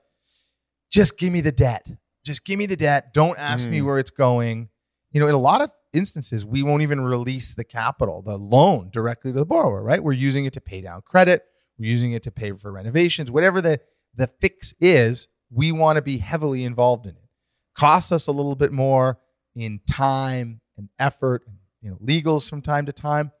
just 0.90 1.18
give 1.18 1.32
me 1.32 1.40
the 1.40 1.52
debt. 1.52 1.90
Just 2.24 2.44
give 2.44 2.58
me 2.58 2.66
the 2.66 2.76
debt. 2.76 3.12
Don't 3.12 3.38
ask 3.38 3.68
me 3.68 3.80
Mm. 3.80 3.84
where 3.86 3.98
it's 3.98 4.10
going. 4.10 4.70
You 5.12 5.20
know, 5.20 5.28
in 5.28 5.34
a 5.34 5.38
lot 5.38 5.60
of 5.60 5.70
instances, 5.92 6.44
we 6.46 6.62
won't 6.62 6.82
even 6.82 7.00
release 7.02 7.54
the 7.54 7.64
capital, 7.64 8.22
the 8.22 8.38
loan 8.38 8.90
directly 8.90 9.32
to 9.32 9.38
the 9.38 9.44
borrower, 9.44 9.82
right? 9.82 10.02
We're 10.02 10.12
using 10.12 10.44
it 10.46 10.52
to 10.54 10.60
pay 10.60 10.80
down 10.80 11.02
credit. 11.02 11.42
We're 11.78 11.90
using 11.90 12.12
it 12.12 12.22
to 12.24 12.30
pay 12.30 12.52
for 12.52 12.72
renovations, 12.72 13.30
whatever 13.30 13.60
the, 13.60 13.80
the 14.14 14.26
fix 14.26 14.74
is, 14.80 15.28
we 15.50 15.72
want 15.72 15.96
to 15.96 16.02
be 16.02 16.18
heavily 16.18 16.64
involved 16.64 17.06
in 17.06 17.12
it. 17.12 17.28
Costs 17.74 18.12
us 18.12 18.26
a 18.26 18.32
little 18.32 18.56
bit 18.56 18.72
more 18.72 19.18
in 19.54 19.80
time 19.88 20.60
and 20.76 20.88
effort, 20.98 21.42
and, 21.46 21.56
you 21.80 21.90
know, 21.90 21.96
legals 21.96 22.48
from 22.48 22.62
time 22.62 22.86
to 22.86 22.92
time, 22.92 23.32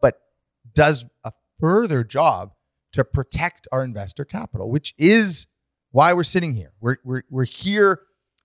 but 0.00 0.20
does 0.74 1.04
a 1.24 1.32
further 1.60 2.04
job 2.04 2.52
to 2.92 3.04
protect 3.04 3.66
our 3.72 3.82
investor 3.82 4.24
capital, 4.24 4.70
which 4.70 4.94
is 4.98 5.46
why 5.90 6.12
we're 6.12 6.22
sitting 6.22 6.54
here. 6.54 6.72
We're, 6.80 6.96
we're, 7.04 7.22
we're 7.30 7.44
here 7.44 8.00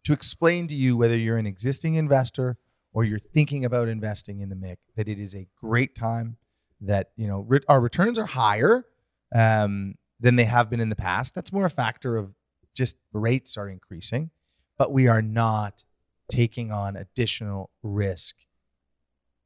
to 0.05 0.13
explain 0.13 0.67
to 0.67 0.75
you 0.75 0.97
whether 0.97 1.17
you're 1.17 1.37
an 1.37 1.45
existing 1.47 1.95
investor 1.95 2.57
or 2.93 3.03
you're 3.03 3.19
thinking 3.19 3.65
about 3.65 3.87
investing 3.87 4.39
in 4.39 4.49
the 4.49 4.55
MIC 4.55 4.79
that 4.95 5.07
it 5.07 5.19
is 5.19 5.35
a 5.35 5.47
great 5.59 5.95
time 5.95 6.37
that 6.81 7.11
you 7.15 7.27
know 7.27 7.41
re- 7.41 7.59
our 7.67 7.81
returns 7.81 8.17
are 8.17 8.25
higher 8.25 8.85
um, 9.33 9.95
than 10.19 10.35
they 10.35 10.45
have 10.45 10.69
been 10.69 10.79
in 10.79 10.89
the 10.89 10.95
past. 10.95 11.35
That's 11.35 11.51
more 11.51 11.65
a 11.65 11.69
factor 11.69 12.17
of 12.17 12.33
just 12.73 12.97
rates 13.13 13.57
are 13.57 13.69
increasing 13.69 14.31
but 14.79 14.91
we 14.93 15.07
are 15.07 15.21
not 15.21 15.83
taking 16.29 16.71
on 16.71 16.95
additional 16.95 17.69
risk 17.83 18.37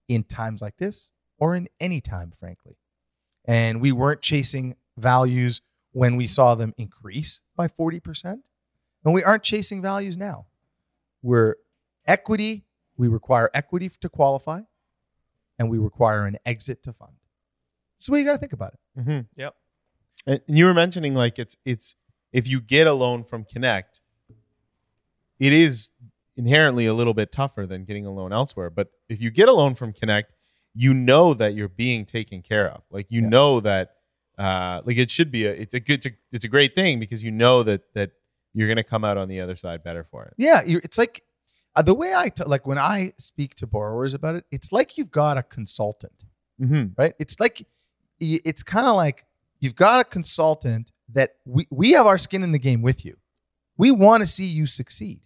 in 0.07 0.23
times 0.23 0.61
like 0.61 0.77
this 0.77 1.09
or 1.37 1.55
in 1.55 1.67
any 1.81 1.99
time 1.99 2.31
frankly. 2.39 2.77
And 3.43 3.81
we 3.81 3.91
weren't 3.91 4.21
chasing 4.21 4.75
values 4.95 5.61
when 5.91 6.15
we 6.15 6.27
saw 6.27 6.55
them 6.55 6.73
increase 6.77 7.41
by 7.57 7.67
40% 7.67 8.39
and 9.03 9.13
we 9.13 9.23
aren't 9.23 9.43
chasing 9.43 9.81
values 9.81 10.15
now. 10.15 10.45
We're 11.21 11.55
equity 12.05 12.65
we 12.95 13.07
require 13.07 13.49
equity 13.55 13.89
to 13.89 14.07
qualify 14.07 14.61
and 15.57 15.69
we 15.69 15.79
require 15.79 16.27
an 16.27 16.37
exit 16.45 16.83
to 16.83 16.93
fund. 16.93 17.13
So 17.97 18.11
what 18.11 18.19
you 18.19 18.25
got 18.25 18.33
to 18.33 18.37
think 18.37 18.53
about 18.53 18.73
it. 18.73 18.99
Mm-hmm. 18.99 19.19
Yep. 19.35 19.55
And 20.25 20.41
you 20.47 20.65
were 20.65 20.73
mentioning 20.73 21.13
like 21.15 21.37
it's 21.39 21.57
it's 21.65 21.95
if 22.31 22.47
you 22.47 22.61
get 22.61 22.87
a 22.87 22.93
loan 22.93 23.23
from 23.23 23.43
Connect, 23.43 24.01
it 25.39 25.53
is 25.53 25.91
inherently 26.35 26.85
a 26.85 26.93
little 26.93 27.13
bit 27.13 27.31
tougher 27.31 27.65
than 27.65 27.85
getting 27.85 28.05
a 28.05 28.11
loan 28.11 28.33
elsewhere. 28.33 28.69
But 28.69 28.91
if 29.09 29.21
you 29.21 29.29
get 29.29 29.47
a 29.49 29.53
loan 29.53 29.75
from 29.75 29.93
Connect, 29.93 30.31
you 30.73 30.93
know 30.93 31.33
that 31.35 31.53
you're 31.53 31.67
being 31.69 32.05
taken 32.05 32.41
care 32.41 32.67
of. 32.69 32.81
Like 32.89 33.07
you 33.09 33.21
Yeah. 33.21 33.29
know 33.29 33.59
that 33.59 33.95
uh 34.37 34.81
like 34.85 34.97
it 34.97 35.11
should 35.11 35.29
be 35.31 35.45
a 35.45 35.51
it's 35.51 35.73
a 35.75 35.79
good 35.79 35.93
it's 35.95 36.05
a, 36.07 36.11
it's 36.31 36.45
a 36.45 36.47
great 36.47 36.73
thing 36.73 36.99
because 36.99 37.21
you 37.21 37.31
know 37.31 37.61
that 37.63 37.81
that 37.93 38.11
you're 38.53 38.67
gonna 38.67 38.83
come 38.83 39.03
out 39.03 39.17
on 39.17 39.27
the 39.27 39.39
other 39.39 39.55
side 39.55 39.83
better 39.83 40.03
for 40.03 40.23
it. 40.25 40.33
Yeah, 40.37 40.61
you're, 40.65 40.81
it's 40.83 40.97
like 40.97 41.23
uh, 41.75 41.81
the 41.81 41.93
way 41.93 42.13
I 42.15 42.29
t- 42.29 42.43
like 42.45 42.65
when 42.65 42.77
I 42.77 43.13
speak 43.17 43.55
to 43.55 43.67
borrowers 43.67 44.13
about 44.13 44.35
it. 44.35 44.45
It's 44.51 44.71
like 44.71 44.97
you've 44.97 45.11
got 45.11 45.37
a 45.37 45.43
consultant, 45.43 46.23
Mm-hmm. 46.61 46.93
right? 46.97 47.13
It's 47.19 47.39
like 47.39 47.65
it's 48.19 48.63
kind 48.63 48.87
of 48.87 48.95
like 48.95 49.25
you've 49.63 49.75
got 49.75 50.01
a 50.01 50.03
consultant 50.03 50.91
that 51.07 51.35
we 51.45 51.65
we 51.71 51.93
have 51.93 52.05
our 52.05 52.17
skin 52.17 52.43
in 52.43 52.51
the 52.51 52.59
game 52.59 52.81
with 52.81 53.05
you. 53.05 53.15
We 53.77 53.91
want 53.91 54.21
to 54.21 54.27
see 54.27 54.45
you 54.45 54.65
succeed. 54.65 55.21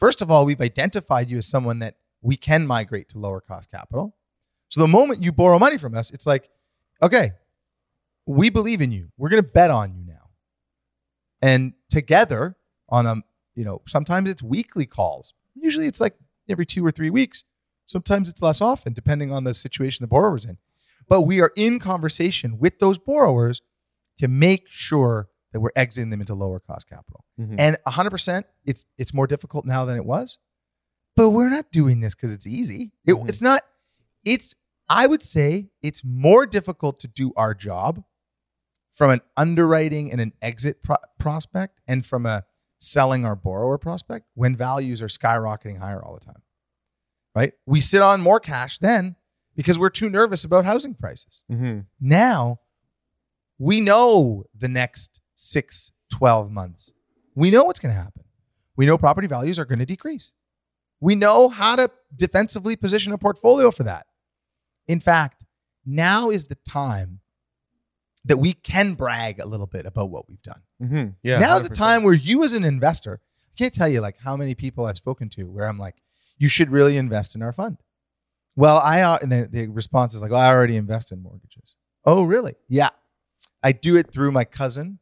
First 0.00 0.22
of 0.22 0.30
all, 0.30 0.46
we've 0.46 0.60
identified 0.60 1.28
you 1.28 1.36
as 1.36 1.46
someone 1.46 1.78
that 1.80 1.96
we 2.22 2.36
can 2.36 2.66
migrate 2.66 3.10
to 3.10 3.18
lower 3.18 3.40
cost 3.40 3.70
capital. 3.70 4.16
So 4.68 4.80
the 4.80 4.88
moment 4.88 5.22
you 5.22 5.30
borrow 5.30 5.58
money 5.58 5.76
from 5.78 5.94
us, 5.94 6.10
it's 6.10 6.26
like, 6.26 6.48
okay, 7.02 7.32
we 8.26 8.50
believe 8.50 8.80
in 8.80 8.92
you. 8.92 9.10
We're 9.16 9.28
going 9.28 9.42
to 9.42 9.48
bet 9.48 9.70
on 9.70 9.94
you 9.94 10.04
now. 10.04 10.30
And 11.40 11.74
together 11.90 12.56
on 12.88 13.06
a, 13.06 13.16
you 13.54 13.64
know, 13.64 13.82
sometimes 13.86 14.28
it's 14.28 14.42
weekly 14.42 14.86
calls. 14.86 15.34
Usually 15.54 15.86
it's 15.86 16.00
like 16.00 16.14
every 16.48 16.66
two 16.66 16.84
or 16.84 16.90
three 16.90 17.10
weeks. 17.10 17.44
Sometimes 17.84 18.28
it's 18.28 18.42
less 18.42 18.60
often, 18.60 18.94
depending 18.94 19.30
on 19.30 19.44
the 19.44 19.54
situation 19.54 20.02
the 20.02 20.08
borrower's 20.08 20.44
in. 20.44 20.58
But 21.08 21.22
we 21.22 21.40
are 21.40 21.52
in 21.56 21.78
conversation 21.78 22.58
with 22.58 22.78
those 22.78 22.98
borrowers 22.98 23.60
to 24.18 24.28
make 24.28 24.64
sure 24.68 25.28
that 25.52 25.60
we're 25.60 25.70
exiting 25.76 26.10
them 26.10 26.20
into 26.20 26.34
lower 26.34 26.58
cost 26.60 26.88
capital. 26.88 27.24
Mhm. 27.40 27.56
And 27.58 27.76
100%, 27.86 28.44
it's 28.64 28.84
it's 28.98 29.14
more 29.14 29.26
difficult 29.26 29.64
now 29.64 29.84
than 29.84 29.96
it 29.96 30.04
was. 30.04 30.38
But 31.14 31.30
we're 31.30 31.48
not 31.48 31.70
doing 31.70 32.00
this 32.00 32.14
because 32.14 32.32
it's 32.32 32.46
easy. 32.46 32.92
It, 33.06 33.14
Mhm. 33.14 33.28
It's 33.28 33.40
not. 33.40 33.62
It's 34.24 34.54
I 34.88 35.06
would 35.06 35.22
say 35.22 35.70
it's 35.82 36.04
more 36.04 36.46
difficult 36.46 37.00
to 37.00 37.08
do 37.08 37.32
our 37.36 37.54
job 37.54 38.04
from 38.92 39.10
an 39.10 39.20
underwriting 39.36 40.10
and 40.12 40.20
an 40.20 40.32
exit 40.40 40.82
pro- 40.82 40.96
prospect, 41.18 41.80
and 41.86 42.04
from 42.06 42.24
a 42.26 42.44
selling 42.78 43.24
our 43.24 43.34
borrower 43.36 43.78
prospect 43.78 44.26
when 44.34 44.54
values 44.56 45.00
are 45.02 45.08
skyrocketing 45.08 45.78
higher 45.78 46.02
all 46.04 46.14
the 46.14 46.20
time. 46.24 46.42
Right? 47.34 47.52
We 47.66 47.80
sit 47.80 48.00
on 48.02 48.20
more 48.20 48.40
cash 48.40 48.78
then 48.78 49.16
because 49.56 49.78
we're 49.78 49.90
too 49.90 50.08
nervous 50.08 50.44
about 50.44 50.64
housing 50.64 50.94
prices 50.94 51.42
Mm-hmm. 51.50 51.80
now 52.00 52.60
we 53.58 53.80
know 53.80 54.44
the 54.56 54.68
next 54.68 55.20
six, 55.34 55.90
12 56.10 56.50
months. 56.50 56.92
We 57.34 57.50
know 57.50 57.64
what's 57.64 57.80
going 57.80 57.94
to 57.94 57.98
happen. 58.00 58.24
We 58.76 58.84
know 58.84 58.98
property 58.98 59.26
values 59.26 59.58
are 59.58 59.64
going 59.64 59.78
to 59.78 59.86
decrease. 59.86 60.30
We 61.00 61.14
know 61.14 61.48
how 61.48 61.76
to 61.76 61.90
defensively 62.14 62.76
position 62.76 63.12
a 63.14 63.18
portfolio 63.18 63.70
for 63.70 63.82
that. 63.84 64.06
In 64.86 65.00
fact, 65.00 65.46
now 65.86 66.28
is 66.30 66.46
the 66.46 66.56
time 66.68 67.20
that 68.26 68.36
we 68.38 68.52
can 68.52 68.92
brag 68.94 69.38
a 69.40 69.46
little 69.46 69.66
bit 69.66 69.86
about 69.86 70.10
what 70.10 70.28
we've 70.28 70.42
done. 70.42 70.60
Mm-hmm. 70.82 71.06
Yeah. 71.22 71.38
The 71.38 71.68
100%. 71.70 71.74
time 71.74 72.02
where 72.02 72.12
you, 72.14 72.44
as 72.44 72.52
an 72.52 72.64
investor, 72.64 73.20
I 73.22 73.54
can't 73.56 73.72
tell 73.72 73.88
you 73.88 74.00
like 74.02 74.18
how 74.18 74.36
many 74.36 74.54
people 74.54 74.84
I've 74.84 74.98
spoken 74.98 75.28
to 75.30 75.44
where 75.44 75.66
I'm 75.66 75.78
like, 75.78 75.96
you 76.36 76.48
should 76.48 76.70
really 76.70 76.98
invest 76.98 77.34
in 77.34 77.40
our 77.42 77.52
fund. 77.52 77.78
Well, 78.56 78.78
I 78.78 79.02
uh, 79.02 79.18
and 79.20 79.30
the, 79.30 79.48
the 79.50 79.66
response 79.68 80.14
is 80.14 80.22
like, 80.22 80.30
well, 80.30 80.40
I 80.40 80.48
already 80.48 80.76
invest 80.76 81.12
in 81.12 81.22
mortgages. 81.22 81.76
Oh, 82.04 82.22
really? 82.22 82.54
Yeah, 82.68 82.88
I 83.62 83.72
do 83.72 83.96
it 83.96 84.10
through 84.10 84.32
my 84.32 84.44
cousin, 84.44 84.98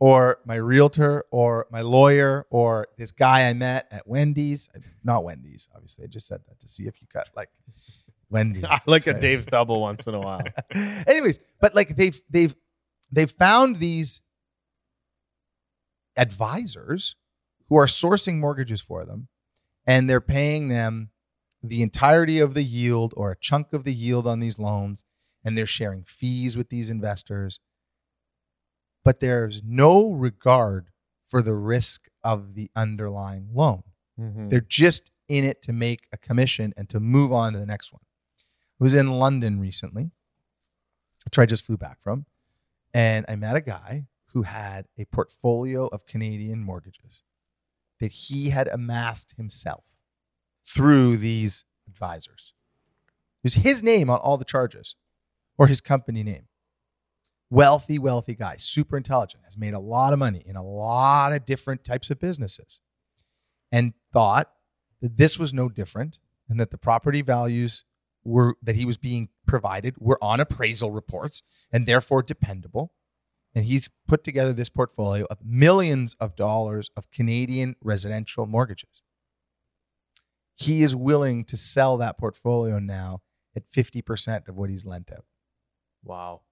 or 0.00 0.38
my 0.44 0.56
realtor, 0.56 1.24
or 1.30 1.66
my 1.70 1.80
lawyer, 1.82 2.46
or 2.50 2.86
this 2.98 3.12
guy 3.12 3.48
I 3.48 3.52
met 3.52 3.86
at 3.90 4.06
Wendy's. 4.08 4.68
Not 5.04 5.22
Wendy's, 5.24 5.68
obviously. 5.74 6.04
I 6.04 6.08
just 6.08 6.26
said 6.26 6.40
that 6.48 6.58
to 6.60 6.68
see 6.68 6.86
if 6.86 7.00
you 7.00 7.06
got 7.12 7.28
like 7.36 7.50
Wendy's. 8.30 8.64
I 8.68 8.80
like 8.86 9.02
a 9.06 9.14
So- 9.14 9.20
Dave's 9.20 9.46
double 9.46 9.80
once 9.80 10.06
in 10.08 10.14
a 10.14 10.20
while. 10.20 10.42
Anyways, 11.06 11.38
but 11.60 11.74
like 11.74 11.94
they've 11.96 12.20
they've 12.28 12.54
they've 13.12 13.30
found 13.30 13.76
these 13.76 14.22
advisors 16.16 17.14
who 17.68 17.76
are 17.76 17.86
sourcing 17.86 18.38
mortgages 18.38 18.80
for 18.80 19.04
them 19.04 19.28
and 19.86 20.08
they're 20.08 20.20
paying 20.20 20.68
them 20.68 21.10
the 21.62 21.82
entirety 21.82 22.38
of 22.38 22.54
the 22.54 22.62
yield 22.62 23.12
or 23.16 23.30
a 23.32 23.36
chunk 23.36 23.72
of 23.72 23.84
the 23.84 23.92
yield 23.94 24.26
on 24.26 24.40
these 24.40 24.58
loans 24.58 25.04
and 25.44 25.56
they're 25.56 25.66
sharing 25.66 26.04
fees 26.04 26.56
with 26.56 26.68
these 26.68 26.90
investors 26.90 27.60
but 29.04 29.20
there's 29.20 29.62
no 29.64 30.10
regard 30.10 30.88
for 31.24 31.42
the 31.42 31.54
risk 31.54 32.06
of 32.24 32.54
the 32.54 32.70
underlying 32.76 33.48
loan 33.52 33.82
Mhm. 34.18 34.48
they're 34.50 34.60
just 34.60 35.10
in 35.28 35.44
it 35.44 35.60
to 35.62 35.72
make 35.72 36.06
a 36.12 36.16
commission 36.16 36.72
and 36.76 36.88
to 36.88 37.00
move 37.00 37.32
on 37.32 37.52
to 37.52 37.58
the 37.58 37.66
next 37.66 37.92
one. 37.92 38.02
I 38.80 38.84
was 38.84 38.94
in 38.94 39.10
London 39.10 39.58
recently, 39.58 40.12
which 41.24 41.36
I 41.38 41.46
just 41.46 41.64
flew 41.66 41.76
back 41.76 42.00
from, 42.00 42.26
and 42.94 43.26
I 43.28 43.34
met 43.34 43.56
a 43.56 43.60
guy 43.60 44.06
who 44.26 44.42
had 44.42 44.86
a 44.96 45.04
portfolio 45.06 45.86
of 45.88 46.06
Canadian 46.06 46.62
mortgages 46.62 47.22
that 47.98 48.12
he 48.12 48.50
had 48.50 48.68
amassed 48.68 49.32
himself 49.36 49.95
through 50.66 51.16
these 51.16 51.64
advisors. 51.86 52.52
It 53.42 53.44
was 53.44 53.54
his 53.54 53.82
name 53.82 54.10
on 54.10 54.18
all 54.18 54.36
the 54.36 54.44
charges 54.44 54.96
or 55.56 55.68
his 55.68 55.80
company 55.80 56.22
name. 56.22 56.48
wealthy, 57.50 57.98
wealthy 57.98 58.34
guy, 58.34 58.56
super 58.58 58.96
intelligent, 58.96 59.44
has 59.44 59.56
made 59.56 59.74
a 59.74 59.78
lot 59.78 60.12
of 60.12 60.18
money 60.18 60.42
in 60.44 60.56
a 60.56 60.64
lot 60.64 61.32
of 61.32 61.46
different 61.46 61.84
types 61.84 62.10
of 62.10 62.18
businesses, 62.18 62.80
and 63.70 63.94
thought 64.12 64.50
that 65.00 65.16
this 65.16 65.38
was 65.38 65.52
no 65.52 65.68
different 65.68 66.18
and 66.48 66.58
that 66.58 66.70
the 66.70 66.78
property 66.78 67.22
values 67.22 67.84
were 68.24 68.56
that 68.62 68.74
he 68.76 68.84
was 68.84 68.96
being 68.96 69.28
provided 69.46 69.94
were 69.98 70.18
on 70.22 70.40
appraisal 70.40 70.90
reports 70.90 71.42
and 71.70 71.86
therefore 71.86 72.22
dependable. 72.22 72.92
And 73.54 73.64
he's 73.64 73.88
put 74.06 74.24
together 74.24 74.52
this 74.52 74.68
portfolio 74.68 75.26
of 75.30 75.38
millions 75.44 76.14
of 76.20 76.36
dollars 76.36 76.90
of 76.96 77.10
Canadian 77.10 77.76
residential 77.80 78.46
mortgages. 78.46 79.02
He 80.56 80.82
is 80.82 80.96
willing 80.96 81.44
to 81.44 81.56
sell 81.56 81.96
that 81.98 82.18
portfolio 82.18 82.78
now 82.78 83.22
at 83.54 83.66
50% 83.70 84.48
of 84.48 84.56
what 84.56 84.70
he's 84.70 84.84
lent 84.86 85.10
out 85.12 85.24
Wow. 86.04 86.42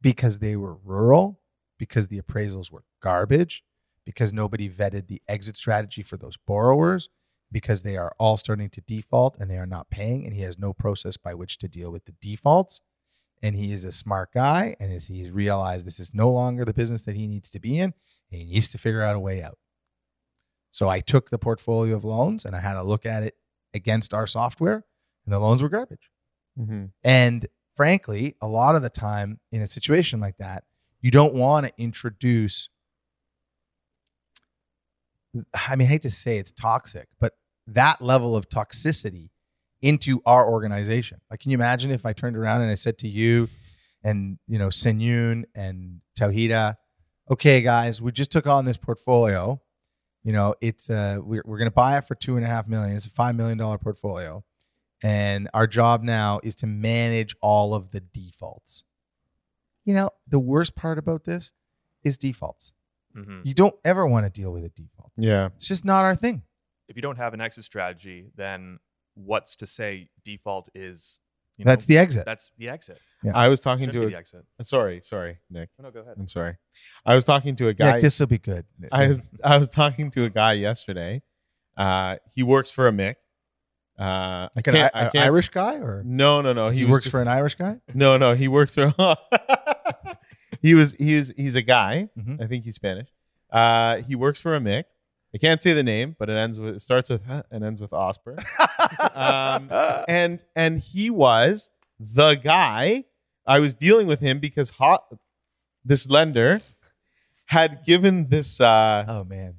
because 0.00 0.38
they 0.38 0.56
were 0.56 0.74
rural, 0.74 1.40
because 1.78 2.08
the 2.08 2.20
appraisals 2.20 2.70
were 2.70 2.84
garbage, 3.00 3.62
because 4.04 4.32
nobody 4.32 4.68
vetted 4.68 5.06
the 5.08 5.22
exit 5.28 5.56
strategy 5.56 6.02
for 6.02 6.16
those 6.16 6.36
borrowers, 6.36 7.08
because 7.50 7.82
they 7.82 7.96
are 7.96 8.14
all 8.18 8.36
starting 8.36 8.68
to 8.70 8.80
default 8.82 9.36
and 9.38 9.50
they 9.50 9.58
are 9.58 9.66
not 9.66 9.90
paying, 9.90 10.24
and 10.24 10.34
he 10.34 10.42
has 10.42 10.58
no 10.58 10.72
process 10.72 11.16
by 11.16 11.34
which 11.34 11.58
to 11.58 11.68
deal 11.68 11.90
with 11.90 12.04
the 12.04 12.14
defaults. 12.20 12.80
And 13.42 13.56
he 13.56 13.72
is 13.72 13.84
a 13.84 13.92
smart 13.92 14.32
guy, 14.32 14.74
and 14.80 14.92
as 14.92 15.08
he's 15.08 15.30
realized 15.30 15.86
this 15.86 16.00
is 16.00 16.14
no 16.14 16.30
longer 16.30 16.64
the 16.64 16.72
business 16.72 17.02
that 17.02 17.14
he 17.16 17.26
needs 17.26 17.50
to 17.50 17.60
be 17.60 17.78
in, 17.78 17.92
and 18.30 18.40
he 18.40 18.44
needs 18.44 18.68
to 18.68 18.78
figure 18.78 19.02
out 19.02 19.16
a 19.16 19.20
way 19.20 19.42
out. 19.42 19.58
So 20.74 20.88
I 20.88 20.98
took 20.98 21.30
the 21.30 21.38
portfolio 21.38 21.94
of 21.94 22.04
loans 22.04 22.44
and 22.44 22.56
I 22.56 22.58
had 22.58 22.76
a 22.76 22.82
look 22.82 23.06
at 23.06 23.22
it 23.22 23.36
against 23.74 24.12
our 24.12 24.26
software, 24.26 24.84
and 25.24 25.32
the 25.32 25.38
loans 25.38 25.62
were 25.62 25.68
garbage. 25.68 26.10
Mm-hmm. 26.58 26.86
And 27.04 27.46
frankly, 27.76 28.34
a 28.40 28.48
lot 28.48 28.74
of 28.74 28.82
the 28.82 28.90
time 28.90 29.38
in 29.52 29.62
a 29.62 29.68
situation 29.68 30.18
like 30.18 30.36
that, 30.38 30.64
you 31.00 31.12
don't 31.12 31.32
want 31.32 31.66
to 31.66 31.72
introduce. 31.78 32.70
I 35.54 35.76
mean, 35.76 35.86
I 35.86 35.90
hate 35.90 36.02
to 36.02 36.10
say 36.10 36.38
it's 36.38 36.50
toxic, 36.50 37.06
but 37.20 37.34
that 37.68 38.02
level 38.02 38.36
of 38.36 38.48
toxicity 38.48 39.30
into 39.80 40.22
our 40.26 40.44
organization. 40.44 41.20
Like, 41.30 41.38
can 41.38 41.52
you 41.52 41.56
imagine 41.56 41.92
if 41.92 42.04
I 42.04 42.12
turned 42.12 42.36
around 42.36 42.62
and 42.62 42.70
I 42.70 42.74
said 42.74 42.98
to 42.98 43.08
you 43.08 43.48
and, 44.02 44.40
you 44.48 44.58
know, 44.58 44.70
Senyun 44.70 45.44
and 45.54 46.00
Tauhida, 46.18 46.78
okay, 47.30 47.60
guys, 47.60 48.02
we 48.02 48.10
just 48.10 48.32
took 48.32 48.48
on 48.48 48.64
this 48.64 48.76
portfolio. 48.76 49.60
You 50.24 50.32
know, 50.32 50.54
it's 50.60 50.90
uh, 50.90 51.18
we're, 51.20 51.42
we're 51.44 51.58
going 51.58 51.70
to 51.70 51.74
buy 51.74 51.98
it 51.98 52.06
for 52.06 52.14
two 52.14 52.36
and 52.36 52.44
a 52.44 52.48
half 52.48 52.66
million. 52.66 52.96
It's 52.96 53.06
a 53.06 53.10
five 53.10 53.36
million 53.36 53.58
dollar 53.58 53.78
portfolio 53.78 54.42
and 55.04 55.50
our 55.52 55.66
job 55.66 56.02
now 56.02 56.40
is 56.42 56.54
to 56.56 56.66
manage 56.66 57.36
all 57.42 57.74
of 57.74 57.90
the 57.90 58.00
defaults. 58.00 58.84
You 59.84 59.92
know, 59.92 60.10
the 60.26 60.38
worst 60.38 60.74
part 60.74 60.98
about 60.98 61.24
this 61.24 61.52
is 62.02 62.16
defaults. 62.16 62.72
hmm 63.14 63.40
You 63.44 63.52
don't 63.52 63.74
ever 63.84 64.06
want 64.06 64.24
to 64.24 64.30
deal 64.30 64.50
with 64.50 64.64
a 64.64 64.70
default. 64.70 65.12
Yeah. 65.16 65.50
It's 65.56 65.68
just 65.68 65.84
not 65.84 66.04
our 66.04 66.16
thing. 66.16 66.42
If 66.88 66.96
you 66.96 67.02
don't 67.02 67.16
have 67.16 67.34
an 67.34 67.40
exit 67.42 67.64
strategy, 67.64 68.30
then 68.34 68.78
what's 69.14 69.56
to 69.56 69.66
say 69.66 70.08
default 70.24 70.70
is? 70.74 71.20
You 71.56 71.64
That's 71.64 71.88
know, 71.88 71.94
the 71.94 71.98
exit. 71.98 72.24
that's 72.26 72.50
the 72.58 72.68
exit. 72.68 72.98
Yeah. 73.22 73.32
I 73.34 73.48
was 73.48 73.60
talking 73.60 73.86
Shouldn't 73.86 74.02
to 74.02 74.06
be 74.08 74.12
the 74.12 74.16
a 74.16 74.18
exit. 74.18 74.44
sorry, 74.62 75.00
sorry, 75.02 75.38
Nick. 75.50 75.68
Oh, 75.78 75.84
no, 75.84 75.90
go 75.92 76.00
ahead. 76.00 76.14
I'm 76.18 76.28
sorry. 76.28 76.56
I 77.06 77.14
was 77.14 77.24
talking 77.24 77.54
to 77.56 77.68
a 77.68 77.74
guy. 77.74 77.94
Yeah, 77.96 78.00
this 78.00 78.18
will 78.20 78.26
be 78.26 78.38
good. 78.38 78.64
I 78.92 79.06
was 79.06 79.22
I 79.42 79.56
was 79.56 79.68
talking 79.68 80.10
to 80.12 80.24
a 80.24 80.30
guy 80.30 80.54
yesterday. 80.54 81.22
Uh, 81.76 82.16
he 82.34 82.42
works 82.42 82.70
for 82.70 82.88
a 82.88 82.92
MIC. 82.92 83.16
Uh, 83.98 84.48
like 84.56 84.66
I 84.66 84.70
an 84.70 84.76
can't, 84.76 84.96
I- 84.96 85.06
I 85.06 85.08
can't 85.10 85.24
Irish 85.26 85.48
guy, 85.50 85.76
or 85.76 86.02
No, 86.04 86.40
no, 86.40 86.52
no. 86.52 86.68
he, 86.70 86.80
He, 86.80 86.84
works 86.86 87.04
just- 87.04 87.12
for 87.12 87.22
an 87.22 87.28
Irish 87.28 87.54
guy. 87.54 87.78
No, 87.94 88.16
no. 88.16 88.34
He 88.34 88.48
works 88.48 88.74
for. 88.74 88.92
he 90.60 90.74
was. 90.74 90.94
He 90.94 91.14
is. 91.14 91.32
He's 91.36 91.54
a 91.54 91.62
guy. 91.62 92.08
Mhm. 92.18 92.42
I 92.42 92.46
think 92.46 92.64
he's 92.64 92.74
Spanish. 92.74 93.08
Uh, 93.50 93.98
he 94.02 94.14
works 94.16 94.40
for 94.40 94.54
a 94.56 94.60
MIC. 94.60 94.86
I 95.34 95.38
can't 95.38 95.60
say 95.60 95.72
the 95.72 95.82
name, 95.82 96.14
but 96.18 96.30
it 96.30 96.36
ends 96.36 96.60
with 96.60 96.76
it 96.76 96.80
starts 96.80 97.10
with 97.10 97.26
huh 97.26 97.42
and 97.50 97.64
ends 97.64 97.80
with 97.80 97.90
Osper. 97.90 98.38
um, 99.14 99.68
and 100.06 100.40
and 100.54 100.78
he 100.78 101.10
was 101.10 101.72
the 101.98 102.34
guy. 102.34 103.04
I 103.46 103.58
was 103.58 103.74
dealing 103.74 104.06
with 104.06 104.20
him 104.20 104.38
because 104.38 104.70
hot 104.70 105.04
this 105.84 106.08
lender 106.08 106.60
had 107.46 107.84
given 107.84 108.28
this. 108.28 108.60
Uh, 108.60 109.04
oh 109.08 109.24
man, 109.24 109.56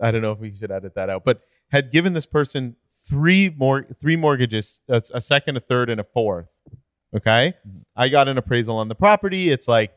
I 0.00 0.10
don't 0.10 0.22
know 0.22 0.32
if 0.32 0.38
we 0.38 0.54
should 0.54 0.70
edit 0.70 0.94
that 0.94 1.10
out, 1.10 1.24
but 1.24 1.42
had 1.70 1.92
given 1.92 2.14
this 2.14 2.26
person 2.26 2.76
three 3.04 3.48
more 3.50 3.86
three 4.00 4.16
mortgages, 4.16 4.80
that's 4.88 5.10
a 5.14 5.20
second, 5.20 5.56
a 5.56 5.60
third, 5.60 5.90
and 5.90 6.00
a 6.00 6.04
fourth. 6.04 6.48
Okay, 7.14 7.54
I 7.94 8.08
got 8.08 8.28
an 8.28 8.38
appraisal 8.38 8.76
on 8.76 8.88
the 8.88 8.94
property. 8.94 9.50
It's 9.50 9.68
like 9.68 9.92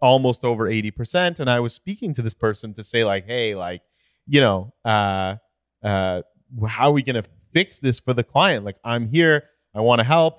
almost 0.00 0.44
over 0.44 0.68
eighty 0.68 0.90
percent, 0.90 1.40
and 1.40 1.48
I 1.48 1.60
was 1.60 1.72
speaking 1.72 2.12
to 2.14 2.22
this 2.22 2.34
person 2.34 2.74
to 2.74 2.82
say 2.82 3.04
like, 3.04 3.26
hey, 3.26 3.54
like, 3.54 3.82
you 4.26 4.40
know, 4.40 4.74
uh, 4.84 5.36
uh, 5.82 6.22
how 6.68 6.88
are 6.88 6.92
we 6.92 7.02
gonna 7.02 7.24
fix 7.52 7.78
this 7.78 8.00
for 8.00 8.14
the 8.14 8.24
client? 8.24 8.64
Like, 8.64 8.76
I'm 8.84 9.08
here, 9.08 9.44
I 9.74 9.80
want 9.80 10.00
to 10.00 10.04
help. 10.04 10.38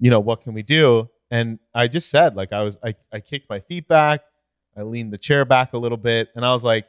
You 0.00 0.10
know, 0.10 0.20
what 0.20 0.42
can 0.42 0.54
we 0.54 0.62
do? 0.62 1.08
And 1.30 1.58
I 1.74 1.88
just 1.88 2.10
said, 2.10 2.36
like, 2.36 2.52
I 2.52 2.62
was, 2.62 2.78
I, 2.84 2.94
I 3.12 3.20
kicked 3.20 3.48
my 3.48 3.60
feet 3.60 3.88
back, 3.88 4.22
I 4.76 4.82
leaned 4.82 5.12
the 5.12 5.18
chair 5.18 5.44
back 5.44 5.72
a 5.72 5.78
little 5.78 5.98
bit, 5.98 6.28
and 6.34 6.44
I 6.44 6.52
was 6.52 6.64
like 6.64 6.86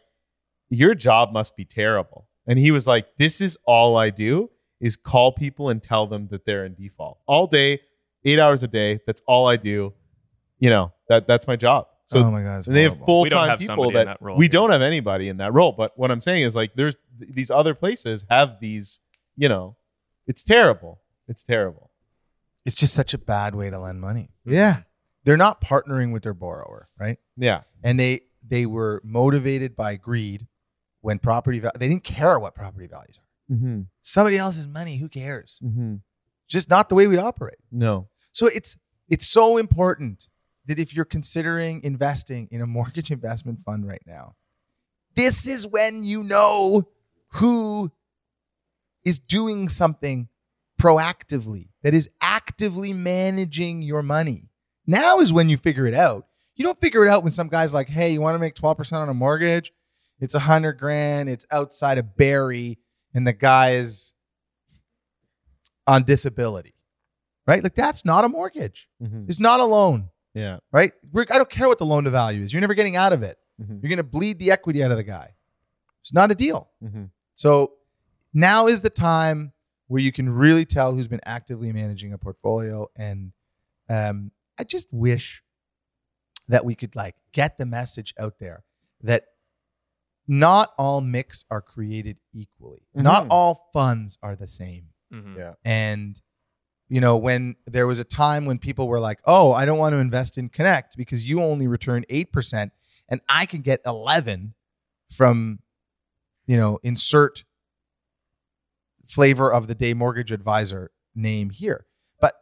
your 0.69 0.95
job 0.95 1.31
must 1.31 1.55
be 1.55 1.65
terrible. 1.65 2.27
And 2.47 2.59
he 2.59 2.71
was 2.71 2.87
like, 2.87 3.07
This 3.17 3.41
is 3.41 3.57
all 3.65 3.97
I 3.97 4.09
do 4.09 4.49
is 4.79 4.95
call 4.95 5.31
people 5.31 5.69
and 5.69 5.81
tell 5.81 6.07
them 6.07 6.27
that 6.31 6.45
they're 6.45 6.65
in 6.65 6.75
default 6.75 7.19
all 7.27 7.47
day, 7.47 7.79
eight 8.23 8.39
hours 8.39 8.63
a 8.63 8.67
day. 8.67 8.99
That's 9.05 9.21
all 9.27 9.47
I 9.47 9.55
do. 9.55 9.93
You 10.59 10.69
know, 10.69 10.93
that 11.09 11.27
that's 11.27 11.47
my 11.47 11.55
job. 11.55 11.87
So 12.07 12.19
oh 12.19 12.29
my 12.31 12.43
god, 12.43 12.59
it's 12.59 12.67
and 12.67 12.75
they 12.75 12.83
have 12.83 12.99
full 13.05 13.25
time 13.25 13.57
people 13.57 13.91
that, 13.91 14.05
that 14.05 14.21
role 14.21 14.37
we 14.37 14.45
here. 14.45 14.51
don't 14.51 14.69
have 14.71 14.81
anybody 14.83 15.27
in 15.27 15.37
that 15.37 15.53
role. 15.53 15.71
But 15.71 15.97
what 15.97 16.11
I'm 16.11 16.21
saying 16.21 16.43
is 16.43 16.55
like 16.55 16.75
there's 16.75 16.95
these 17.17 17.49
other 17.49 17.73
places 17.73 18.25
have 18.29 18.59
these, 18.59 18.99
you 19.35 19.49
know, 19.49 19.75
it's 20.27 20.43
terrible. 20.43 21.01
It's 21.27 21.43
terrible. 21.43 21.89
It's 22.65 22.75
just 22.75 22.93
such 22.93 23.13
a 23.13 23.17
bad 23.17 23.55
way 23.55 23.69
to 23.69 23.79
lend 23.79 24.01
money. 24.01 24.29
Yeah. 24.45 24.81
They're 25.23 25.37
not 25.37 25.61
partnering 25.61 26.13
with 26.13 26.21
their 26.23 26.33
borrower, 26.35 26.85
right? 26.99 27.17
Yeah. 27.37 27.61
and 27.83 27.99
they 27.99 28.21
they 28.47 28.67
were 28.67 29.01
motivated 29.03 29.75
by 29.75 29.95
greed 29.95 30.45
when 31.01 31.17
property 31.17 31.57
val- 31.59 31.71
they 31.79 31.87
didn't 31.87 32.03
care 32.03 32.37
what 32.39 32.53
property 32.55 32.87
values 32.87 33.17
are 33.19 33.21
Mm-hmm. 33.53 33.81
somebody 34.01 34.37
else's 34.39 34.65
money 34.67 34.97
who 34.97 35.07
cares 35.07 35.59
Mm-hmm. 35.63 35.95
just 36.47 36.67
not 36.67 36.89
the 36.89 36.95
way 36.95 37.05
we 37.05 37.17
operate 37.19 37.57
No. 37.71 38.07
so 38.31 38.47
it's 38.47 38.75
it's 39.07 39.27
so 39.27 39.57
important 39.57 40.27
that 40.67 40.79
if 40.79 40.95
you're 40.95 41.05
considering 41.05 41.81
investing 41.83 42.47
in 42.51 42.61
a 42.61 42.67
mortgage 42.67 43.11
investment 43.17 43.59
fund 43.61 43.87
right 43.87 44.03
now 44.05 44.35
this 45.15 45.47
is 45.47 45.65
when 45.65 46.03
you 46.03 46.23
know 46.23 46.87
who 47.35 47.91
is 49.03 49.19
doing 49.19 49.69
something 49.69 50.27
proactively 50.79 51.69
that 51.83 51.93
is 51.93 52.09
actively 52.21 52.91
managing 52.91 53.81
your 53.81 54.03
money. 54.03 54.49
Now 54.85 55.19
is 55.19 55.31
when 55.31 55.49
you 55.49 55.57
figure 55.57 55.87
it 55.87 55.93
out. 55.93 56.27
You 56.55 56.63
don't 56.63 56.79
figure 56.79 57.05
it 57.05 57.09
out 57.09 57.23
when 57.23 57.33
some 57.33 57.47
guy's 57.47 57.73
like 57.73 57.89
hey 57.89 58.11
you 58.11 58.21
want 58.21 58.35
to 58.35 58.39
make 58.39 58.55
12% 58.55 58.93
on 58.93 59.09
a 59.09 59.13
mortgage? 59.13 59.73
It's 60.19 60.35
a 60.35 60.39
hundred 60.39 60.73
grand 60.73 61.29
it's 61.29 61.45
outside 61.49 61.97
of 61.97 62.17
Barrie 62.17 62.77
and 63.13 63.25
the 63.25 63.33
guy 63.33 63.71
is 63.71 64.13
on 65.87 66.03
disability. 66.03 66.73
Right? 67.47 67.63
Like 67.63 67.75
that's 67.75 68.03
not 68.03 68.25
a 68.25 68.29
mortgage. 68.29 68.89
Mm-hmm. 69.01 69.25
it's 69.27 69.39
not 69.39 69.59
a 69.59 69.65
loan 69.65 70.09
Yeah. 70.35 70.57
right 70.71 70.91
We're, 71.11 71.25
i 71.31 71.37
don't 71.37 71.49
care 71.49 71.67
what 71.67 71.79
the 71.79 71.85
loan 71.85 72.03
to 72.03 72.09
value 72.11 72.43
is 72.43 72.53
you're 72.53 72.61
never 72.61 72.73
getting 72.75 72.95
out 72.95 73.13
of 73.13 73.23
it 73.23 73.37
Mm-hmm. 73.61 73.77
you're 73.81 73.87
going 73.89 73.97
to 73.97 74.03
bleed 74.03 74.37
the 74.37 74.51
equity 74.51 74.83
out 74.83 74.91
of 74.91 74.97
the 74.97 75.03
guy 75.03 75.33
it's 76.01 76.11
not 76.13 76.29
a 76.29 76.35
deal 76.35 76.69
Mm-hmm. 76.83 77.05
so 77.35 77.71
now 78.33 78.67
is 78.67 78.81
the 78.81 78.89
time 78.89 79.53
where 79.87 80.01
you 80.01 80.11
can 80.11 80.29
really 80.29 80.65
tell 80.65 80.93
who's 80.93 81.07
been 81.07 81.21
actively 81.25 81.71
managing 81.71 82.11
a 82.11 82.17
portfolio. 82.17 82.89
And 82.97 83.31
um, 83.87 84.31
I 84.59 84.63
just 84.65 84.87
wish 84.91 85.41
that 86.49 86.65
we 86.65 86.73
could 86.75 86.95
like 86.97 87.15
get 87.33 87.57
the 87.59 87.65
message 87.67 88.13
out 88.19 88.39
there 88.39 88.63
that 89.03 89.25
not 90.27 90.73
all 90.77 91.01
MICs 91.01 91.45
are 91.51 91.61
created 91.61 92.17
equally. 92.33 92.87
Not 92.93 93.25
Mhm. 93.25 93.27
all 93.29 93.69
funds 93.73 94.17
are 94.23 94.35
the 94.35 94.47
same. 94.47 94.89
Mhm. 95.13 95.37
Yeah. 95.37 95.53
And 95.63 96.19
you 96.87 97.01
know, 97.01 97.17
when 97.17 97.55
there 97.65 97.87
was 97.87 97.99
a 97.99 98.03
time 98.03 98.45
when 98.45 98.59
people 98.59 98.87
were 98.87 98.99
like, 98.99 99.19
"Oh, 99.25 99.51
I 99.53 99.65
don't 99.65 99.77
want 99.77 99.93
to 99.93 99.97
invest 99.97 100.37
in 100.37 100.49
Connect 100.49 100.95
because 100.97 101.27
you 101.27 101.41
only 101.41 101.67
return 101.67 102.05
8% 102.09 102.71
and 103.09 103.21
I 103.27 103.45
can 103.45 103.61
get 103.61 103.81
11 103.85 104.53
from 105.09 105.59
you 106.47 106.57
know, 106.57 106.79
insert 106.83 107.43
flavor 109.07 109.51
of 109.51 109.67
the 109.67 109.73
day 109.73 109.93
mortgage 109.93 110.31
advisor 110.31 110.91
name 111.15 111.49
here." 111.49 111.85
But 112.19 112.35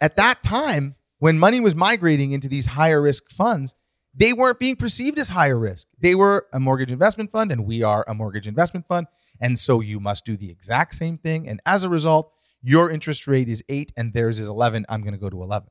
at 0.00 0.16
that 0.16 0.42
time, 0.42 0.96
when 1.18 1.38
money 1.38 1.60
was 1.60 1.74
migrating 1.74 2.32
into 2.32 2.48
these 2.48 2.66
higher 2.66 3.00
risk 3.00 3.30
funds, 3.30 3.74
they 4.14 4.32
weren't 4.32 4.58
being 4.58 4.76
perceived 4.76 5.18
as 5.18 5.30
higher 5.30 5.58
risk. 5.58 5.86
They 5.98 6.14
were 6.14 6.46
a 6.52 6.60
mortgage 6.60 6.90
investment 6.90 7.30
fund, 7.30 7.52
and 7.52 7.64
we 7.64 7.82
are 7.82 8.04
a 8.08 8.14
mortgage 8.14 8.46
investment 8.46 8.86
fund. 8.86 9.06
And 9.40 9.58
so 9.58 9.80
you 9.80 10.00
must 10.00 10.24
do 10.24 10.36
the 10.36 10.50
exact 10.50 10.96
same 10.96 11.18
thing. 11.18 11.48
And 11.48 11.60
as 11.64 11.84
a 11.84 11.88
result, 11.88 12.32
your 12.62 12.90
interest 12.90 13.26
rate 13.26 13.48
is 13.48 13.62
eight 13.68 13.92
and 13.96 14.12
theirs 14.12 14.40
is 14.40 14.46
11. 14.46 14.84
I'm 14.88 15.02
going 15.02 15.12
to 15.14 15.18
go 15.18 15.30
to 15.30 15.42
11. 15.42 15.68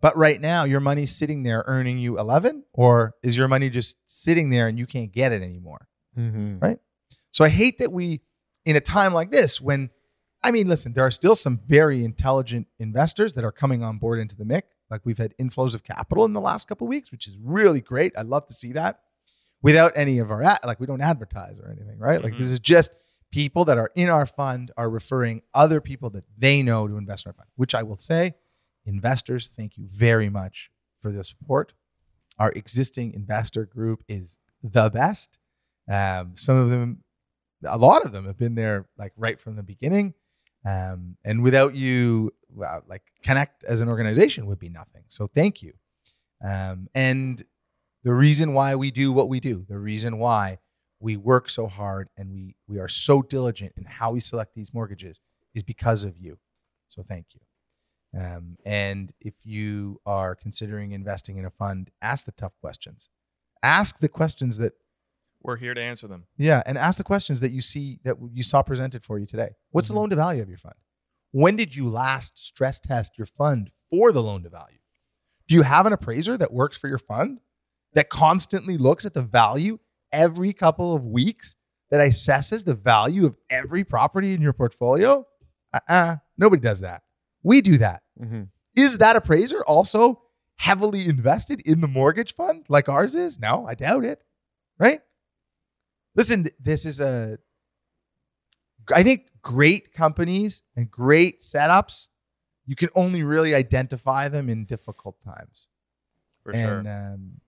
But 0.00 0.16
right 0.16 0.40
now, 0.40 0.64
your 0.64 0.80
money's 0.80 1.14
sitting 1.14 1.42
there 1.42 1.62
earning 1.66 1.98
you 1.98 2.18
11, 2.18 2.64
or 2.72 3.14
is 3.22 3.36
your 3.36 3.48
money 3.48 3.68
just 3.68 3.96
sitting 4.06 4.48
there 4.50 4.66
and 4.66 4.78
you 4.78 4.86
can't 4.86 5.12
get 5.12 5.32
it 5.32 5.42
anymore? 5.42 5.88
Mhm. 6.18 6.60
Right. 6.62 6.78
So 7.30 7.44
I 7.44 7.48
hate 7.50 7.78
that 7.78 7.92
we, 7.92 8.22
in 8.64 8.76
a 8.76 8.80
time 8.80 9.12
like 9.12 9.30
this, 9.30 9.60
when, 9.60 9.90
I 10.42 10.50
mean, 10.52 10.68
listen, 10.68 10.94
there 10.94 11.04
are 11.04 11.10
still 11.10 11.34
some 11.34 11.60
very 11.66 12.02
intelligent 12.04 12.66
investors 12.78 13.34
that 13.34 13.44
are 13.44 13.52
coming 13.52 13.82
on 13.84 13.98
board 13.98 14.18
into 14.18 14.36
the 14.36 14.44
MIC. 14.46 14.64
Like 14.90 15.02
we've 15.04 15.18
had 15.18 15.34
inflows 15.38 15.74
of 15.74 15.84
capital 15.84 16.24
in 16.24 16.32
the 16.32 16.40
last 16.40 16.66
couple 16.66 16.86
of 16.86 16.88
weeks, 16.88 17.12
which 17.12 17.28
is 17.28 17.36
really 17.38 17.80
great. 17.80 18.12
I 18.16 18.22
love 18.22 18.46
to 18.46 18.54
see 18.54 18.72
that 18.72 19.00
without 19.62 19.92
any 19.94 20.18
of 20.18 20.30
our, 20.30 20.42
ad- 20.42 20.58
like 20.64 20.80
we 20.80 20.86
don't 20.86 21.02
advertise 21.02 21.58
or 21.60 21.70
anything, 21.70 21.98
right? 21.98 22.22
Like 22.24 22.32
Mhm. 22.32 22.38
this 22.38 22.48
is 22.48 22.58
just 22.58 22.90
people 23.30 23.64
that 23.64 23.78
are 23.78 23.90
in 23.94 24.08
our 24.08 24.26
fund 24.26 24.70
are 24.76 24.90
referring 24.90 25.42
other 25.54 25.80
people 25.80 26.10
that 26.10 26.24
they 26.36 26.62
know 26.62 26.88
to 26.88 26.96
invest 26.96 27.26
in 27.26 27.30
our 27.30 27.34
fund, 27.34 27.48
which 27.56 27.74
I 27.74 27.82
will 27.82 27.96
say, 27.96 28.34
investors, 28.84 29.48
thank 29.56 29.76
you 29.76 29.86
very 29.86 30.28
much 30.28 30.70
for 31.00 31.12
the 31.12 31.22
support. 31.24 31.72
Our 32.38 32.50
existing 32.52 33.12
investor 33.14 33.66
group 33.66 34.02
is 34.08 34.38
the 34.62 34.90
best. 34.90 35.38
Um, 35.90 36.32
some 36.34 36.56
of 36.56 36.70
them, 36.70 37.04
a 37.64 37.78
lot 37.78 38.04
of 38.04 38.12
them 38.12 38.26
have 38.26 38.38
been 38.38 38.54
there 38.54 38.86
like 38.98 39.12
right 39.16 39.38
from 39.38 39.56
the 39.56 39.62
beginning. 39.62 40.14
Um, 40.64 41.16
and 41.24 41.42
without 41.42 41.74
you, 41.74 42.32
well, 42.54 42.82
like 42.86 43.02
Connect 43.22 43.64
as 43.64 43.80
an 43.80 43.88
organization 43.88 44.46
would 44.46 44.58
be 44.58 44.68
nothing. 44.68 45.04
So 45.08 45.26
thank 45.26 45.62
you. 45.62 45.74
Um, 46.42 46.88
and 46.94 47.44
the 48.02 48.14
reason 48.14 48.54
why 48.54 48.74
we 48.74 48.90
do 48.90 49.12
what 49.12 49.28
we 49.28 49.40
do, 49.40 49.64
the 49.68 49.78
reason 49.78 50.18
why 50.18 50.58
we 51.00 51.16
work 51.16 51.48
so 51.48 51.66
hard 51.66 52.08
and 52.16 52.30
we 52.30 52.54
we 52.68 52.78
are 52.78 52.88
so 52.88 53.22
diligent 53.22 53.72
in 53.76 53.84
how 53.84 54.12
we 54.12 54.20
select 54.20 54.54
these 54.54 54.72
mortgages 54.74 55.20
is 55.54 55.62
because 55.62 56.04
of 56.04 56.16
you. 56.18 56.38
So 56.88 57.02
thank 57.02 57.26
you. 57.34 57.40
Um, 58.20 58.56
and 58.64 59.12
if 59.20 59.34
you 59.44 60.00
are 60.04 60.34
considering 60.34 60.92
investing 60.92 61.38
in 61.38 61.44
a 61.44 61.50
fund, 61.50 61.90
ask 62.02 62.26
the 62.26 62.32
tough 62.32 62.52
questions. 62.60 63.08
Ask 63.62 63.98
the 64.00 64.08
questions 64.08 64.58
that 64.58 64.72
We're 65.42 65.56
here 65.56 65.74
to 65.74 65.80
answer 65.80 66.06
them. 66.08 66.26
yeah, 66.36 66.62
and 66.66 66.76
ask 66.76 66.98
the 66.98 67.04
questions 67.04 67.40
that 67.40 67.50
you 67.52 67.60
see 67.60 68.00
that 68.04 68.16
you 68.32 68.42
saw 68.42 68.62
presented 68.62 69.04
for 69.04 69.18
you 69.18 69.26
today. 69.26 69.50
What's 69.70 69.86
Mhm. 69.88 69.92
the 69.92 69.96
loan 70.00 70.10
to 70.10 70.16
value 70.16 70.42
of 70.42 70.48
your 70.48 70.58
fund? 70.58 70.74
When 71.32 71.56
did 71.56 71.76
you 71.76 71.88
last 71.88 72.38
stress 72.38 72.78
test 72.80 73.16
your 73.16 73.26
fund 73.26 73.70
for 73.88 74.10
the 74.12 74.22
loan 74.22 74.42
to 74.42 74.48
value? 74.50 74.78
Do 75.46 75.54
you 75.54 75.62
have 75.62 75.86
an 75.86 75.92
appraiser 75.92 76.36
that 76.36 76.52
works 76.52 76.76
for 76.76 76.88
your 76.88 76.98
fund 76.98 77.40
that 77.94 78.08
constantly 78.08 78.76
looks 78.76 79.04
at 79.04 79.14
the 79.14 79.22
value 79.22 79.78
every 80.12 80.52
couple 80.52 80.94
of 80.94 81.06
weeks 81.06 81.56
that 81.90 82.00
assesses 82.00 82.64
the 82.64 82.74
value 82.74 83.26
of 83.26 83.36
every 83.48 83.84
property 83.84 84.34
in 84.34 84.40
your 84.40 84.52
portfolio? 84.52 85.26
Uh-uh, 85.72 86.16
nobody 86.38 86.60
does 86.60 86.80
that. 86.80 87.02
We 87.42 87.60
do 87.60 87.78
that. 87.78 88.02
Mhm. 88.20 88.48
Is 88.76 88.98
that 88.98 89.16
appraiser 89.16 89.64
also 89.64 90.22
heavily 90.56 91.06
invested 91.06 91.60
in 91.62 91.80
the 91.80 91.88
mortgage 91.88 92.34
fund 92.34 92.66
like 92.68 92.88
ours 92.88 93.14
is? 93.14 93.38
No, 93.38 93.66
I 93.66 93.74
doubt 93.74 94.04
it. 94.04 94.22
Right? 94.78 95.00
Listen, 96.14 96.48
this 96.60 96.84
is 96.86 97.00
a 97.00 97.38
I 98.92 99.02
think 99.02 99.30
great 99.42 99.92
companies 99.92 100.62
and 100.76 100.90
great 100.90 101.40
setups, 101.40 102.08
you 102.66 102.76
can 102.76 102.88
only 102.94 103.22
really 103.22 103.54
identify 103.54 104.28
them 104.28 104.48
in 104.48 104.64
difficult 104.64 105.16
times. 105.24 105.68
For 106.42 106.52
and 106.52 106.86
sure. 106.86 106.92
um, 106.92 107.40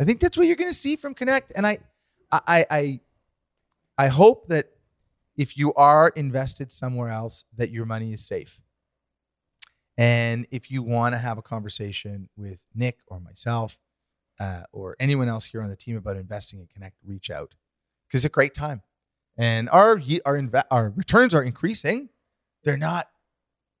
I 0.00 0.04
think 0.04 0.20
that's 0.20 0.36
what 0.36 0.46
you're 0.46 0.56
going 0.56 0.70
to 0.70 0.76
see 0.76 0.96
from 0.96 1.14
Connect. 1.14 1.52
And 1.54 1.66
I, 1.66 1.78
I, 2.32 2.66
I, 2.70 3.00
I 3.98 4.06
hope 4.08 4.48
that 4.48 4.70
if 5.36 5.56
you 5.56 5.72
are 5.74 6.08
invested 6.08 6.72
somewhere 6.72 7.10
else, 7.10 7.44
that 7.56 7.70
your 7.70 7.86
money 7.86 8.12
is 8.12 8.26
safe. 8.26 8.60
And 9.98 10.46
if 10.50 10.70
you 10.70 10.82
want 10.82 11.14
to 11.14 11.18
have 11.18 11.38
a 11.38 11.42
conversation 11.42 12.28
with 12.36 12.64
Nick 12.74 13.00
or 13.06 13.20
myself 13.20 13.78
uh, 14.38 14.62
or 14.72 14.96
anyone 15.00 15.28
else 15.28 15.46
here 15.46 15.62
on 15.62 15.70
the 15.70 15.76
team 15.76 15.96
about 15.96 16.16
investing 16.16 16.60
in 16.60 16.66
Connect, 16.66 16.96
reach 17.04 17.30
out 17.30 17.54
because 18.06 18.24
it's 18.24 18.32
a 18.32 18.34
great 18.34 18.54
time. 18.54 18.82
And 19.38 19.68
our 19.70 20.00
our 20.24 20.38
inve- 20.38 20.64
our 20.70 20.90
returns 20.90 21.34
are 21.34 21.42
increasing. 21.42 22.10
They're 22.64 22.76
not, 22.76 23.08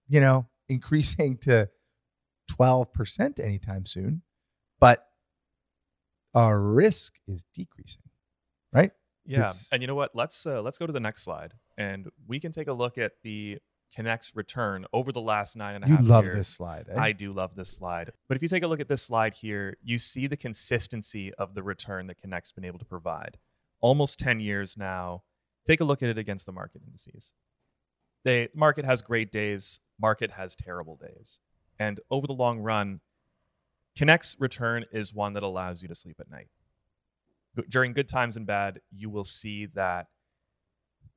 you 0.08 0.20
know, 0.20 0.46
increasing 0.68 1.38
to 1.38 1.68
twelve 2.48 2.92
percent 2.92 3.38
anytime 3.40 3.86
soon, 3.86 4.22
but 4.80 5.06
our 6.34 6.60
risk 6.60 7.14
is 7.26 7.44
decreasing. 7.54 8.02
Right? 8.72 8.92
Yeah, 9.24 9.40
It's- 9.40 9.68
and 9.72 9.82
you 9.82 9.88
know 9.88 9.94
what? 9.94 10.14
Let's 10.14 10.46
uh, 10.46 10.62
let's 10.62 10.78
go 10.78 10.86
to 10.86 10.92
the 10.92 11.00
next 11.00 11.22
slide, 11.22 11.54
and 11.76 12.08
we 12.26 12.38
can 12.38 12.52
take 12.52 12.68
a 12.68 12.72
look 12.72 12.96
at 12.98 13.12
the 13.22 13.58
Connect's 13.94 14.34
return 14.36 14.84
over 14.92 15.10
the 15.12 15.20
last 15.20 15.56
nine 15.56 15.74
and 15.76 15.84
a 15.84 15.88
You 15.88 15.96
half 15.96 16.06
love 16.06 16.24
years. 16.24 16.36
this 16.36 16.48
slide. 16.48 16.86
Eh? 16.90 16.98
I 16.98 17.12
do 17.12 17.32
love 17.32 17.54
this 17.56 17.70
slide. 17.70 18.12
But 18.28 18.36
if 18.36 18.42
you 18.42 18.48
take 18.48 18.62
a 18.62 18.66
look 18.66 18.80
at 18.80 18.88
this 18.88 19.02
slide 19.02 19.34
here, 19.34 19.76
you 19.82 19.98
see 19.98 20.26
the 20.26 20.36
consistency 20.36 21.32
of 21.34 21.54
the 21.54 21.62
return 21.62 22.06
that 22.08 22.18
Connect's 22.20 22.52
been 22.52 22.64
able 22.64 22.78
to 22.80 22.84
provide. 22.84 23.38
Almost 23.80 24.18
10 24.18 24.40
years 24.40 24.76
now. 24.76 25.22
Take 25.64 25.80
a 25.80 25.84
look 25.84 26.02
at 26.02 26.08
it 26.08 26.18
against 26.18 26.46
the 26.46 26.52
market 26.52 26.82
indices. 26.84 27.32
The 28.24 28.48
market 28.54 28.84
has 28.84 29.02
great 29.02 29.30
days, 29.32 29.78
market 30.00 30.32
has 30.32 30.56
terrible 30.56 30.96
days. 30.96 31.40
And 31.78 32.00
over 32.10 32.26
the 32.26 32.32
long 32.34 32.58
run, 32.58 33.00
Connect's 33.96 34.36
return 34.38 34.84
is 34.92 35.14
one 35.14 35.32
that 35.34 35.42
allows 35.42 35.82
you 35.82 35.88
to 35.88 35.94
sleep 35.94 36.16
at 36.20 36.28
night. 36.30 36.48
G- 37.56 37.64
During 37.68 37.92
good 37.92 38.08
times 38.08 38.36
and 38.36 38.46
bad, 38.46 38.80
you 38.90 39.10
will 39.10 39.24
see 39.24 39.66
that 39.74 40.06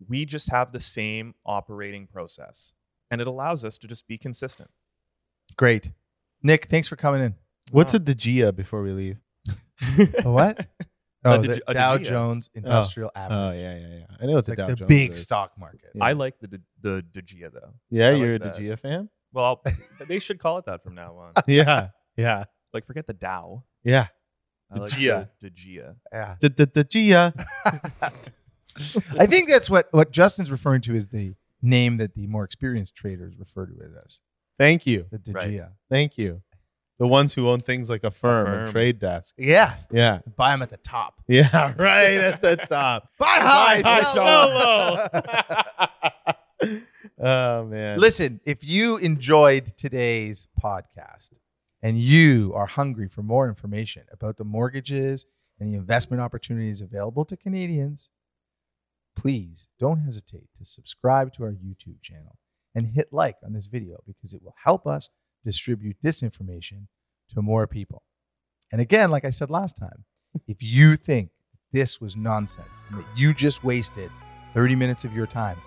we 0.08 0.26
just 0.26 0.50
have 0.52 0.72
the 0.72 0.80
same 0.80 1.36
operating 1.46 2.08
process 2.08 2.74
and 3.12 3.20
it 3.22 3.28
allows 3.28 3.66
us 3.66 3.78
to 3.80 3.88
just 3.88 4.08
be 4.08 4.18
consistent. 4.18 4.70
Great. 5.58 5.92
Nick, 6.42 6.66
thanks 6.66 6.88
for 6.88 6.96
coming 6.96 7.22
in. 7.22 7.36
What's 7.72 7.94
Wow. 7.94 7.98
a 7.98 8.00
DGIA 8.02 8.56
before 8.56 8.82
we 8.82 8.92
leave? 8.92 9.18
A 10.24 10.30
what? 10.32 10.68
Oh, 11.26 11.38
Digi- 11.38 11.60
the 11.68 11.74
Dow 11.74 11.98
Digi- 11.98 12.04
Jones 12.06 12.50
oh. 12.56 12.58
Industrial 12.60 13.12
oh, 13.14 13.20
Average. 13.20 13.38
Oh 13.38 13.52
yeah, 13.52 13.78
yeah, 13.78 13.88
yeah. 13.98 14.06
I 14.22 14.26
know 14.26 14.32
what 14.32 14.38
It's 14.40 14.46
the 14.48 14.52
like 14.52 14.58
Dow 14.58 14.68
the 14.68 14.76
Jones 14.78 14.88
big 14.88 15.12
is. 15.12 15.22
stock 15.22 15.52
market. 15.60 15.90
Yeah. 15.94 16.06
I 16.06 16.14
like 16.14 16.40
the 16.40 16.48
D- 16.48 16.58
the 16.82 17.04
Dgia 17.12 17.52
though. 17.52 17.74
Yeah, 17.90 18.08
I 18.08 18.12
you're 18.14 18.36
a 18.36 18.40
that. 18.40 18.56
DGIA 18.56 18.80
fan. 18.80 19.10
Well, 19.34 19.62
they 20.08 20.20
should 20.20 20.40
call 20.40 20.60
it 20.60 20.66
that 20.68 20.82
from 20.82 20.96
now 20.96 21.18
on. 21.18 21.34
yeah, 21.46 21.90
yeah, 22.16 22.46
Like 22.74 22.86
forget 22.86 23.06
the 23.06 23.12
Dow. 23.14 23.66
yeah. 23.84 24.08
I 24.72 24.78
like 24.78 24.91
Dgia. 24.91 25.30
the 25.39 25.49
Dgia. 25.49 25.95
Yeah. 26.11 26.36
The 26.39 26.49
the 26.49 26.84
DGIA. 26.86 27.45
I 29.17 29.26
think 29.26 29.49
that's 29.49 29.70
what, 29.70 29.88
what 29.91 30.11
Justin's 30.11 30.51
referring 30.51 30.82
to 30.82 30.95
is 30.95 31.07
the 31.09 31.36
name 31.61 31.97
that 31.97 32.15
the 32.15 32.28
more 32.28 32.43
experienced 32.43 32.95
traders 32.95 33.36
refer 33.38 33.65
to 33.65 33.74
it 33.80 33.91
as. 34.05 34.20
Thank 34.57 34.86
you, 34.86 35.05
The 35.11 35.32
Right. 35.32 35.61
Thank 35.89 36.17
you. 36.17 36.41
The 36.97 37.07
ones 37.07 37.34
who 37.34 37.47
own 37.47 37.61
things 37.61 37.89
like 37.89 38.03
a 38.03 38.11
firm, 38.11 38.45
firm. 38.45 38.59
and 38.63 38.72
trade 38.72 38.99
desk. 38.99 39.36
Yeah. 39.38 39.76
Yeah, 39.89 40.20
Buy 40.36 40.51
them 40.51 40.61
at 40.61 40.70
the 40.70 40.78
top. 40.78 41.22
yeah, 41.30 41.74
right 41.78 42.20
at 42.20 42.41
the 42.41 42.57
top. 42.57 43.07
Buy 43.17 43.26
high, 43.39 43.82
Buy 43.82 44.01
sell 44.01 44.49
low. 46.61 46.78
oh 47.20 47.65
man. 47.65 47.99
Listen, 47.99 48.41
if 48.45 48.65
you 48.65 48.97
enjoyed 48.97 49.78
today's 49.78 50.47
podcast 50.61 51.32
and 51.82 52.02
you 52.02 52.54
are 52.56 52.66
hungry 52.66 53.08
for 53.08 53.24
more 53.24 53.48
information 53.48 54.04
about 54.12 54.38
the 54.38 54.44
mortgages 54.44 55.26
and 55.60 55.70
the 55.70 55.78
investment 55.78 56.22
opportunities 56.22 56.82
available 56.82 57.26
to 57.26 57.38
Canadians, 57.38 58.10
please 59.16 59.68
don't 59.80 60.02
hesitate 60.02 60.48
to 60.58 60.66
subscribe 60.66 61.34
to 61.34 61.44
our 61.44 61.52
YouTube 61.52 62.02
channel 62.02 62.38
and 62.76 62.88
hit 62.88 63.10
like 63.12 63.38
on 63.44 63.54
this 63.54 63.68
video 63.68 63.98
because 64.06 64.34
it 64.34 64.42
will 64.42 64.56
help 64.64 64.88
us 64.88 65.10
distribute 65.44 65.98
this 66.02 66.22
information 66.22 66.88
to 67.34 67.42
more 67.42 67.68
people. 67.68 68.04
And 68.72 68.82
again, 68.82 69.10
like 69.10 69.26
I 69.26 69.30
said 69.30 69.50
last 69.50 69.78
time, 69.78 70.06
if 70.48 70.62
you 70.62 70.96
think 70.96 71.32
this 71.72 72.00
was 72.00 72.16
nonsense 72.16 72.84
and 72.90 73.00
that 73.00 73.08
you 73.16 73.34
just 73.34 73.64
wasted 73.64 74.12
30 74.54 74.76
minutes 74.76 75.04
of 75.06 75.14
your 75.14 75.28
time, 75.28 75.58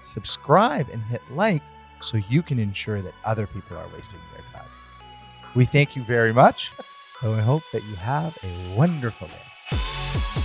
subscribe 0.00 0.88
and 0.90 1.02
hit 1.02 1.22
like 1.30 1.62
so 2.00 2.18
you 2.28 2.42
can 2.42 2.58
ensure 2.58 3.02
that 3.02 3.14
other 3.24 3.46
people 3.46 3.76
are 3.76 3.88
wasting 3.94 4.20
their 4.34 4.46
time. 4.46 4.68
We 5.54 5.66
thank 5.66 5.96
you 5.96 6.02
very 6.02 6.32
much, 6.32 6.72
and 7.22 7.36
we 7.36 7.42
hope 7.42 7.62
that 7.72 7.84
you 7.84 7.94
have 7.96 8.36
a 8.42 8.76
wonderful 8.76 9.28
day. 9.28 10.42